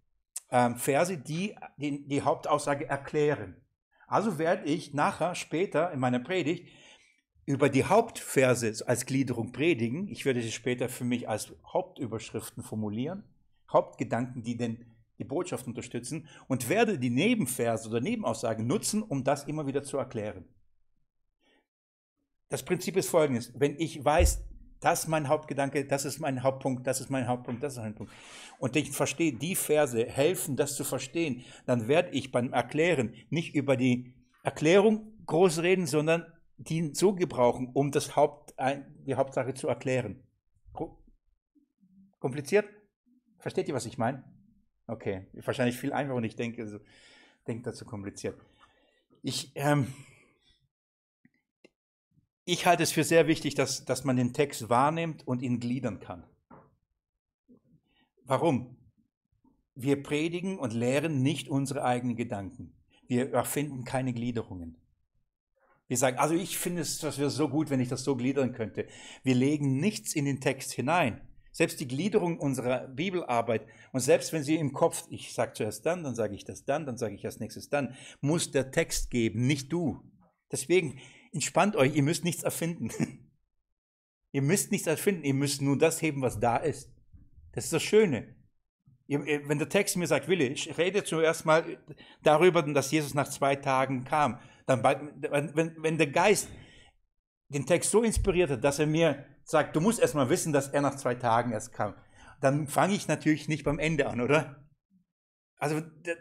ähm, 0.52 0.76
Verse, 0.76 1.18
die, 1.18 1.56
die 1.78 2.06
die 2.06 2.22
Hauptaussage 2.22 2.88
erklären. 2.88 3.62
Also 4.08 4.38
werde 4.38 4.66
ich 4.66 4.94
nachher, 4.94 5.34
später 5.34 5.92
in 5.92 6.00
meiner 6.00 6.20
Predigt, 6.20 6.70
über 7.46 7.70
die 7.70 7.86
Hauptverse 7.86 8.74
als 8.88 9.06
Gliederung 9.06 9.52
predigen. 9.52 10.08
Ich 10.10 10.26
werde 10.26 10.42
sie 10.42 10.52
später 10.52 10.90
für 10.90 11.04
mich 11.06 11.30
als 11.30 11.54
Hauptüberschriften 11.72 12.64
formulieren. 12.64 13.24
Hauptgedanken, 13.72 14.44
die 14.44 14.58
den 14.58 14.95
die 15.18 15.24
Botschaft 15.24 15.68
unterstützen 15.68 16.28
und 16.48 16.70
werde 16.70 17.00
die 17.00 17.10
Nebenverse 17.10 17.90
oder 17.90 18.02
Nebenaussagen 18.02 18.68
nutzen, 18.68 19.02
um 19.02 19.24
das 19.24 19.46
immer 19.46 19.68
wieder 19.68 19.84
zu 19.84 19.98
erklären. 19.98 20.46
Das 22.50 22.64
Prinzip 22.64 22.98
ist 22.98 23.10
folgendes. 23.10 23.52
Wenn 23.60 23.80
ich 23.80 24.04
weiß, 24.04 24.44
das 24.80 25.04
ist 25.04 25.08
mein 25.08 25.28
Hauptgedanke, 25.28 25.86
das 25.86 26.06
ist 26.06 26.20
mein 26.20 26.44
Hauptpunkt, 26.44 26.86
das 26.86 27.02
ist 27.02 27.10
mein 27.10 27.28
Hauptpunkt, 27.28 27.64
das 27.64 27.74
ist 27.74 27.80
mein 27.80 27.96
Punkt. 27.96 28.14
Und 28.60 28.76
ich 28.76 28.92
verstehe, 28.92 29.34
die 29.34 29.56
Verse 29.56 30.06
helfen, 30.06 30.56
das 30.56 30.76
zu 30.76 30.84
verstehen, 30.84 31.44
dann 31.66 31.88
werde 31.88 32.12
ich 32.12 32.32
beim 32.32 32.54
Erklären 32.54 33.16
nicht 33.30 33.56
über 33.56 33.78
die 33.78 34.14
Erklärung 34.44 35.14
groß 35.26 35.64
reden, 35.64 35.88
sondern 35.88 36.26
die 36.58 36.94
so 36.94 37.14
gebrauchen, 37.14 37.72
um 37.74 37.92
das 37.92 38.16
Haupt, 38.16 38.54
die 39.08 39.16
Hauptsache 39.16 39.54
zu 39.54 39.68
erklären. 39.68 40.24
Kompliziert? 42.20 42.66
Versteht 43.40 43.68
ihr, 43.68 43.76
was 43.76 43.86
ich 43.86 43.98
meine? 43.98 44.24
Okay, 44.88 45.26
wahrscheinlich 45.34 45.78
viel 45.78 45.94
einfacher 45.94 46.16
und 46.16 46.24
ich 46.24 46.36
denke, 46.36 46.62
also, 46.62 46.80
denke 47.48 47.64
dazu 47.64 47.86
kompliziert. 47.86 48.40
Ich, 49.24 49.52
ähm, 49.56 49.94
ich 52.44 52.68
halte 52.68 52.84
es 52.84 52.92
für 52.92 53.04
sehr 53.04 53.28
wichtig, 53.28 53.56
dass, 53.56 53.86
dass 53.86 54.04
man 54.04 54.18
den 54.18 54.34
Text 54.34 54.70
wahrnimmt 54.70 55.28
und 55.28 55.42
ihn 55.42 55.60
gliedern 55.60 56.00
kann. 56.00 56.24
Warum? 58.26 58.78
Wir 59.74 60.02
predigen 60.02 60.60
und 60.60 60.74
lehren 60.74 61.22
nicht 61.24 61.50
unsere 61.50 61.84
eigenen 61.84 62.16
Gedanken. 62.16 62.74
Wir 63.08 63.34
erfinden 63.34 63.84
keine 63.84 64.14
Gliederungen. 64.14 64.78
Wir 65.88 65.98
sagen, 65.98 66.18
also 66.18 66.34
ich 66.34 66.58
finde 66.58 66.82
es, 66.82 67.00
das 67.00 67.20
wäre 67.20 67.30
so 67.30 67.50
gut, 67.50 67.70
wenn 67.70 67.80
ich 67.80 67.90
das 67.90 68.04
so 68.04 68.16
gliedern 68.16 68.54
könnte. 68.54 68.88
Wir 69.24 69.36
legen 69.36 69.78
nichts 69.78 70.16
in 70.16 70.26
den 70.26 70.42
Text 70.42 70.72
hinein. 70.72 71.22
Selbst 71.56 71.80
die 71.80 71.88
Gliederung 71.88 72.38
unserer 72.38 72.86
Bibelarbeit 72.90 73.66
und 73.94 74.02
selbst 74.02 74.34
wenn 74.34 74.44
sie 74.44 74.58
im 74.58 74.74
Kopf, 74.74 75.06
ich 75.10 75.34
sage 75.34 75.54
zuerst 75.54 75.86
dann, 75.86 76.04
dann 76.04 76.14
sage 76.14 76.36
ich 76.36 76.44
das 76.44 76.66
dann, 76.66 76.86
dann 76.86 76.98
sage 76.98 77.16
ich 77.16 77.26
als 77.26 77.40
nächstes 77.40 77.70
dann, 77.70 77.96
muss 78.20 78.52
der 78.52 78.72
Text 78.72 79.10
geben, 79.10 79.48
nicht 79.48 79.72
du. 79.72 80.02
Deswegen 80.52 81.00
entspannt 81.32 81.78
euch, 81.78 81.96
ihr 81.96 82.04
müsst 82.04 82.26
nichts 82.26 82.44
erfinden. 82.44 82.90
ihr 84.34 84.42
müsst 84.42 84.74
nichts 84.74 84.86
erfinden, 84.86 85.24
ihr 85.24 85.34
müsst 85.34 85.62
nur 85.62 85.78
das 85.78 86.02
heben, 86.02 86.22
was 86.22 86.42
da 86.42 86.58
ist. 86.58 86.92
Das 87.54 87.64
ist 87.64 87.72
das 87.72 87.84
Schöne. 87.84 88.36
Wenn 89.08 89.58
der 89.58 89.70
Text 89.70 89.96
mir 89.96 90.08
sagt, 90.08 90.28
Willi, 90.28 90.48
ich 90.48 90.78
rede 90.78 91.06
zuerst 91.06 91.46
mal 91.46 91.78
darüber, 92.22 92.64
dass 92.64 92.92
Jesus 92.92 93.14
nach 93.14 93.30
zwei 93.30 93.56
Tagen 93.56 94.04
kam. 94.04 94.42
Dann, 94.66 94.84
wenn, 94.84 95.82
wenn 95.82 95.98
der 95.98 96.08
Geist 96.08 96.50
den 97.48 97.66
Text 97.66 97.92
so 97.92 98.04
inspiriert 98.04 98.50
hat, 98.50 98.62
dass 98.62 98.80
er 98.80 98.88
mir 98.88 99.26
sagt, 99.46 99.76
du 99.76 99.82
musst 99.82 100.00
erst 100.00 100.16
mal 100.16 100.30
wissen, 100.30 100.52
dass 100.52 100.68
er 100.68 100.82
nach 100.82 100.96
zwei 100.96 101.16
Tagen 101.16 101.52
erst 101.52 101.72
kam, 101.72 101.94
dann 102.42 102.68
fange 102.68 102.96
ich 102.96 103.08
natürlich 103.08 103.48
nicht 103.48 103.64
beim 103.64 103.80
Ende 103.80 104.08
an, 104.08 104.20
oder? 104.20 104.68
Also 105.58 105.80
da, 105.80 106.12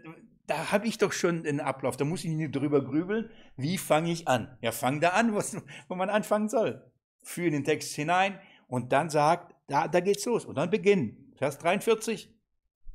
da 0.46 0.72
habe 0.72 0.86
ich 0.86 0.98
doch 0.98 1.12
schon 1.12 1.42
den 1.42 1.60
Ablauf, 1.60 1.96
da 1.96 2.04
muss 2.04 2.24
ich 2.24 2.30
nicht 2.30 2.54
drüber 2.54 2.84
grübeln, 2.84 3.30
wie 3.56 3.78
fange 3.78 4.12
ich 4.12 4.28
an? 4.28 4.56
Ja, 4.60 4.72
fang 4.72 5.00
da 5.00 5.10
an, 5.10 5.34
was, 5.34 5.56
wo 5.88 5.94
man 5.94 6.10
anfangen 6.10 6.48
soll. 6.48 6.90
Führe 7.22 7.50
den 7.50 7.64
Text 7.64 7.94
hinein 7.94 8.38
und 8.68 8.92
dann 8.92 9.10
sagt, 9.10 9.54
da, 9.66 9.88
da 9.88 10.00
geht's 10.00 10.26
los. 10.26 10.44
Und 10.44 10.56
dann 10.56 10.70
beginnen. 10.70 11.32
Vers 11.36 11.58
43, 11.58 12.32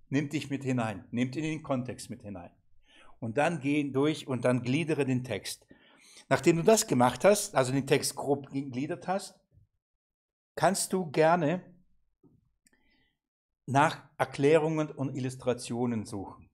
nimmt 0.10 0.34
dich 0.34 0.50
mit 0.50 0.64
hinein, 0.64 1.06
nimmt 1.12 1.36
in 1.36 1.44
den 1.44 1.64
Kontext 1.64 2.10
mit 2.10 2.22
hinein. 2.22 2.52
Und 3.20 3.38
dann 3.38 3.60
geh 3.60 3.84
durch 3.92 4.28
und 4.28 4.46
dann 4.46 4.62
gliedere 4.62 5.06
den 5.06 5.24
Text. 5.24 5.68
Nachdem 6.30 6.58
du 6.58 6.64
das 6.64 6.88
gemacht 6.88 7.26
hast, 7.26 7.56
also 7.56 7.74
den 7.74 7.88
Text 7.88 8.16
grob 8.16 8.50
gegliedert 8.52 9.08
hast, 9.08 9.40
kannst 10.56 10.94
du 10.94 11.10
gerne 11.12 11.64
nach 13.66 14.04
Erklärungen 14.18 14.90
und 14.90 15.16
Illustrationen 15.16 16.06
suchen. 16.06 16.50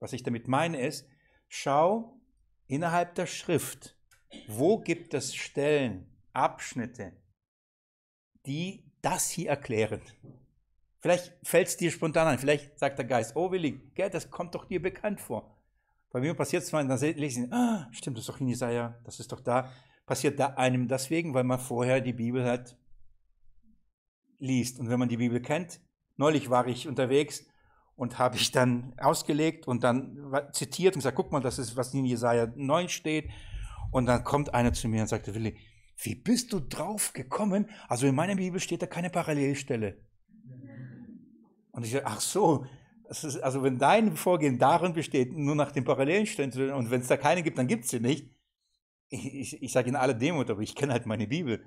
Was 0.00 0.12
ich 0.12 0.22
damit 0.22 0.48
meine 0.48 0.80
ist, 0.80 1.08
schau 1.48 2.20
innerhalb 2.66 3.14
der 3.14 3.26
Schrift, 3.26 3.96
wo 4.48 4.78
gibt 4.78 5.14
es 5.14 5.34
Stellen, 5.34 6.06
Abschnitte, 6.32 7.12
die 8.46 8.84
das 9.00 9.30
hier 9.30 9.50
erklären. 9.50 10.00
Vielleicht 11.00 11.34
fällt 11.42 11.68
es 11.68 11.76
dir 11.76 11.90
spontan 11.90 12.28
ein, 12.28 12.38
vielleicht 12.38 12.78
sagt 12.78 12.98
der 12.98 13.06
Geist, 13.06 13.34
oh 13.34 13.50
Willi, 13.50 13.90
gell, 13.94 14.10
das 14.10 14.30
kommt 14.30 14.54
doch 14.54 14.66
dir 14.66 14.80
bekannt 14.80 15.20
vor. 15.20 15.58
Bei 16.10 16.20
mir 16.20 16.34
passiert 16.34 16.62
es 16.62 16.72
mal, 16.72 16.86
dann 16.86 16.98
lese 16.98 17.44
ich, 17.44 17.52
ah, 17.52 17.88
stimmt, 17.90 18.18
das 18.18 18.22
ist 18.22 18.28
doch 18.28 18.40
in 18.40 18.48
Jesaja, 18.48 19.00
das 19.04 19.18
ist 19.18 19.32
doch 19.32 19.40
da. 19.40 19.72
Passiert 20.04 20.38
da 20.38 20.48
einem 20.54 20.86
deswegen, 20.86 21.32
weil 21.32 21.44
man 21.44 21.58
vorher 21.58 22.00
die 22.00 22.12
Bibel 22.12 22.44
hat 22.44 22.76
liest. 24.42 24.78
Und 24.78 24.90
wenn 24.90 24.98
man 24.98 25.08
die 25.08 25.16
Bibel 25.16 25.40
kennt, 25.40 25.80
neulich 26.16 26.50
war 26.50 26.66
ich 26.66 26.88
unterwegs 26.88 27.46
und 27.96 28.18
habe 28.18 28.36
ich 28.36 28.50
dann 28.50 28.94
ausgelegt 28.98 29.68
und 29.68 29.84
dann 29.84 30.18
zitiert 30.52 30.94
und 30.94 31.00
gesagt, 31.00 31.16
guck 31.16 31.32
mal, 31.32 31.40
das 31.40 31.58
ist, 31.58 31.76
was 31.76 31.94
in 31.94 32.04
Jesaja 32.04 32.52
9 32.54 32.88
steht. 32.88 33.30
Und 33.90 34.06
dann 34.06 34.24
kommt 34.24 34.54
einer 34.54 34.72
zu 34.72 34.88
mir 34.88 35.02
und 35.02 35.08
sagte, 35.08 35.34
Willi, 35.34 35.56
wie 36.02 36.14
bist 36.14 36.52
du 36.52 36.60
drauf 36.60 37.12
gekommen? 37.12 37.70
Also 37.88 38.06
in 38.06 38.14
meiner 38.14 38.34
Bibel 38.34 38.58
steht 38.58 38.82
da 38.82 38.86
keine 38.86 39.10
Parallelstelle. 39.10 39.98
Und 41.72 41.84
ich 41.84 41.92
sage, 41.92 42.06
ach 42.06 42.20
so, 42.20 42.66
ist, 43.08 43.42
also 43.42 43.62
wenn 43.62 43.78
dein 43.78 44.16
Vorgehen 44.16 44.58
darin 44.58 44.94
besteht, 44.94 45.32
nur 45.32 45.54
nach 45.54 45.72
den 45.72 45.84
Parallelstellen, 45.84 46.72
und 46.72 46.90
wenn 46.90 47.02
es 47.02 47.08
da 47.08 47.16
keine 47.16 47.42
gibt, 47.42 47.58
dann 47.58 47.66
gibt 47.66 47.84
es 47.84 47.90
sie 47.90 48.00
nicht. 48.00 48.30
Ich, 49.10 49.34
ich, 49.34 49.62
ich 49.62 49.72
sage 49.72 49.90
in 49.90 49.96
aller 49.96 50.14
Demut, 50.14 50.50
aber 50.50 50.62
ich 50.62 50.74
kenne 50.74 50.92
halt 50.92 51.06
meine 51.06 51.26
Bibel. 51.26 51.62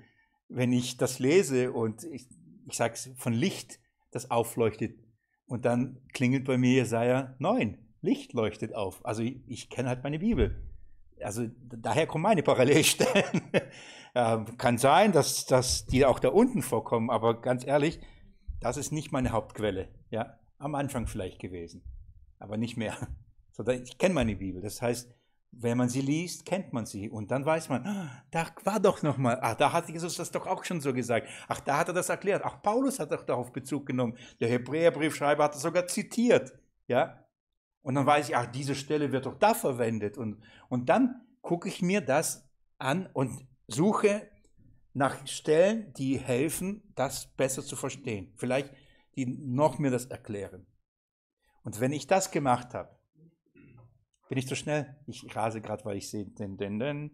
Wenn 0.48 0.72
ich 0.72 0.96
das 0.96 1.18
lese 1.18 1.72
und 1.72 2.04
ich, 2.04 2.26
ich 2.66 2.76
sage 2.76 2.94
es 2.94 3.10
von 3.16 3.32
Licht, 3.32 3.80
das 4.10 4.30
aufleuchtet, 4.30 4.98
und 5.46 5.64
dann 5.64 6.00
klingelt 6.12 6.44
bei 6.44 6.58
mir 6.58 6.72
Jesaja 6.72 7.34
9, 7.38 7.78
Licht 8.02 8.32
leuchtet 8.32 8.74
auf. 8.74 9.04
Also 9.04 9.22
ich, 9.22 9.40
ich 9.46 9.70
kenne 9.70 9.88
halt 9.88 10.02
meine 10.02 10.18
Bibel. 10.18 10.62
Also 11.20 11.46
daher 11.62 12.06
kommen 12.06 12.22
meine 12.22 12.42
Parallelstellen. 12.42 13.42
äh, 14.14 14.38
kann 14.58 14.78
sein, 14.78 15.12
dass, 15.12 15.46
dass 15.46 15.86
die 15.86 16.04
auch 16.04 16.18
da 16.18 16.28
unten 16.28 16.62
vorkommen, 16.62 17.10
aber 17.10 17.40
ganz 17.40 17.66
ehrlich, 17.66 18.00
das 18.60 18.76
ist 18.76 18.92
nicht 18.92 19.12
meine 19.12 19.30
Hauptquelle. 19.30 19.88
Ja, 20.10 20.38
am 20.58 20.74
Anfang 20.74 21.06
vielleicht 21.06 21.38
gewesen, 21.38 21.82
aber 22.38 22.56
nicht 22.56 22.76
mehr. 22.76 22.96
Ich 23.82 23.96
kenne 23.96 24.12
meine 24.12 24.36
Bibel. 24.36 24.60
Das 24.60 24.82
heißt, 24.82 25.15
wenn 25.58 25.78
man 25.78 25.88
sie 25.88 26.00
liest, 26.00 26.44
kennt 26.44 26.72
man 26.72 26.86
sie 26.86 27.08
und 27.08 27.30
dann 27.30 27.44
weiß 27.44 27.68
man, 27.68 27.86
ah, 27.86 28.22
da 28.30 28.46
war 28.64 28.80
doch 28.80 29.02
noch 29.02 29.16
mal, 29.16 29.38
ach, 29.40 29.54
da 29.54 29.72
hat 29.72 29.88
Jesus 29.88 30.16
das 30.16 30.30
doch 30.30 30.46
auch 30.46 30.64
schon 30.64 30.80
so 30.80 30.92
gesagt. 30.92 31.28
Ach, 31.48 31.60
da 31.60 31.78
hat 31.78 31.88
er 31.88 31.94
das 31.94 32.08
erklärt. 32.08 32.42
Ach, 32.44 32.62
Paulus 32.62 32.98
hat 32.98 33.12
doch 33.12 33.22
darauf 33.22 33.52
Bezug 33.52 33.86
genommen. 33.86 34.16
Der 34.40 34.48
Hebräerbriefschreiber 34.48 35.44
hat 35.44 35.54
es 35.54 35.62
sogar 35.62 35.86
zitiert, 35.86 36.52
ja? 36.86 37.24
Und 37.82 37.94
dann 37.94 38.06
weiß 38.06 38.28
ich, 38.28 38.36
ach, 38.36 38.46
diese 38.46 38.74
Stelle 38.74 39.12
wird 39.12 39.26
doch 39.26 39.38
da 39.38 39.54
verwendet 39.54 40.18
und 40.18 40.42
und 40.68 40.88
dann 40.88 41.22
gucke 41.40 41.68
ich 41.68 41.82
mir 41.82 42.00
das 42.00 42.48
an 42.78 43.08
und 43.12 43.46
suche 43.68 44.28
nach 44.92 45.26
Stellen, 45.26 45.92
die 45.94 46.18
helfen, 46.18 46.82
das 46.94 47.26
besser 47.36 47.62
zu 47.62 47.76
verstehen. 47.76 48.32
Vielleicht 48.36 48.72
die 49.14 49.26
noch 49.26 49.78
mir 49.78 49.90
das 49.90 50.06
erklären. 50.06 50.66
Und 51.64 51.80
wenn 51.80 51.92
ich 51.92 52.06
das 52.06 52.30
gemacht 52.30 52.74
habe, 52.74 52.95
bin 54.28 54.38
ich 54.38 54.48
zu 54.48 54.56
schnell? 54.56 54.96
Ich 55.06 55.34
rase 55.34 55.60
gerade, 55.60 55.84
weil 55.84 55.96
ich 55.96 56.10
sehe, 56.10 56.24
denn, 56.24 56.56
denn, 56.56 56.78
denn. 56.78 57.10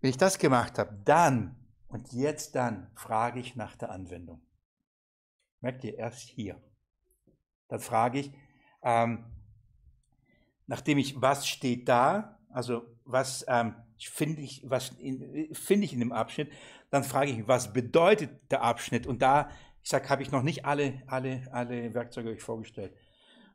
Wenn 0.00 0.10
ich 0.10 0.16
das 0.16 0.38
gemacht 0.38 0.78
habe, 0.78 0.98
dann 1.04 1.56
und 1.88 2.12
jetzt 2.12 2.54
dann 2.54 2.90
frage 2.94 3.38
ich 3.38 3.54
nach 3.54 3.76
der 3.76 3.90
Anwendung. 3.90 4.40
Merkt 5.60 5.84
ihr, 5.84 5.96
erst 5.96 6.20
hier. 6.20 6.60
Dann 7.68 7.80
frage 7.80 8.20
ich, 8.20 8.32
ähm, 8.82 9.24
nachdem 10.66 10.98
ich, 10.98 11.20
was 11.20 11.46
steht 11.46 11.88
da, 11.88 12.38
also 12.48 12.82
was 13.04 13.44
ähm, 13.46 13.74
finde 13.98 14.40
ich, 14.40 14.64
was 14.68 14.92
ich 14.98 15.92
in 15.92 16.00
dem 16.00 16.12
Abschnitt, 16.12 16.50
dann 16.90 17.04
frage 17.04 17.30
ich, 17.30 17.46
was 17.46 17.72
bedeutet 17.72 18.50
der 18.50 18.62
Abschnitt? 18.62 19.06
Und 19.06 19.20
da 19.22 19.50
ich 19.82 19.90
sage, 19.90 20.08
habe 20.08 20.22
ich 20.22 20.30
noch 20.30 20.42
nicht 20.42 20.64
alle, 20.64 21.02
alle, 21.08 21.42
alle 21.50 21.92
Werkzeuge 21.92 22.30
euch 22.30 22.42
vorgestellt. 22.42 22.94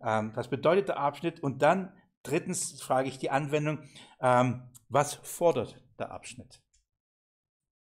Ähm, 0.04 0.32
was 0.36 0.50
bedeutet 0.50 0.90
der 0.90 1.00
Abschnitt? 1.00 1.40
Und 1.40 1.62
dann 1.62 1.94
drittens 2.24 2.82
frage 2.82 3.10
ich 3.10 3.18
die 3.18 3.30
Anwendung, 3.30 3.80
ähm, 4.20 4.70
was 4.90 5.16
fordert 5.16 5.82
der 6.00 6.12
Abschnitt? 6.12 6.62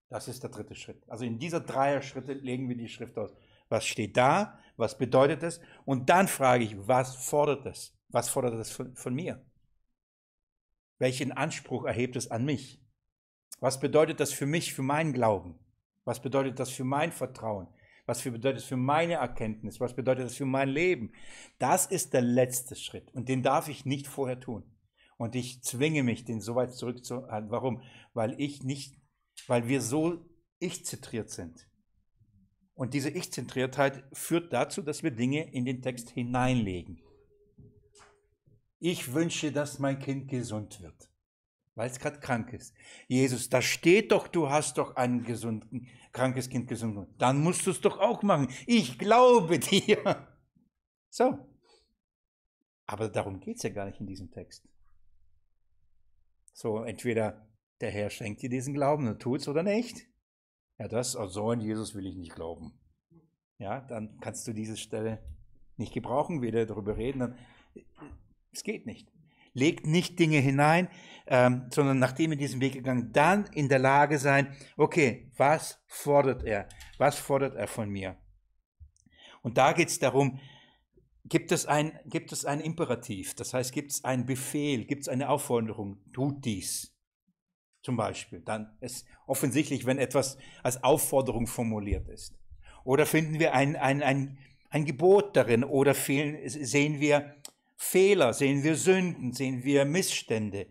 Das 0.09 0.29
ist 0.29 0.43
der 0.43 0.51
dritte 0.51 0.75
Schritt. 0.75 1.03
Also 1.09 1.25
in 1.25 1.39
dieser 1.39 1.61
Dreier-Schritte 1.61 2.35
legen 2.35 2.69
wir 2.69 2.77
die 2.77 2.89
Schrift 2.89 3.19
aus. 3.19 3.35
Was 3.69 3.85
steht 3.85 4.17
da? 4.17 4.59
Was 4.77 4.99
bedeutet 4.99 5.43
es? 5.43 5.61
Und 5.85 6.09
dann 6.11 6.29
frage 6.29 6.65
ich, 6.65 6.77
was 6.87 7.17
fordert 7.17 7.67
es? 7.67 7.97
Was 8.09 8.29
fordert 8.29 8.55
es 8.55 8.71
von, 8.71 8.95
von 8.95 9.15
mir? 9.15 9.45
Welchen 10.99 11.33
Anspruch 11.33 11.85
erhebt 11.85 12.17
es 12.17 12.31
an 12.31 12.45
mich? 12.45 12.81
Was 13.61 13.81
bedeutet 13.81 14.21
das 14.21 14.33
für 14.33 14.47
mich, 14.47 14.75
für 14.75 14.83
meinen 14.83 15.13
Glauben? 15.13 15.59
Was 16.05 16.21
bedeutet 16.21 16.59
das 16.59 16.71
für 16.71 16.85
mein 16.85 17.13
Vertrauen? 17.13 17.69
Was 18.07 18.23
bedeutet 18.23 18.59
das 18.59 18.65
für 18.65 18.77
meine 18.77 19.15
Erkenntnis? 19.15 19.81
Was 19.81 19.95
bedeutet 19.95 20.27
das 20.27 20.37
für 20.37 20.47
mein 20.47 20.69
Leben? 20.69 21.13
Das 21.59 21.87
ist 21.87 22.13
der 22.13 22.23
letzte 22.23 22.77
Schritt 22.77 23.13
und 23.15 23.29
den 23.29 23.43
darf 23.43 23.69
ich 23.69 23.87
nicht 23.87 24.07
vorher 24.07 24.41
tun. 24.41 24.65
Und 25.17 25.37
ich 25.37 25.63
zwinge 25.63 26.03
mich, 26.03 26.25
den 26.25 26.41
so 26.41 26.55
weit 26.55 26.75
zurückzuhalten. 26.75 27.51
Warum? 27.51 27.83
Weil 28.13 28.39
ich 28.41 28.63
nicht, 28.63 28.97
weil 29.47 29.69
wir 29.69 29.81
so 29.81 30.29
ich-zentriert 30.59 31.31
sind. 31.31 31.69
Und 32.75 32.93
diese 32.93 33.11
Ich-Zentriertheit 33.11 34.03
führt 34.13 34.53
dazu, 34.53 34.83
dass 34.83 35.05
wir 35.05 35.13
Dinge 35.13 35.53
in 35.53 35.65
den 35.65 35.81
Text 35.81 36.11
hineinlegen. 36.11 37.01
Ich 38.81 39.15
wünsche, 39.15 39.53
dass 39.53 39.79
mein 39.79 40.01
Kind 40.01 40.29
gesund 40.29 40.83
wird 40.83 41.09
weil 41.75 41.91
es 41.91 41.99
gerade 41.99 42.21
krank 42.21 42.53
ist. 42.53 42.75
Jesus, 43.09 43.49
da 43.49 43.61
steht 43.61 44.13
doch, 44.13 44.29
du 44.29 44.49
hast 44.51 44.79
doch 44.79 44.97
ein 44.97 45.25
gesunden, 45.25 45.89
krankes 46.15 46.49
Kind 46.49 46.69
gesund. 46.69 47.09
Dann 47.19 47.43
musst 47.43 47.67
du 47.67 47.71
es 47.71 47.81
doch 47.83 47.99
auch 47.99 48.23
machen. 48.23 48.49
Ich 48.67 48.99
glaube 48.99 49.59
dir. 49.59 50.27
So. 51.11 51.47
Aber 52.87 53.09
darum 53.09 53.41
geht 53.41 53.57
es 53.57 53.63
ja 53.63 53.71
gar 53.71 53.85
nicht 53.85 54.01
in 54.01 54.07
diesem 54.07 54.31
Text. 54.31 54.67
So, 56.55 56.83
entweder 56.83 57.47
der 57.81 57.91
Herr 57.91 58.09
schenkt 58.09 58.41
dir 58.43 58.49
diesen 58.49 58.73
Glauben 58.73 59.09
und 59.09 59.21
tut 59.21 59.41
es 59.41 59.49
oder 59.49 59.63
nicht. 59.63 60.07
Ja, 60.79 60.89
das, 60.89 61.17
also 61.17 61.51
an 61.51 61.61
Jesus 61.61 61.95
will 61.95 62.07
ich 62.07 62.17
nicht 62.17 62.35
glauben. 62.35 62.79
Ja, 63.59 63.81
dann 63.81 64.19
kannst 64.21 64.47
du 64.47 64.53
diese 64.53 64.77
Stelle 64.77 65.23
nicht 65.77 65.93
gebrauchen, 65.93 66.43
weder 66.43 66.67
darüber 66.67 66.97
reden. 66.97 67.21
Dann, 67.21 67.39
es 68.53 68.63
geht 68.63 68.87
nicht 68.87 69.14
legt 69.55 69.87
nicht 69.87 70.19
Dinge 70.19 70.39
hinein, 70.39 70.89
ähm, 71.27 71.69
sondern 71.73 71.99
nachdem 71.99 72.33
ihr 72.33 72.39
diesen 72.39 72.61
Weg 72.61 72.75
gegangen, 72.75 73.13
dann 73.13 73.47
in 73.55 73.69
der 73.69 73.79
Lage 73.79 74.19
sein, 74.19 74.55
okay, 74.77 75.31
was 75.37 75.83
fordert 75.87 76.45
er? 76.45 76.69
Was 76.99 77.17
fordert 77.19 77.55
er 77.55 77.67
von 77.67 77.89
mir? 77.89 78.19
Und 79.43 79.57
da 79.57 79.73
geht 79.73 79.89
es 79.89 79.99
darum, 79.99 80.39
gibt 81.25 81.53
es, 81.53 81.67
ein, 81.67 81.99
gibt 82.05 82.33
es 82.33 82.45
ein 82.45 82.61
Imperativ, 82.61 83.35
das 83.35 83.55
heißt, 83.55 83.73
gibt 83.73 83.93
es 83.93 84.05
einen 84.05 84.27
Befehl, 84.27 84.85
gibt 84.85 85.03
es 85.03 85.09
eine 85.09 85.31
Aufforderung, 85.31 86.03
tut 86.13 86.45
dies. 86.45 86.95
zum 87.83 87.97
Beispiel. 87.97 88.41
Dann 88.41 88.77
ist 88.81 89.07
offensichtlich, 89.27 89.87
wenn 89.87 89.99
etwas 89.99 90.39
als 90.63 90.83
Aufforderung 90.83 91.47
formuliert 91.47 92.09
ist. 92.09 92.35
Oder 92.83 93.07
finden 93.07 93.39
wir 93.39 93.55
ein, 93.55 93.77
ein, 93.77 94.03
ein, 94.03 94.39
ein 94.71 94.85
Gebot 94.85 95.37
darin 95.37 95.65
oder 95.65 95.95
fehlen, 95.95 96.49
sehen 96.49 97.01
wir 97.01 97.37
Fehler, 97.77 98.33
sehen 98.33 98.63
wir 98.63 98.77
Sünden, 98.77 99.33
sehen 99.33 99.65
wir 99.65 99.85
Missstände 99.85 100.67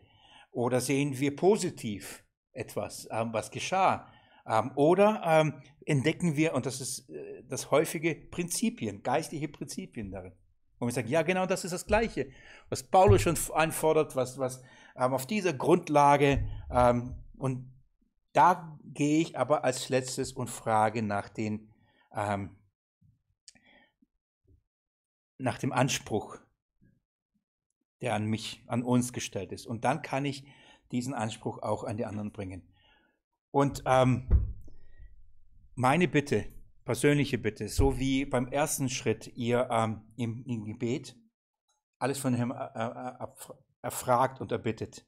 oder 0.52 0.80
sehen 0.82 1.20
wir 1.20 1.36
positiv 1.36 2.24
etwas, 2.54 3.08
ähm, 3.12 3.34
was 3.34 3.52
geschah. 3.52 4.12
Ähm, 4.46 4.72
oder 4.76 5.22
ähm, 5.26 5.62
entdecken 5.86 6.36
wir, 6.36 6.54
und 6.54 6.66
das 6.66 6.82
ist 6.82 7.10
äh, 7.10 7.44
das 7.48 7.72
häufige 7.72 8.16
Prinzipien, 8.16 9.02
geistliche 9.04 9.48
Prinzipien 9.48 10.12
darin. 10.12 10.34
Und 10.80 10.88
wir 10.88 10.94
sagen, 10.94 11.08
ja, 11.08 11.22
genau 11.22 11.46
das 11.46 11.64
ist 11.64 11.72
das 11.72 11.86
Gleiche, 11.86 12.30
was 12.70 12.84
Paulus 12.84 13.22
schon 13.22 13.38
einfordert, 13.54 14.16
was, 14.16 14.38
was 14.38 14.62
auf 14.96 15.26
dieser 15.26 15.54
Grundlage, 15.54 16.46
und 17.38 17.74
da 18.34 18.78
gehe 18.84 19.22
ich 19.22 19.38
aber 19.38 19.64
als 19.64 19.88
letztes 19.88 20.34
und 20.34 20.50
frage 20.50 21.02
nach, 21.02 21.30
den, 21.30 21.70
nach 25.38 25.58
dem 25.58 25.72
Anspruch, 25.72 26.38
der 28.04 28.14
an 28.14 28.26
mich, 28.26 28.62
an 28.68 28.84
uns 28.84 29.14
gestellt 29.14 29.54
ist. 29.54 29.66
Und 29.66 29.86
dann 29.86 30.02
kann 30.02 30.26
ich 30.26 30.44
diesen 30.92 31.14
Anspruch 31.14 31.64
auch 31.64 31.86
an 31.86 31.96
die 31.96 32.06
anderen 32.06 32.34
bringen. 32.34 32.62
Und 33.50 33.82
ähm, 33.86 34.28
meine 35.76 36.10
Bitte, 36.10 36.46
persönliche 36.84 37.38
Bitte, 37.38 37.70
so 37.70 37.98
wie 37.98 38.26
beim 38.26 38.48
ersten 38.48 38.90
Schritt 38.90 39.32
ihr 39.36 39.70
ähm, 39.72 40.02
im, 40.18 40.44
im, 40.46 40.66
Gebet 40.66 41.16
alles 41.98 42.20
von 42.20 42.36
ihm 42.36 42.54
erfragt 43.82 44.42
und 44.42 44.52
erbittet, 44.52 45.06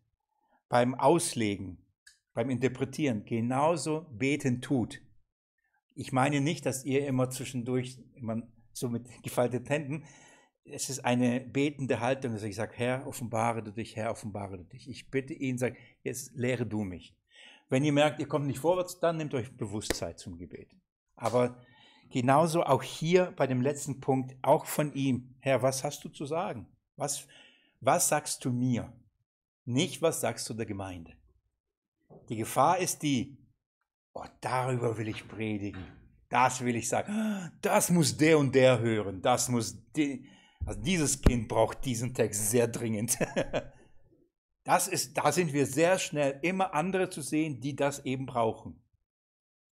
beim 0.70 0.96
Auslegen, 0.96 1.86
beim 2.34 2.50
Interpretieren 2.50 3.26
genauso 3.26 4.06
beten 4.10 4.62
tut. 4.62 5.02
Ich 5.96 6.14
meine 6.14 6.39
nicht, 6.39 6.66
dass 6.66 6.86
ihr 6.86 7.06
immer 7.06 7.30
zwischendurch 7.30 8.00
immer 8.16 8.41
so 8.72 8.88
mit 8.88 9.06
gefalteten 9.24 9.68
Händen, 9.68 10.04
es 10.66 10.89
ist 10.89 11.05
eine 11.05 11.41
betende 11.41 11.99
Haltung, 11.99 12.34
dass 12.34 12.43
ich 12.43 12.55
sage, 12.55 12.74
Herr, 12.76 13.07
offenbare 13.07 13.63
du 13.63 13.72
dich, 13.72 13.95
Herr, 13.95 14.11
offenbare 14.11 14.57
du 14.57 14.63
dich. 14.63 14.89
Ich 14.89 15.09
bitte 15.09 15.34
ihn, 15.34 15.57
sage, 15.57 15.78
jetzt 16.03 16.34
lehre 16.36 16.66
du 16.66 16.84
mich. 16.84 17.16
Wenn 17.70 17.84
ihr 17.84 17.93
merkt, 17.93 18.20
ihr 18.20 18.28
kommt 18.28 18.47
nicht 18.47 18.59
vorwärts, 18.59 18.99
dann 18.99 19.18
nehmt 19.18 19.34
euch 19.34 19.55
Bewusstsein 19.55 20.18
zum 20.18 20.38
Gebet. 20.38 20.70
Aber 21.16 21.63
genauso 22.09 22.63
auch 22.63 22.84
hier 22.84 23.34
bei 23.36 23.47
dem 23.47 23.61
letzten 23.61 23.99
Punkt, 23.99 24.36
auch 24.41 24.66
von 24.66 24.93
ihm, 24.93 25.36
Herr, 25.39 25.61
was 25.61 25.84
hast 25.84 26.03
du 26.03 26.09
zu 26.09 26.26
sagen? 26.26 26.68
Was, 26.95 27.28
was 27.80 28.09
sagst 28.09 28.43
du 28.45 28.51
mir? 28.51 28.91
Nicht, 29.66 30.01
was 30.01 30.22
sagst 30.22 30.49
du 30.49 30.53
der 30.53 30.66
Gemeinde? 30.66 31.13
Die 32.30 32.38
Gefahr 32.38 32.80
ist 32.80 33.01
die, 33.03 33.38
oh, 34.13 34.26
darüber 34.41 34.97
will 34.97 35.07
ich 35.07 35.28
predigen. 35.28 35.86
Das 36.30 36.61
will 36.61 36.76
ich 36.76 36.89
sagen. 36.89 37.51
Das 37.61 37.89
muss 37.91 38.18
der 38.18 38.38
und 38.38 38.53
der 38.53 38.80
hören. 38.80 39.22
Das 39.22 39.49
muss 39.49 39.78
die, 39.93 40.28
also 40.66 40.82
dieses 40.82 41.22
Kind 41.22 41.47
braucht 41.47 41.86
diesen 41.86 42.13
Text 42.13 42.49
sehr 42.49 42.68
dringend. 42.68 43.18
Das 44.66 44.88
ist, 44.88 45.16
da 45.16 45.32
sind 45.32 45.53
wir 45.53 45.68
sehr 45.68 45.99
schnell, 45.99 46.39
immer 46.41 46.74
andere 46.74 47.11
zu 47.11 47.22
sehen, 47.22 47.61
die 47.61 47.76
das 47.76 48.03
eben 48.03 48.26
brauchen. 48.26 48.82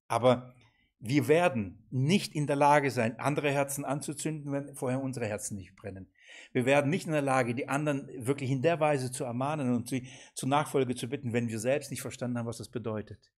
Aber 0.08 0.54
wir 1.00 1.28
werden 1.28 1.84
nicht 1.90 2.36
in 2.36 2.46
der 2.46 2.56
Lage 2.56 2.92
sein, 2.92 3.20
andere 3.20 3.52
Herzen 3.52 3.86
anzuzünden, 3.86 4.52
wenn 4.52 4.76
vorher 4.76 5.02
unsere 5.02 5.26
Herzen 5.26 5.58
nicht 5.58 5.76
brennen. 5.76 6.12
Wir 6.52 6.66
werden 6.68 6.92
nicht 6.92 7.08
in 7.08 7.12
der 7.12 7.24
Lage, 7.24 7.56
die 7.56 7.68
anderen 7.68 8.08
wirklich 8.26 8.52
in 8.52 8.62
der 8.62 8.80
Weise 8.80 9.12
zu 9.12 9.24
ermahnen 9.24 9.74
und 9.74 9.90
sie 9.90 10.08
zur 10.36 10.50
Nachfolge 10.50 10.94
zu 10.94 11.10
bitten, 11.10 11.34
wenn 11.34 11.50
wir 11.50 11.60
selbst 11.60 11.90
nicht 11.90 12.02
verstanden 12.02 12.38
haben, 12.38 12.46
was 12.46 12.60
das 12.60 12.70
bedeutet. 12.70 13.32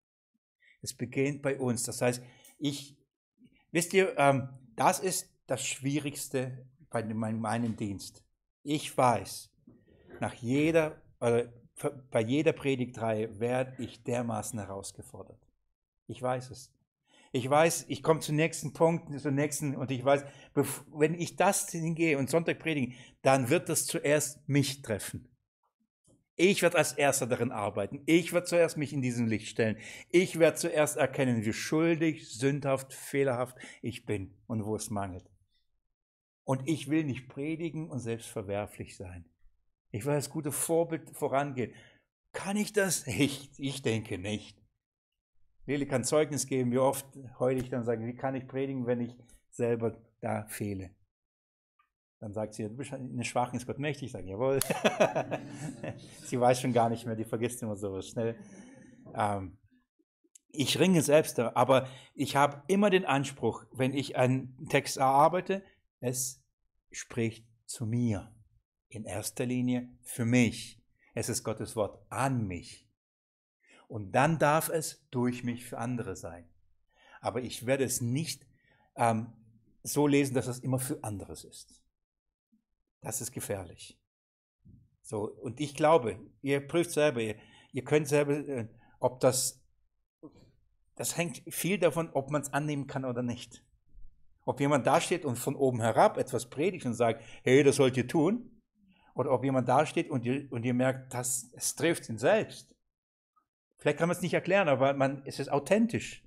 Es 0.83 0.93
beginnt 0.93 1.41
bei 1.41 1.57
uns. 1.57 1.85
Das 1.85 2.03
heißt, 2.03 2.21
ich, 2.59 2.99
wisst 3.71 3.95
ihr, 3.95 4.19
ähm, 4.19 4.49
das 4.75 4.99
ist 4.99 5.31
das 5.47 5.65
Schwierigste 5.65 6.67
bei 6.95 7.33
meinem 7.33 7.77
Dienst. 7.77 8.23
Ich 8.63 8.97
weiß, 8.97 9.51
nach 10.21 10.35
jeder, 10.35 11.03
äh, 11.21 11.47
bei 12.11 12.21
jeder 12.21 12.53
Predigtreihe 12.53 13.41
werde 13.41 13.83
ich 13.83 14.05
dermaßen 14.05 14.59
herausgefordert. 14.61 15.41
Ich 16.07 16.23
weiß 16.23 16.51
es. 16.51 16.73
Ich 17.33 17.51
weiß, 17.51 17.87
ich 17.89 18.05
komme 18.05 18.21
zum 18.21 18.37
nächsten 18.37 18.73
Punkt, 18.73 19.21
zum 19.21 19.35
nächsten, 19.35 19.75
und 19.75 19.91
ich 19.91 20.05
weiß, 20.05 20.25
wenn 20.95 21.15
ich 21.15 21.35
das 21.35 21.69
hingehe 21.69 22.17
und 22.17 22.31
Sonntag 22.31 22.61
predige, 22.61 22.95
dann 23.23 23.51
wird 23.51 23.69
das 23.69 23.87
zuerst 23.87 24.49
mich 24.49 24.83
treffen. 24.83 25.29
Ich 26.37 26.63
werde 26.63 26.79
als 26.79 26.93
Erster 26.93 27.27
darin 27.27 27.51
arbeiten. 27.51 28.03
Ich 28.07 28.33
werde 28.33 28.47
zuerst 28.47 28.77
mich 28.77 28.93
in 28.93 29.03
diesem 29.03 29.27
Licht 29.27 29.49
stellen. 29.49 29.79
Ich 30.11 30.39
werde 30.39 30.59
zuerst 30.59 30.97
erkennen, 30.97 31.45
wie 31.45 31.53
schuldig, 31.53 32.29
sündhaft, 32.29 32.95
fehlerhaft 32.95 33.57
ich 33.83 34.05
bin 34.07 34.33
und 34.47 34.65
wo 34.65 34.77
es 34.77 34.91
mangelt. 34.91 35.29
Und 36.45 36.69
ich 36.69 36.89
will 36.91 37.05
nicht 37.05 37.29
predigen 37.29 37.91
und 37.91 37.99
selbst 37.99 38.29
verwerflich 38.29 38.97
sein. 38.97 39.25
Ich 39.91 40.05
will 40.05 40.13
als 40.15 40.31
gute 40.31 40.53
Vorbild 40.53 41.11
vorangehen. 41.11 41.73
Kann 42.33 42.57
ich 42.57 42.73
das? 42.73 43.07
Ich, 43.07 43.51
ich 43.59 43.83
denke 43.83 44.19
nicht. 44.19 44.63
Lili 45.67 45.87
kann 45.87 46.05
Zeugnis 46.05 46.47
geben, 46.47 46.73
wie 46.73 46.79
oft 46.79 47.07
heule 47.39 47.61
ich 47.61 47.71
dann 47.71 47.85
sagen, 47.85 48.07
wie 48.07 48.15
kann 48.15 48.35
ich 48.35 48.47
predigen, 48.47 48.87
wenn 48.87 49.01
ich 49.01 49.17
selber 49.51 49.97
da 50.21 50.45
fehle? 50.49 50.91
Dann 52.21 52.33
sagt 52.33 52.55
sie, 52.55 52.65
du 52.65 52.77
bist 52.77 52.93
eine 52.93 53.25
Schwachen, 53.25 53.57
ist 53.57 53.67
Gott 53.67 53.79
mächtig. 53.79 54.07
Ich 54.07 54.13
sage, 54.13 54.27
jawohl. 54.27 54.61
sie 56.25 56.41
weiß 56.41 56.61
schon 56.61 56.73
gar 56.73 56.89
nicht 56.89 57.07
mehr, 57.07 57.17
die 57.17 57.25
vergisst 57.25 57.63
immer 57.63 57.77
sowas 57.77 58.09
schnell. 58.09 58.37
Ähm, 59.15 59.59
ich 60.49 60.79
ringe 60.79 61.03
selbst, 61.03 61.39
aber 61.39 61.87
ich 62.15 62.37
habe 62.37 62.63
immer 62.69 62.91
den 62.91 63.05
Anspruch, 63.05 63.65
wenn 63.73 63.93
ich 63.93 64.17
einen 64.17 64.69
Text 64.69 64.97
erarbeite, 64.97 65.63
es 66.05 66.45
spricht 66.91 67.47
zu 67.65 67.87
mir. 67.87 68.31
In 68.89 69.05
erster 69.05 69.47
Linie 69.47 69.89
für 70.03 70.27
mich. 70.27 70.81
Es 71.15 71.29
ist 71.29 71.43
Gottes 71.43 71.77
Wort 71.77 72.05
an 72.11 72.47
mich. 72.47 72.87
Und 73.89 74.13
dann 74.13 74.39
darf 74.39 74.69
es 74.69 75.07
durch 75.11 75.45
mich 75.45 75.65
für 75.65 75.79
andere 75.79 76.15
sein. 76.15 76.49
Aber 77.21 77.43
ich 77.43 77.65
werde 77.65 77.85
es 77.85 78.01
nicht 78.01 78.47
ähm, 78.97 79.33
so 79.83 80.07
lesen, 80.07 80.35
dass 80.35 80.47
es 80.47 80.59
immer 80.59 80.79
für 80.79 81.03
anderes 81.03 81.45
ist. 81.45 81.83
Das 83.01 83.21
ist 83.21 83.33
gefährlich. 83.33 83.99
So, 85.03 85.25
und 85.25 85.61
ich 85.61 85.75
glaube, 85.75 86.19
ihr 86.43 86.67
prüft 86.67 86.91
selber, 86.91 87.21
ihr, 87.21 87.37
ihr 87.73 87.85
könnt 87.85 88.09
selber, 88.09 88.35
äh, 88.35 88.69
ob 89.01 89.21
das, 89.21 89.63
das 90.97 91.17
hängt 91.17 91.43
viel 91.53 91.79
davon, 91.79 92.11
ob 92.11 92.31
man 92.31 92.43
es 92.43 92.53
annehmen 92.53 92.87
kann 92.87 93.05
oder 93.05 93.23
nicht. 93.23 93.65
Ob 94.45 94.61
jemand 94.61 94.87
dasteht 94.87 95.25
und 95.25 95.37
von 95.37 95.57
oben 95.57 95.81
herab 95.81 96.19
etwas 96.19 96.51
predigt 96.51 96.85
und 96.87 96.95
sagt, 96.95 97.23
hey, 97.43 97.63
das 97.63 97.77
sollt 97.77 97.97
ihr 97.97 98.07
tun. 98.07 98.51
Oder 99.15 99.31
ob 99.31 99.45
jemand 99.45 99.69
dasteht 99.69 100.11
und 100.11 100.25
ihr, 100.25 100.51
und 100.53 100.65
ihr 100.65 100.75
merkt, 100.75 101.15
dass 101.15 101.51
es 101.55 101.75
trifft 101.77 102.09
ihn 102.09 102.19
selbst. 102.19 102.75
Vielleicht 103.79 103.99
kann 103.99 104.09
man 104.09 104.17
es 104.17 104.23
nicht 104.23 104.35
erklären, 104.35 104.69
aber 104.69 104.93
man, 104.95 105.23
es 105.25 105.39
ist 105.39 105.51
authentisch. 105.51 106.25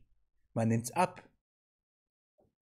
Man 0.53 0.69
nimmt 0.69 0.85
es 0.85 0.91
ab. 0.91 1.27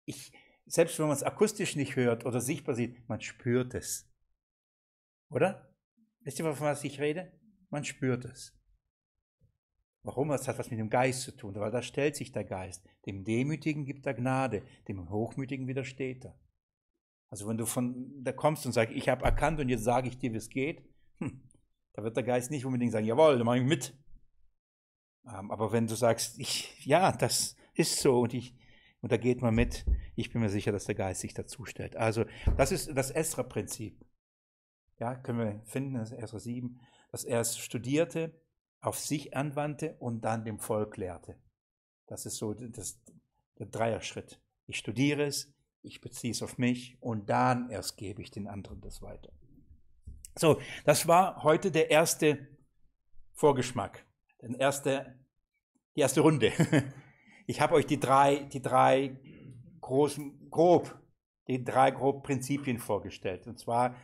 Ich, 0.05 0.33
selbst 0.67 0.99
wenn 0.99 1.07
man 1.07 1.17
es 1.17 1.23
akustisch 1.23 1.77
nicht 1.77 1.97
hört 1.97 2.25
oder 2.25 2.41
sichtbar 2.41 2.75
sieht, 2.75 3.09
man 3.09 3.21
spürt 3.21 3.75
es. 3.75 4.11
Oder? 5.31 5.75
Wisst 6.21 6.39
ihr, 6.39 6.55
von 6.55 6.67
was 6.67 6.85
ich 6.85 7.01
rede? 7.01 7.33
Man 7.71 7.85
spürt 7.85 8.25
es. 8.25 8.57
Warum? 10.05 10.29
Das 10.29 10.47
hat 10.47 10.59
was 10.59 10.71
mit 10.71 10.79
dem 10.79 10.91
Geist 10.91 11.23
zu 11.23 11.33
tun, 11.33 11.55
weil 11.57 11.71
da 11.71 11.83
stellt 11.83 12.15
sich 12.15 12.31
der 12.31 12.45
Geist. 12.45 12.85
Dem 13.07 13.25
Demütigen 13.25 13.87
gibt 13.87 14.07
er 14.07 14.13
Gnade, 14.13 14.63
dem 14.87 15.09
Hochmütigen 15.09 15.67
widersteht 15.67 16.27
er. 16.27 16.39
Also 17.31 17.49
wenn 17.49 17.57
du 17.57 17.65
von 17.65 18.23
da 18.23 18.33
kommst 18.33 18.67
und 18.67 18.73
sagst, 18.73 18.95
ich 18.95 19.09
habe 19.09 19.25
erkannt 19.25 19.59
und 19.61 19.71
jetzt 19.71 19.83
sage 19.83 20.09
ich 20.09 20.19
dir, 20.19 20.33
wie 20.33 20.37
es 20.37 20.51
geht, 20.51 20.85
hm, 21.19 21.43
da 21.95 22.05
wird 22.05 22.17
der 22.17 22.23
Geist 22.23 22.51
nicht 22.51 22.67
unbedingt 22.67 22.93
sagen, 22.93 23.07
jawohl, 23.07 23.39
dann 23.39 23.47
mache 23.47 23.59
ich 23.59 23.65
mit. 23.65 23.99
Ähm, 25.27 25.51
aber 25.51 25.73
wenn 25.73 25.87
du 25.87 25.95
sagst, 25.95 26.39
ich, 26.39 26.85
ja, 26.85 27.11
das 27.11 27.57
ist 27.73 27.99
so 28.01 28.21
und 28.21 28.35
ich, 28.35 28.55
und 29.01 29.11
da 29.11 29.17
geht 29.17 29.41
man 29.41 29.55
mit, 29.55 29.87
ich 30.17 30.31
bin 30.31 30.43
mir 30.43 30.51
sicher, 30.51 30.71
dass 30.71 30.85
der 30.85 30.95
Geist 30.95 31.23
sich 31.23 31.33
dazu 31.33 31.65
stellt. 31.65 31.97
Also 31.97 32.27
das 32.59 32.73
ist 32.73 32.95
das 32.95 33.11
Esra-Prinzip. 33.11 34.05
Ja, 35.01 35.15
können 35.15 35.39
wir 35.39 35.63
finden, 35.65 35.95
das 35.95 36.13
Esra 36.13 36.39
7, 36.39 36.79
dass 37.11 37.25
er 37.25 37.41
es 37.41 37.59
studierte, 37.59 38.39
auf 38.85 38.99
sich 38.99 39.37
anwandte 39.37 39.97
und 39.99 40.23
dann 40.23 40.45
dem 40.45 40.59
Volk 40.59 40.97
lehrte. 40.97 41.37
Das 42.07 42.27
ist 42.27 42.37
so 42.37 42.53
das, 42.53 43.01
der 43.59 43.67
Dreierschritt. 43.67 44.41
Ich 44.67 44.77
studiere 44.77 45.25
es, 45.25 45.53
ich 45.83 46.01
beziehe 46.01 46.33
es 46.33 46.43
auf 46.43 46.59
mich 46.59 46.99
und 47.01 47.31
dann 47.31 47.71
erst 47.71 47.97
gebe 47.97 48.21
ich 48.21 48.31
den 48.31 48.47
anderen 48.47 48.81
das 48.81 49.01
weiter. 49.01 49.33
So, 50.37 50.61
das 50.85 51.07
war 51.09 51.43
heute 51.45 51.71
der 51.71 51.91
erste 51.91 52.49
Vorgeschmack, 53.33 54.05
der 54.43 54.59
erste, 54.61 55.19
die 55.97 56.01
erste 56.01 56.21
Runde. 56.21 56.53
Ich 57.47 57.61
habe 57.61 57.75
euch 57.75 57.85
die 57.85 58.01
drei, 58.01 58.37
die 58.37 58.63
drei 58.63 59.21
großen, 59.83 60.49
grob, 60.49 60.99
die 61.47 61.63
drei 61.63 61.91
grob 61.91 62.23
Prinzipien 62.23 62.79
vorgestellt. 62.79 63.47
Und 63.47 63.59
zwar 63.59 63.97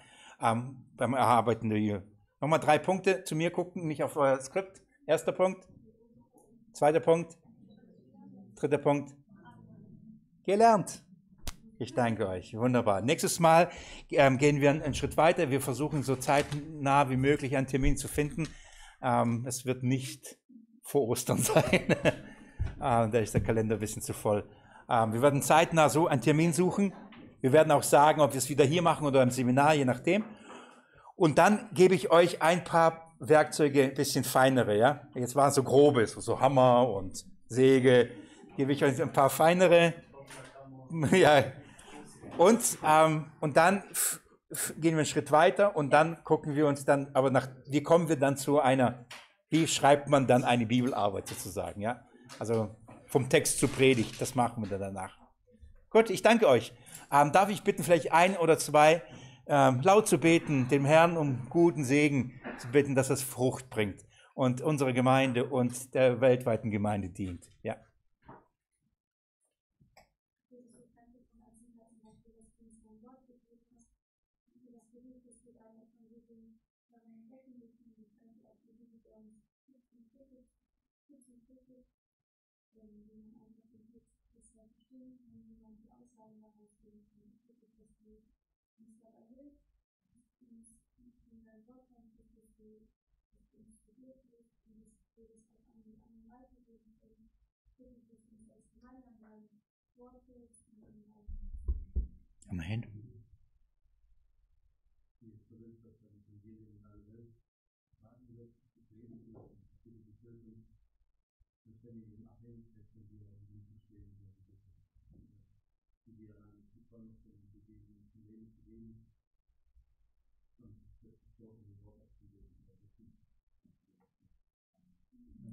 ähm, 0.43 0.85
beim 0.95 1.15
Erarbeiten 1.15 1.71
der 1.71 2.03
Nochmal 2.41 2.61
drei 2.61 2.79
Punkte 2.79 3.25
zu 3.25 3.35
mir 3.37 3.51
gucken, 3.51 3.87
nicht 3.87 4.03
auf 4.03 4.17
euer 4.17 4.41
Skript. 4.41 4.83
Erster 5.07 5.33
Punkt, 5.33 5.67
Zweiter 6.73 7.01
Punkt. 7.01 7.37
Dritter 8.55 8.79
Punkt. 8.79 9.13
Gelernt. 10.47 11.03
Ich 11.79 11.95
danke 11.95 12.29
euch. 12.29 12.55
Wunderbar. 12.55 13.01
Nächstes 13.01 13.41
Mal 13.41 13.71
ähm, 14.11 14.39
gehen 14.39 14.61
wir 14.61 14.71
einen 14.71 14.95
Schritt 14.95 15.17
weiter. 15.17 15.51
Wir 15.51 15.61
versuchen 15.61 16.03
so 16.03 16.17
zeitnah 16.17 17.11
wie 17.11 17.17
möglich 17.17 17.57
einen 17.57 17.67
Termin 17.67 17.97
zu 17.97 18.07
finden. 18.07 18.49
Ähm, 19.03 19.45
es 19.47 19.67
wird 19.67 19.83
nicht 19.83 20.39
vor 20.83 21.09
Ostern 21.09 21.39
sein. 21.43 21.91
äh, 21.91 22.15
da 22.79 23.19
ist 23.19 23.35
der 23.35 23.43
Kalender 23.43 23.77
ein 23.77 23.81
bisschen 23.81 24.03
zu 24.03 24.13
voll. 24.13 24.49
Ähm, 24.89 25.13
wir 25.13 25.23
werden 25.23 25.43
zeitnah 25.43 25.89
so 25.89 26.07
einen 26.07 26.23
Termin 26.23 26.53
suchen. 26.53 26.95
Wir 27.41 27.53
werden 27.53 27.73
auch 27.73 27.83
sagen, 27.83 28.21
ob 28.21 28.33
wir 28.33 28.39
es 28.39 28.49
wieder 28.49 28.65
hier 28.65 28.83
machen 28.83 29.07
oder 29.07 29.23
im 29.23 29.31
Seminar, 29.31 29.75
je 29.75 29.85
nachdem. 29.85 30.25
Und 31.21 31.37
dann 31.37 31.69
gebe 31.75 31.95
ich 31.95 32.11
euch 32.11 32.41
ein 32.41 32.65
paar 32.65 33.13
Werkzeuge, 33.19 33.83
ein 33.83 33.93
bisschen 33.93 34.25
feinere. 34.25 34.79
Ja? 34.79 35.03
Jetzt 35.15 35.37
waren 35.37 35.51
es 35.51 35.55
so 35.55 35.63
grobe, 35.63 36.07
so, 36.07 36.19
so 36.23 36.41
Hammer 36.41 36.89
und 36.89 37.27
Säge. 37.47 38.11
Gebe 38.57 38.73
ich 38.73 38.83
euch 38.83 39.03
ein 39.03 39.13
paar 39.13 39.29
feinere. 39.29 39.93
ja, 41.13 41.45
und, 42.39 42.63
ähm, 42.83 43.27
und 43.39 43.59
dann 43.59 43.83
gehen 44.79 44.93
wir 44.93 45.01
einen 45.01 45.05
Schritt 45.05 45.31
weiter 45.31 45.77
und 45.77 45.91
dann 45.91 46.25
gucken 46.25 46.55
wir 46.55 46.67
uns 46.67 46.87
dann, 46.87 47.11
aber 47.13 47.31
nach, 47.31 47.49
wie 47.67 47.83
kommen 47.83 48.09
wir 48.09 48.17
dann 48.17 48.39
zu 48.39 48.59
einer, 48.59 49.05
wie 49.51 49.69
schreibt 49.69 50.09
man 50.09 50.27
dann 50.27 50.43
eine 50.43 50.65
Bibelarbeit 50.65 51.29
sozusagen, 51.29 51.83
ja? 51.83 52.03
Also 52.39 52.75
vom 53.05 53.29
Text 53.29 53.59
zur 53.59 53.69
Predigt, 53.69 54.19
das 54.23 54.35
machen 54.35 54.63
wir 54.63 54.71
dann 54.71 54.95
danach. 54.95 55.19
Gut, 55.91 56.09
ich 56.09 56.23
danke 56.23 56.49
euch. 56.49 56.73
Ähm, 57.13 57.31
darf 57.31 57.51
ich 57.51 57.63
bitten, 57.63 57.83
vielleicht 57.83 58.11
ein 58.11 58.39
oder 58.39 58.57
zwei 58.57 59.03
ähm, 59.51 59.81
laut 59.83 60.07
zu 60.07 60.19
beten, 60.19 60.69
dem 60.69 60.85
Herrn 60.85 61.17
um 61.17 61.49
guten 61.51 61.85
Segen 61.85 62.41
zu 62.59 62.69
bitten, 62.69 62.95
dass 62.95 63.11
es 63.11 63.21
Frucht 63.21 63.69
bringt 63.69 64.07
und 64.35 64.61
unsere 64.61 64.95
Gemeinde 64.95 65.45
und 65.45 65.93
der 65.95 66.21
weltweiten 66.21 66.71
Gemeinde 66.71 67.09
dient. 67.09 67.51
Ja. 67.63 67.77
Amen. 102.51 102.87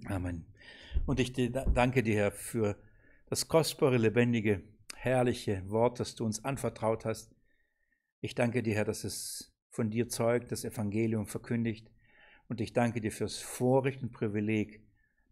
Amen. 0.09 0.45
Und 1.05 1.19
ich 1.19 1.33
danke 1.33 2.01
dir, 2.01 2.31
für 2.31 2.75
das 3.27 3.49
kostbare, 3.49 3.97
lebendige, 3.97 4.61
herrliche 4.95 5.69
Wort, 5.69 5.99
das 5.99 6.15
du 6.15 6.25
uns 6.25 6.43
anvertraut 6.45 7.05
hast. 7.05 7.35
Ich 8.21 8.35
danke 8.35 8.63
dir, 8.63 8.75
Herr, 8.75 8.85
dass 8.85 9.03
es 9.03 9.53
von 9.69 9.89
dir 9.89 10.07
zeugt, 10.07 10.51
das 10.51 10.63
Evangelium 10.63 11.27
verkündigt. 11.27 11.91
Und 12.47 12.61
ich 12.61 12.71
danke 12.71 13.01
dir 13.01 13.11
fürs 13.11 13.37
Vorrecht 13.37 14.01
und 14.01 14.13
Privileg, 14.13 14.81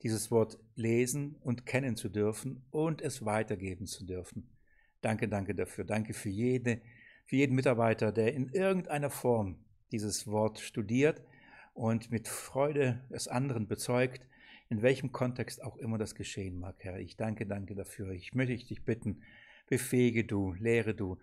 dieses 0.03 0.29
Wort 0.29 0.59
lesen 0.75 1.37
und 1.41 1.65
kennen 1.65 1.95
zu 1.95 2.09
dürfen 2.09 2.65
und 2.69 3.01
es 3.01 3.25
weitergeben 3.25 3.87
zu 3.87 4.05
dürfen. 4.05 4.49
Danke, 5.01 5.29
danke 5.29 5.55
dafür. 5.55 5.85
Danke 5.85 6.13
für, 6.13 6.29
jede, 6.29 6.81
für 7.25 7.37
jeden 7.37 7.55
Mitarbeiter, 7.55 8.11
der 8.11 8.33
in 8.33 8.49
irgendeiner 8.49 9.09
Form 9.09 9.63
dieses 9.93 10.27
Wort 10.27 10.59
studiert 10.59 11.21
und 11.73 12.11
mit 12.11 12.27
Freude 12.27 13.05
es 13.09 13.29
anderen 13.29 13.67
bezeugt 13.67 14.27
in 14.75 14.81
welchem 14.81 15.13
Kontext 15.13 15.63
auch 15.63 15.77
immer 15.77 15.97
das 15.97 16.15
geschehen 16.15 16.59
mag, 16.59 16.75
Herr. 16.79 16.99
Ich 16.99 17.15
danke, 17.15 17.45
danke 17.45 17.75
dafür. 17.75 18.09
Ich 18.09 18.33
möchte 18.33 18.57
dich 18.57 18.83
bitten, 18.83 19.21
befähige 19.67 20.25
du, 20.25 20.51
lehre 20.59 20.93
du. 20.93 21.17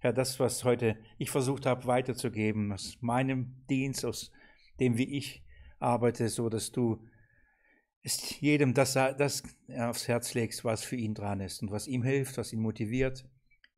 Herr, 0.00 0.12
das, 0.12 0.40
was 0.40 0.64
heute 0.64 0.96
ich 1.16 1.30
versucht 1.30 1.66
habe 1.66 1.86
weiterzugeben, 1.86 2.72
aus 2.72 2.98
meinem 3.00 3.64
Dienst, 3.70 4.04
aus 4.04 4.32
dem, 4.80 4.98
wie 4.98 5.16
ich 5.16 5.44
arbeite, 5.78 6.28
so 6.28 6.48
dass 6.48 6.72
du 6.72 7.00
es 8.02 8.40
jedem 8.40 8.74
das, 8.74 8.94
das 8.94 9.44
aufs 9.78 10.08
Herz 10.08 10.34
legst, 10.34 10.64
was 10.64 10.82
für 10.82 10.96
ihn 10.96 11.14
dran 11.14 11.38
ist 11.38 11.62
und 11.62 11.70
was 11.70 11.86
ihm 11.86 12.02
hilft, 12.02 12.38
was 12.38 12.52
ihn 12.52 12.60
motiviert, 12.60 13.24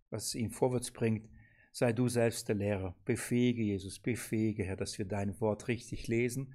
was 0.09 0.35
ihn 0.35 0.51
vorwärts 0.51 0.91
bringt. 0.91 1.29
Sei 1.70 1.93
du 1.93 2.09
selbst 2.09 2.49
der 2.49 2.57
Lehrer. 2.57 2.97
Befähige, 3.05 3.62
Jesus, 3.62 3.99
befähige, 3.99 4.64
Herr, 4.64 4.76
dass 4.76 4.99
wir 4.99 5.05
dein 5.05 5.39
Wort 5.39 5.68
richtig 5.68 6.09
lesen 6.09 6.55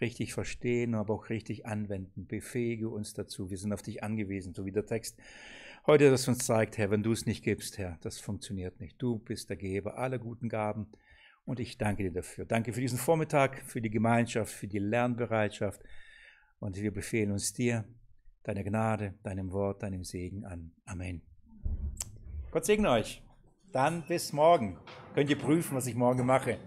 richtig 0.00 0.32
verstehen, 0.34 0.94
aber 0.94 1.14
auch 1.14 1.28
richtig 1.28 1.66
anwenden. 1.66 2.26
Befähige 2.26 2.88
uns 2.88 3.14
dazu. 3.14 3.50
Wir 3.50 3.58
sind 3.58 3.72
auf 3.72 3.82
dich 3.82 4.02
angewiesen, 4.02 4.54
so 4.54 4.64
wie 4.64 4.72
der 4.72 4.86
Text 4.86 5.18
heute 5.86 6.10
das 6.10 6.28
uns 6.28 6.46
zeigt, 6.46 6.78
Herr, 6.78 6.90
wenn 6.90 7.02
du 7.02 7.12
es 7.12 7.26
nicht 7.26 7.42
gibst, 7.42 7.78
Herr, 7.78 7.98
das 8.02 8.18
funktioniert 8.18 8.80
nicht. 8.80 9.00
Du 9.00 9.18
bist 9.18 9.50
der 9.50 9.56
Geber 9.56 9.98
aller 9.98 10.18
guten 10.18 10.48
Gaben 10.48 10.86
und 11.44 11.60
ich 11.60 11.78
danke 11.78 12.02
dir 12.04 12.12
dafür. 12.12 12.44
Danke 12.44 12.72
für 12.72 12.80
diesen 12.80 12.98
Vormittag, 12.98 13.62
für 13.64 13.80
die 13.80 13.90
Gemeinschaft, 13.90 14.52
für 14.52 14.68
die 14.68 14.78
Lernbereitschaft 14.78 15.80
und 16.58 16.76
wir 16.76 16.92
befehlen 16.92 17.32
uns 17.32 17.52
dir, 17.52 17.84
deiner 18.42 18.62
Gnade, 18.62 19.14
deinem 19.22 19.52
Wort, 19.52 19.82
deinem 19.82 20.04
Segen 20.04 20.44
an. 20.44 20.72
Amen. 20.84 21.22
Gott 22.50 22.64
segne 22.64 22.90
euch. 22.90 23.22
Dann 23.72 24.04
bis 24.06 24.32
morgen. 24.32 24.76
Könnt 25.14 25.30
ihr 25.30 25.38
prüfen, 25.38 25.76
was 25.76 25.86
ich 25.86 25.94
morgen 25.94 26.26
mache. 26.26 26.58